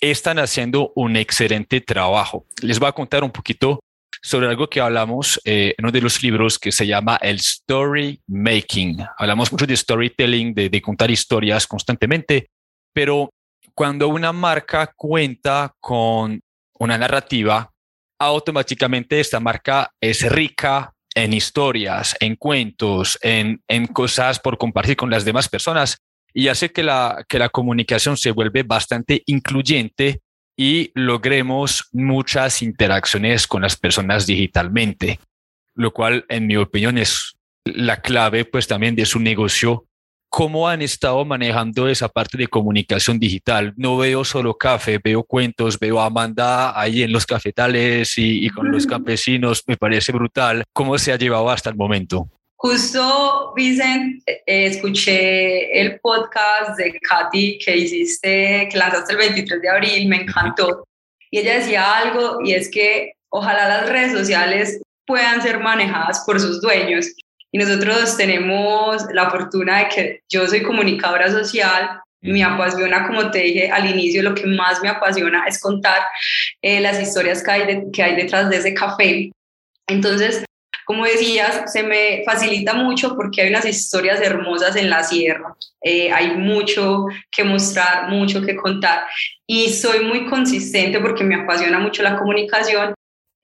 [0.00, 2.46] están haciendo un excelente trabajo.
[2.62, 3.80] Les voy a contar un poquito
[4.22, 8.20] sobre algo que hablamos eh, en uno de los libros que se llama el story
[8.28, 9.04] making.
[9.18, 12.48] Hablamos mucho de storytelling, de, de contar historias constantemente,
[12.94, 13.30] pero
[13.74, 16.40] cuando una marca cuenta con
[16.78, 17.70] una narrativa,
[18.18, 25.10] automáticamente esta marca es rica en historias, en cuentos, en, en cosas por compartir con
[25.10, 25.98] las demás personas
[26.32, 30.21] y hace que la, que la comunicación se vuelve bastante incluyente
[30.56, 35.18] y logremos muchas interacciones con las personas digitalmente,
[35.74, 39.86] lo cual en mi opinión es la clave pues también de su negocio.
[40.28, 43.74] ¿Cómo han estado manejando esa parte de comunicación digital?
[43.76, 48.48] No veo solo café, veo cuentos, veo a Amanda ahí en los cafetales y, y
[48.48, 50.64] con los campesinos, me parece brutal.
[50.72, 52.30] ¿Cómo se ha llevado hasta el momento?
[52.62, 59.68] Justo, Vicent, eh, escuché el podcast de Katy que hiciste, que lanzaste el 23 de
[59.68, 60.86] abril, me encantó.
[61.28, 66.38] Y ella decía algo, y es que ojalá las redes sociales puedan ser manejadas por
[66.38, 67.08] sus dueños.
[67.50, 73.40] Y nosotros tenemos la fortuna de que yo soy comunicadora social, me apasiona, como te
[73.40, 76.00] dije al inicio, lo que más me apasiona es contar
[76.62, 79.32] eh, las historias que hay, que hay detrás de ese café.
[79.88, 80.44] Entonces,
[80.84, 86.10] como decías, se me facilita mucho porque hay unas historias hermosas en la sierra, eh,
[86.12, 89.04] hay mucho que mostrar, mucho que contar.
[89.46, 92.94] Y soy muy consistente porque me apasiona mucho la comunicación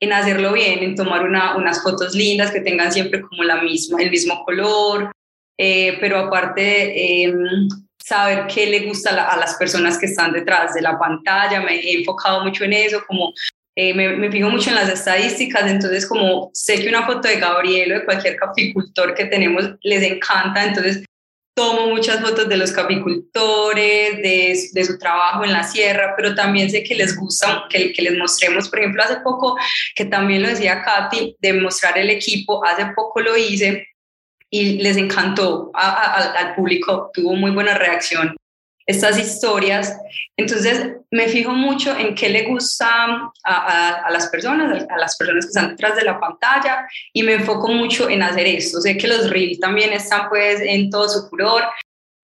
[0.00, 4.10] en hacerlo bien, en tomar unas fotos lindas que tengan siempre como la misma, el
[4.10, 5.10] mismo color,
[5.58, 10.82] eh, pero aparte em, saber qué le gusta a las personas que están detrás de
[10.82, 13.32] la pantalla, me he enfocado mucho en eso, como
[13.80, 17.92] eh, me, fijo mucho en las estadísticas, entonces como sé que una foto de Gabriel
[17.92, 21.04] o de cualquier caficultor que tenemos les encanta, entonces
[21.54, 26.68] tomo muchas fotos de los caficultores, de, de su trabajo en la sierra, pero también
[26.68, 29.56] sé que les gusta que, que, les mostremos, por ejemplo, hace poco,
[29.94, 33.86] que también lo decía Katy, de mostrar el equipo, hace poco lo hice
[34.50, 38.34] y les encantó al público, tuvo muy buena reacción
[38.88, 39.96] estas historias.
[40.36, 45.48] Entonces, me fijo mucho en qué le gusta a, las personas, a las personas que
[45.48, 48.80] están detrás de la pantalla y me enfoco mucho en hacer esto.
[48.80, 51.64] Sé que los reels también están pues en todo su furor.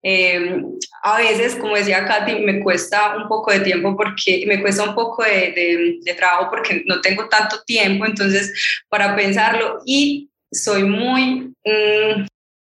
[0.01, 0.59] Eh,
[1.03, 4.95] a veces, como decía Katy, me cuesta un poco de tiempo porque me cuesta un
[4.95, 8.53] poco de, de trabajo porque no tengo tanto tiempo, entonces,
[8.89, 12.25] para pensarlo y soy muy, mm,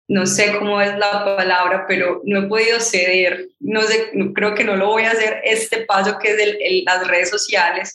[0.08, 4.64] no sé cómo es la palabra, pero no he podido ceder, no sé, creo que
[4.64, 7.94] no lo voy a hacer este paso que es el, las redes sociales.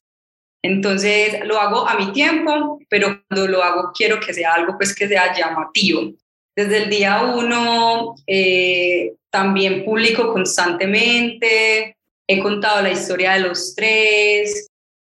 [0.63, 4.93] Entonces lo hago a mi tiempo, pero cuando lo hago quiero que sea algo pues
[4.93, 6.11] que sea llamativo.
[6.55, 11.95] Desde el día uno eh, también publico constantemente,
[12.27, 14.71] he contado la historia de los tres,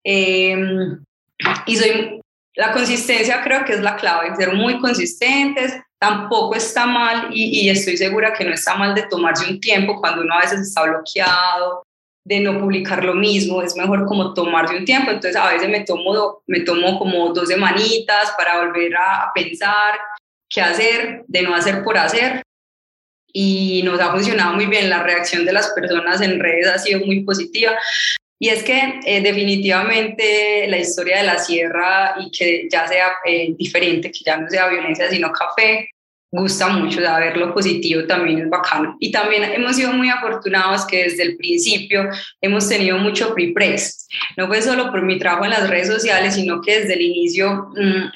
[0.08, 1.04] Em,
[1.66, 2.20] y soy,
[2.54, 7.70] la consistencia creo que es la clave, ser muy consistentes, tampoco está mal y, y,
[7.70, 10.82] estoy segura que no está mal de tomarse un tiempo cuando uno a veces está
[10.82, 11.82] bloqueado,
[12.26, 15.84] de no publicar lo mismo, es mejor como tomarse un tiempo, entonces a veces me
[15.84, 19.96] tomo, me tomo como dos semanitas para volver a, pensar
[20.48, 22.42] qué hacer, de no hacer por hacer
[23.32, 27.00] y nos ha funcionado muy bien, la reacción de las personas en redes ha sido
[27.06, 27.76] muy positiva.
[28.38, 33.54] Y es que eh, definitivamente la historia de la sierra y que ya sea eh,
[33.56, 35.88] diferente, que ya no sea violencia sino café,
[36.30, 38.96] gusta mucho, de ver lo positivo también es bacano.
[39.00, 42.08] Y también hemos sido muy afortunados que desde el principio
[42.40, 44.06] hemos tenido mucho pre-press.
[44.36, 47.68] No fue solo por mi trabajo en las redes sociales, sino que desde el inicio
[47.74, 48.10] mmm,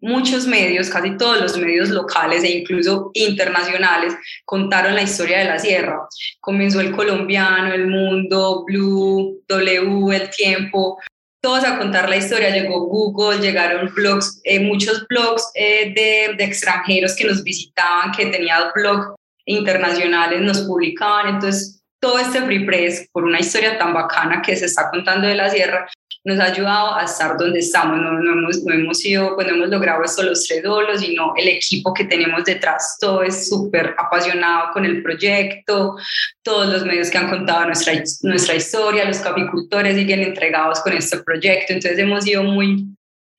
[0.00, 4.14] muchos medios, casi todos los medios locales e incluso internacionales
[4.44, 6.08] contaron la historia de la sierra.
[6.40, 10.98] Comenzó el colombiano, el mundo, Blue, W, el tiempo,
[11.42, 12.50] todos a contar la historia.
[12.50, 18.26] Llegó Google, llegaron blogs, eh, muchos blogs eh, de, de, extranjeros que nos visitaban, que
[18.26, 19.14] tenían blogs
[19.46, 21.34] internacionales, nos publicaban.
[21.34, 25.34] Entonces, todo este free press por una historia tan bacana que se está contando de
[25.34, 25.86] la sierra
[26.24, 27.98] nos ha ayudado a estar donde estamos.
[27.98, 31.32] No, no hemos, no hemos sido, pues no hemos logrado esto los tres dolos, sino
[31.36, 35.96] el equipo que tenemos detrás, todo es súper apasionado con el proyecto,
[36.42, 41.18] todos los medios que han contado nuestra, nuestra historia, los capicultores siguen entregados con este
[41.18, 42.86] proyecto, entonces hemos sido muy,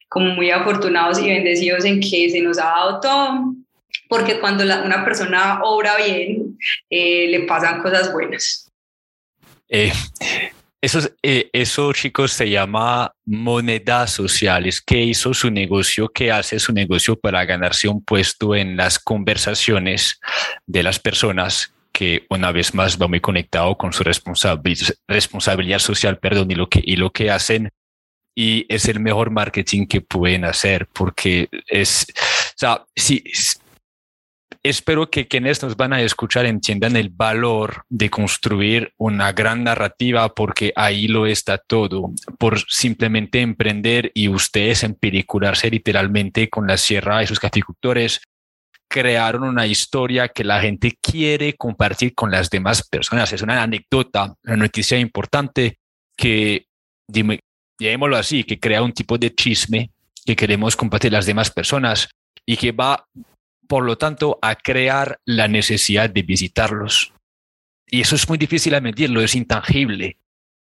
[0.09, 3.55] como muy afortunados y bendecidos en que se nos ha dado todo,
[4.09, 6.57] porque cuando la, una persona obra bien,
[6.89, 8.69] eh, le pasan cosas buenas.
[9.69, 9.91] Eh,
[10.81, 14.81] eso, eh, eso, chicos, se llama monedas sociales.
[14.81, 16.09] ¿Qué hizo su negocio?
[16.09, 20.19] ¿Qué hace su negocio para ganarse un puesto en las conversaciones
[20.65, 21.73] de las personas?
[21.91, 26.69] que una vez más va muy conectado con su responsabilidad, responsabilidad social, perdón, y lo
[26.69, 27.69] que, y lo que hacen.
[28.33, 33.23] Y es el mejor marketing que pueden hacer porque es, o sea, si,
[34.63, 40.35] Espero que quienes nos van a escuchar entiendan el valor de construir una gran narrativa
[40.35, 47.23] porque ahí lo está todo, por simplemente emprender y ustedes empiricularse literalmente con la sierra
[47.23, 48.21] y sus caficultores,
[48.88, 53.33] crearon una historia que la gente quiere compartir con las demás personas.
[53.33, 55.79] Es una anécdota, una noticia importante
[56.15, 56.67] que,
[57.79, 59.89] llamémoslo así, que crea un tipo de chisme
[60.23, 62.09] que queremos compartir las demás personas
[62.45, 63.07] y que va
[63.72, 67.14] por lo tanto, a crear la necesidad de visitarlos.
[67.88, 70.18] Y eso es muy difícil de medirlo, es intangible,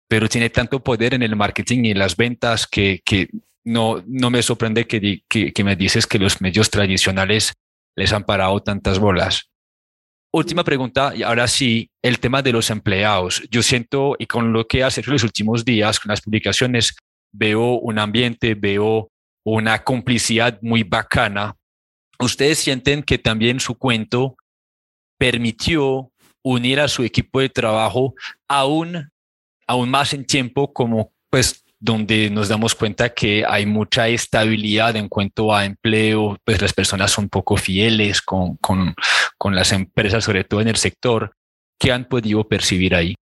[0.07, 3.01] pero tiene tanto poder en el marketing y en las ventas que,
[3.63, 7.53] no, no me sorprende que, que, me dices que los medios tradicionales
[7.95, 9.49] les han parado tantas bolas.
[10.31, 13.41] Última pregunta, y ahora sí, el tema de los empleados.
[13.49, 16.95] Yo siento, y con lo que hace los últimos días, con las publicaciones,
[17.31, 19.09] veo un ambiente, veo
[19.43, 21.55] una complicidad muy bacana
[22.19, 24.35] ustedes sienten que también su cuento
[25.17, 26.11] permitió
[26.43, 28.13] unir a su equipo de trabajo
[28.47, 29.11] aún,
[29.67, 35.07] aún más en tiempo como pues donde nos damos cuenta que hay mucha estabilidad en
[35.07, 38.93] cuanto a empleo, pues las personas son poco fieles con, con,
[39.37, 41.33] con las empresas, sobre todo en el sector.
[41.79, 43.15] ¿Qué han podido percibir ahí?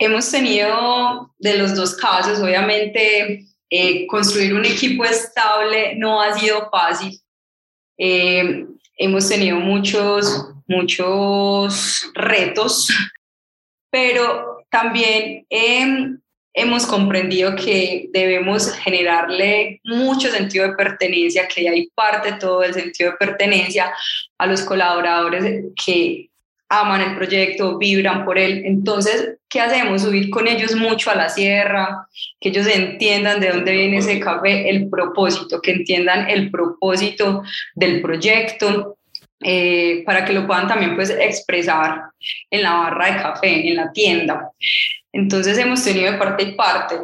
[0.00, 6.68] Hemos tenido de los dos casos, obviamente, eh, construir un equipo estable no ha sido
[6.70, 7.20] fácil.
[7.98, 8.64] Eh,
[8.96, 12.88] hemos tenido muchos, muchos retos,
[13.90, 15.46] pero también
[16.54, 23.12] hemos comprendido que debemos generarle mucho sentido de pertenencia, que hay parte todo el sentido
[23.12, 23.92] de pertenencia
[24.38, 26.27] a los colaboradores que
[26.68, 28.62] aman el proyecto, vibran por él.
[28.64, 30.02] Entonces, ¿qué hacemos?
[30.02, 32.06] Subir con ellos mucho a la sierra,
[32.40, 37.42] que ellos entiendan de dónde viene ese café, el propósito, que entiendan el propósito
[37.74, 38.94] del proyecto.
[39.40, 42.06] Eh, para que lo puedan también pues expresar
[42.50, 44.50] en la barra de café, en la tienda.
[45.12, 46.96] Entonces hemos tenido de parte y parte,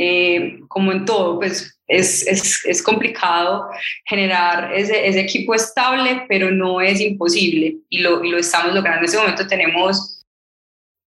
[0.00, 3.68] eh, como en todo, pues es, es, es complicado
[4.04, 9.00] generar ese, ese, equipo estable, pero no es imposible y lo, y lo estamos logrando.
[9.00, 10.24] En este momento tenemos...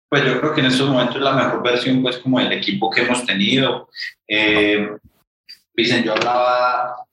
[0.09, 3.03] Pues yo creo que en estos momentos la mejor versión, pues como el equipo que
[3.03, 3.87] hemos tenido.
[4.27, 4.89] Eh,
[5.77, 7.05] yo hablaba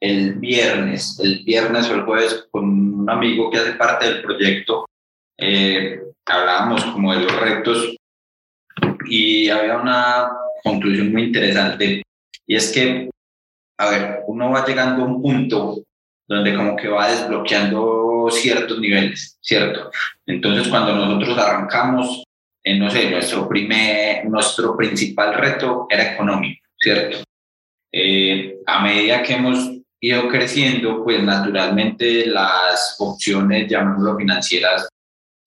[0.00, 2.64] el viernes, el viernes o el jueves con
[3.00, 4.88] un amigo que hace parte del proyecto.
[5.36, 7.96] Eh, hablábamos como de los retos
[9.08, 10.28] y había una
[10.62, 12.02] conclusión muy interesante
[12.46, 13.10] y es que,
[13.78, 15.82] a ver, uno va llegando a un punto
[16.28, 19.90] donde como que va desbloqueando ciertos niveles, ¿cierto?
[20.26, 22.24] Entonces cuando nosotros arrancamos,
[22.64, 27.18] no sé, nuestro, primer, nuestro principal reto era económico, ¿cierto?
[27.92, 29.70] Eh, a medida que hemos
[30.00, 34.88] ido creciendo, pues naturalmente las opciones, llamémoslo financieras,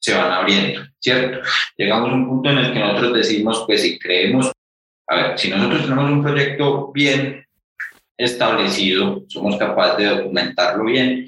[0.05, 1.39] se van abriendo, ¿cierto?
[1.75, 4.51] Llegamos a un punto en el que nosotros decimos, pues si creemos,
[5.07, 7.43] a ver, si nosotros tenemos un proyecto bien
[8.15, 11.27] establecido, somos capaces de documentarlo bien,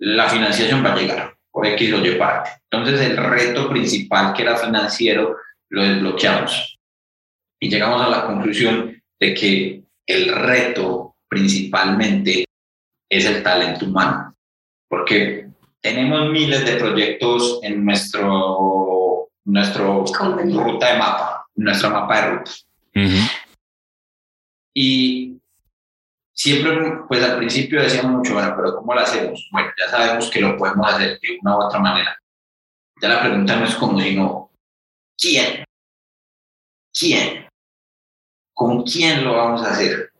[0.00, 2.50] la financiación va a llegar por X o Y parte.
[2.68, 5.36] Entonces el reto principal que era financiero
[5.68, 6.80] lo desbloqueamos
[7.60, 12.44] y llegamos a la conclusión de que el reto principalmente
[13.08, 14.34] es el talento humano,
[14.88, 15.49] porque
[15.80, 22.50] tenemos miles de proyectos en nuestro, nuestro ruta de mapa, nuestro mapa de ruta.
[24.74, 25.38] Y
[26.32, 29.48] siempre, pues al principio decíamos mucho, bueno, pero ¿cómo lo hacemos?
[29.50, 32.16] Bueno, ya sabemos que lo podemos hacer de una u otra manera.
[33.00, 34.50] Ya la pregunta no es como, sino,
[35.18, 35.64] ¿quién?
[36.92, 37.46] ¿Quién?
[38.52, 40.12] ¿Con quién lo vamos a hacer?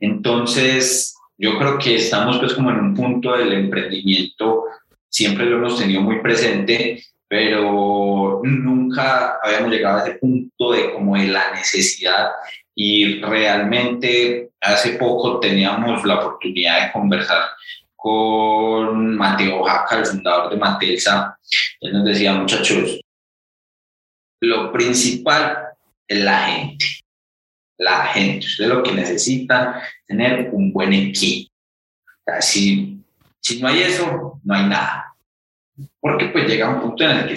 [0.00, 4.64] Entonces, yo creo que estamos pues como en un punto del emprendimiento,
[5.14, 11.16] siempre lo hemos tenido muy presente, pero nunca habíamos llegado a ese punto de como
[11.16, 12.30] de la necesidad
[12.74, 17.44] y realmente hace poco teníamos la oportunidad de conversar
[17.94, 21.38] con Mateo Jaca, el fundador de Matelsa.
[21.80, 23.00] Él nos decía, muchachos,
[24.40, 25.68] lo principal
[26.08, 26.86] es la gente.
[27.78, 28.46] La gente.
[28.46, 29.76] Ustedes lo que necesitan
[30.06, 31.52] tener un buen equipo.
[32.40, 33.03] si,
[33.44, 35.14] si no hay eso, no hay nada.
[36.00, 37.34] Porque pues llega un punto en el que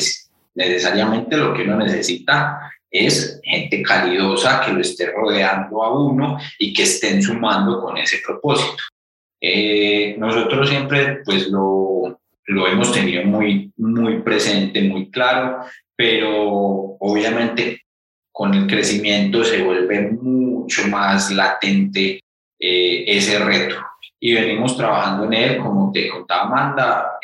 [0.56, 6.72] necesariamente lo que uno necesita es gente calidosa que lo esté rodeando a uno y
[6.74, 8.84] que estén sumando con ese propósito.
[9.42, 15.66] Eh, nosotros siempre pues lo, lo hemos tenido muy, muy presente, muy claro,
[15.96, 17.82] pero obviamente
[18.32, 22.22] con el crecimiento se vuelve mucho más latente
[22.60, 23.76] eh, ese reto.
[24.20, 27.20] Y venimos trabajando en él, como te contaba Amanda,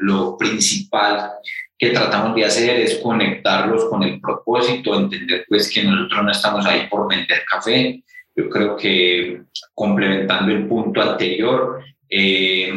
[0.00, 1.32] lo principal
[1.78, 6.66] que tratamos de hacer es conectarlos con el propósito, entender pues que nosotros no estamos
[6.66, 8.02] ahí por vender café.
[8.36, 9.42] Yo creo que
[9.74, 12.72] complementando el punto anterior, eh,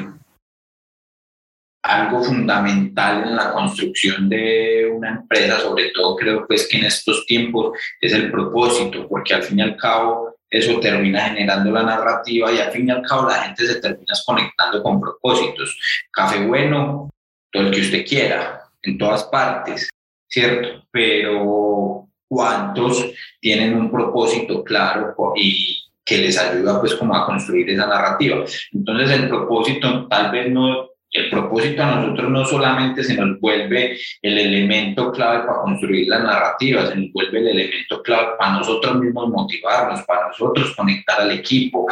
[1.84, 7.26] algo fundamental en la construcción de una empresa, sobre todo creo pues que en estos
[7.26, 12.52] tiempos es el propósito, porque al fin y al cabo eso termina generando la narrativa
[12.52, 15.80] y al fin y al cabo la gente se termina conectando con propósitos.
[16.12, 17.10] Café bueno,
[17.52, 19.90] todo el que usted quiera, en todas partes,
[20.28, 20.86] ¿cierto?
[20.92, 23.04] Pero ¿cuántos
[23.42, 28.46] tienen un propósito claro y que les ayuda pues como a construir esa narrativa?
[28.72, 33.98] Entonces el propósito tal vez no, el propósito a nosotros no solamente se nos vuelve
[34.22, 39.00] el elemento clave para construir la narrativa, se nos vuelve el elemento clave para nosotros
[39.00, 41.88] mismos motivarnos, para nosotros conectar al equipo.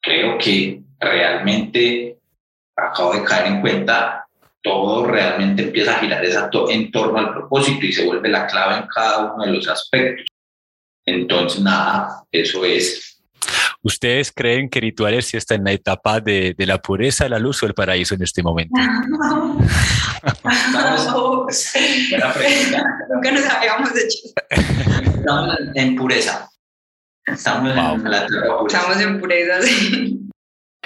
[0.00, 2.18] Creo que realmente
[2.76, 4.26] acabo de caer en cuenta
[4.62, 8.86] todo realmente empieza a girar en torno al propósito y se vuelve la clave en
[8.88, 10.26] cada uno de los aspectos.
[11.06, 13.09] Entonces, nada, eso es.
[13.82, 17.62] ¿Ustedes creen que Rituales sí está en la etapa de, de la pureza, la luz
[17.62, 18.74] o el paraíso en este momento?
[20.42, 22.84] Buena pregunta.
[23.08, 24.18] Nunca nos habíamos hecho.
[24.50, 26.50] Estamos en pureza.
[27.24, 28.46] Estamos, en, la pureza.
[28.66, 30.20] Estamos en pureza, sí.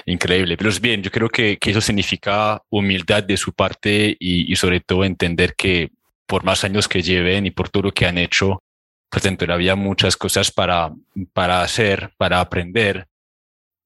[0.05, 4.51] Increíble, pero es bien, yo creo que, que eso significa humildad de su parte y,
[4.51, 5.89] y, sobre todo entender que
[6.27, 8.61] por más años que lleven y por todo lo que han hecho,
[9.09, 10.93] pues dentro había muchas cosas para,
[11.33, 13.07] para hacer, para aprender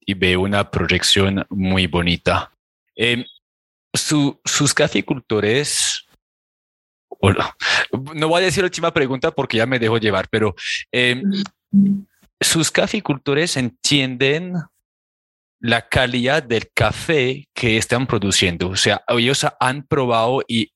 [0.00, 2.52] y veo una proyección muy bonita.
[2.96, 3.24] Eh,
[3.92, 6.06] su, sus caficultores,
[8.14, 10.54] no voy a decir la última pregunta porque ya me dejo llevar, pero
[10.92, 11.22] eh,
[12.40, 14.54] sus caficultores entienden
[15.60, 18.68] la calidad del café que están produciendo.
[18.68, 20.72] O sea, ellos han probado y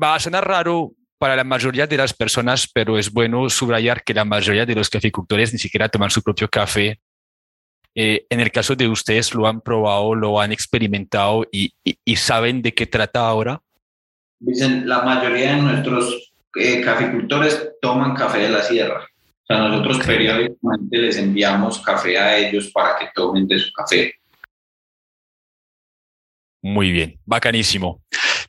[0.00, 4.14] va a sonar raro para la mayoría de las personas, pero es bueno subrayar que
[4.14, 7.00] la mayoría de los caficultores ni siquiera toman su propio café.
[7.94, 12.60] Eh, en el caso de ustedes, lo han probado, lo han experimentado y, y, saben
[12.60, 13.62] de qué trata ahora.
[14.38, 19.02] Dicen, la mayoría de nuestros eh, caficultores toman café de la sierra.
[19.02, 24.12] O sea, nosotros periódicamente les enviamos café a ellos para que tomen de su café.
[26.60, 28.02] Muy bien, bacanísimo.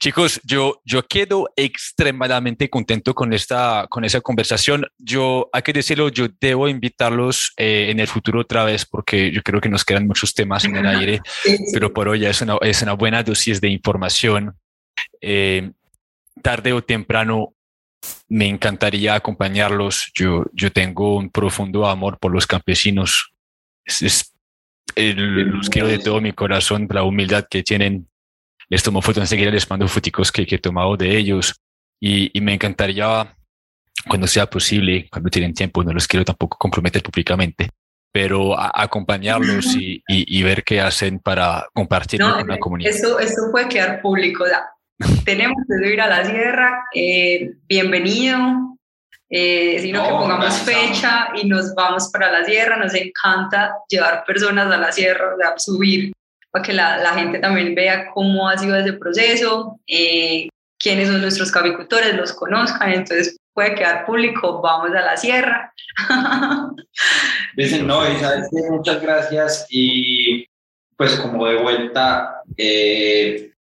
[0.08, 4.88] Chicos, yo, yo quedo extremadamente contento con esta, con esa conversación.
[4.98, 9.44] Yo, hay que decirlo, yo debo invitarlos eh, en el futuro otra vez porque yo
[9.44, 11.20] creo que nos quedan muchos temas en el aire,
[11.74, 14.56] pero por hoy es una, es una buena dosis de información.
[15.20, 15.72] Eh,
[16.42, 17.54] tarde o temprano
[18.30, 20.10] me encantaría acompañarlos.
[20.16, 23.34] Yo, yo tengo un profundo amor por los campesinos.
[23.84, 24.34] Es,
[24.96, 28.08] los quiero de todo mi corazón, la humildad que tienen.
[28.70, 31.56] Les tomo fotos enseguida, les mando fotos que, que he tomado de ellos.
[32.00, 33.36] Y, y, me encantaría,
[34.08, 37.70] cuando sea posible, cuando tienen tiempo, no los quiero tampoco comprometer públicamente,
[38.12, 42.92] pero acompañarlos y, y, ver qué hacen para compartir con la comunidad.
[42.92, 44.46] Eso, eso puede quedar público.
[45.26, 46.84] Tenemos que ir a la sierra.
[46.94, 48.78] Eh, bienvenido.
[49.30, 52.78] Eh, sino que pongamos fecha y nos vamos para la sierra.
[52.78, 56.14] Nos encanta llevar personas a la sierra, o subir,
[56.58, 61.22] para que la, la, gente también vea cómo ha sido ese proceso, eh, quiénes son
[61.22, 62.94] nuestros cavicultores, los conozcan.
[62.94, 65.74] Entonces puede quedar público, vamos a la sierra.
[67.56, 70.46] Dicen, no, Isabel, muchas gracias y
[70.96, 73.52] pues como de vuelta, eh,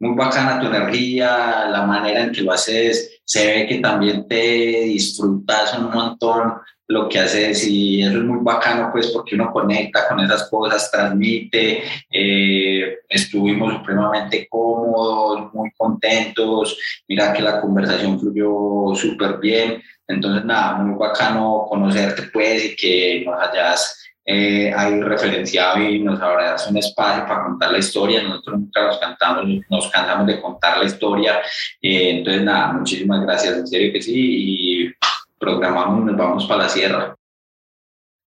[0.00, 4.82] muy bacana tu energía, la manera en que lo haces, se ve que también te
[4.84, 6.54] disfrutas un montón
[6.90, 10.90] lo que haces y eso es muy bacano pues porque uno conecta con esas cosas,
[10.90, 16.76] transmite, eh, estuvimos supremamente cómodos, muy contentos,
[17.06, 23.22] mira que la conversación fluyó súper bien, entonces nada, muy bacano conocerte pues y que
[23.24, 23.96] nos hayas
[24.26, 28.22] eh, ahí referenciado y nos habrás un espacio para contar la historia.
[28.22, 31.40] Nosotros nunca nos cantamos, nos cansamos de contar la historia.
[31.80, 34.12] Eh, entonces, nada, muchísimas gracias, en serio que sí.
[34.14, 34.94] Y
[35.40, 37.14] programamos, nos vamos para la sierra.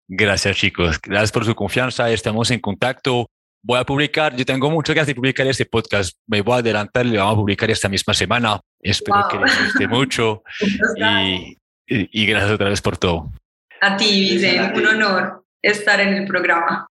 [0.07, 0.99] Gracias, chicos.
[1.01, 2.09] Gracias por su confianza.
[2.09, 3.27] Estamos en contacto.
[3.65, 6.17] Voy a publicar, yo tengo mucho ganas de publicar este podcast.
[6.27, 8.59] Me voy a adelantar, le vamos a publicar esta misma semana.
[8.81, 10.43] Espero que les guste mucho.
[10.97, 11.57] y,
[11.87, 13.31] y, gracias otra vez por todo.
[13.79, 16.87] A ti, Vicente, un honor estar en el programa.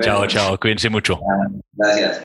[0.00, 1.18] Chao, chao, cuídense mucho.
[1.72, 2.22] Gracias.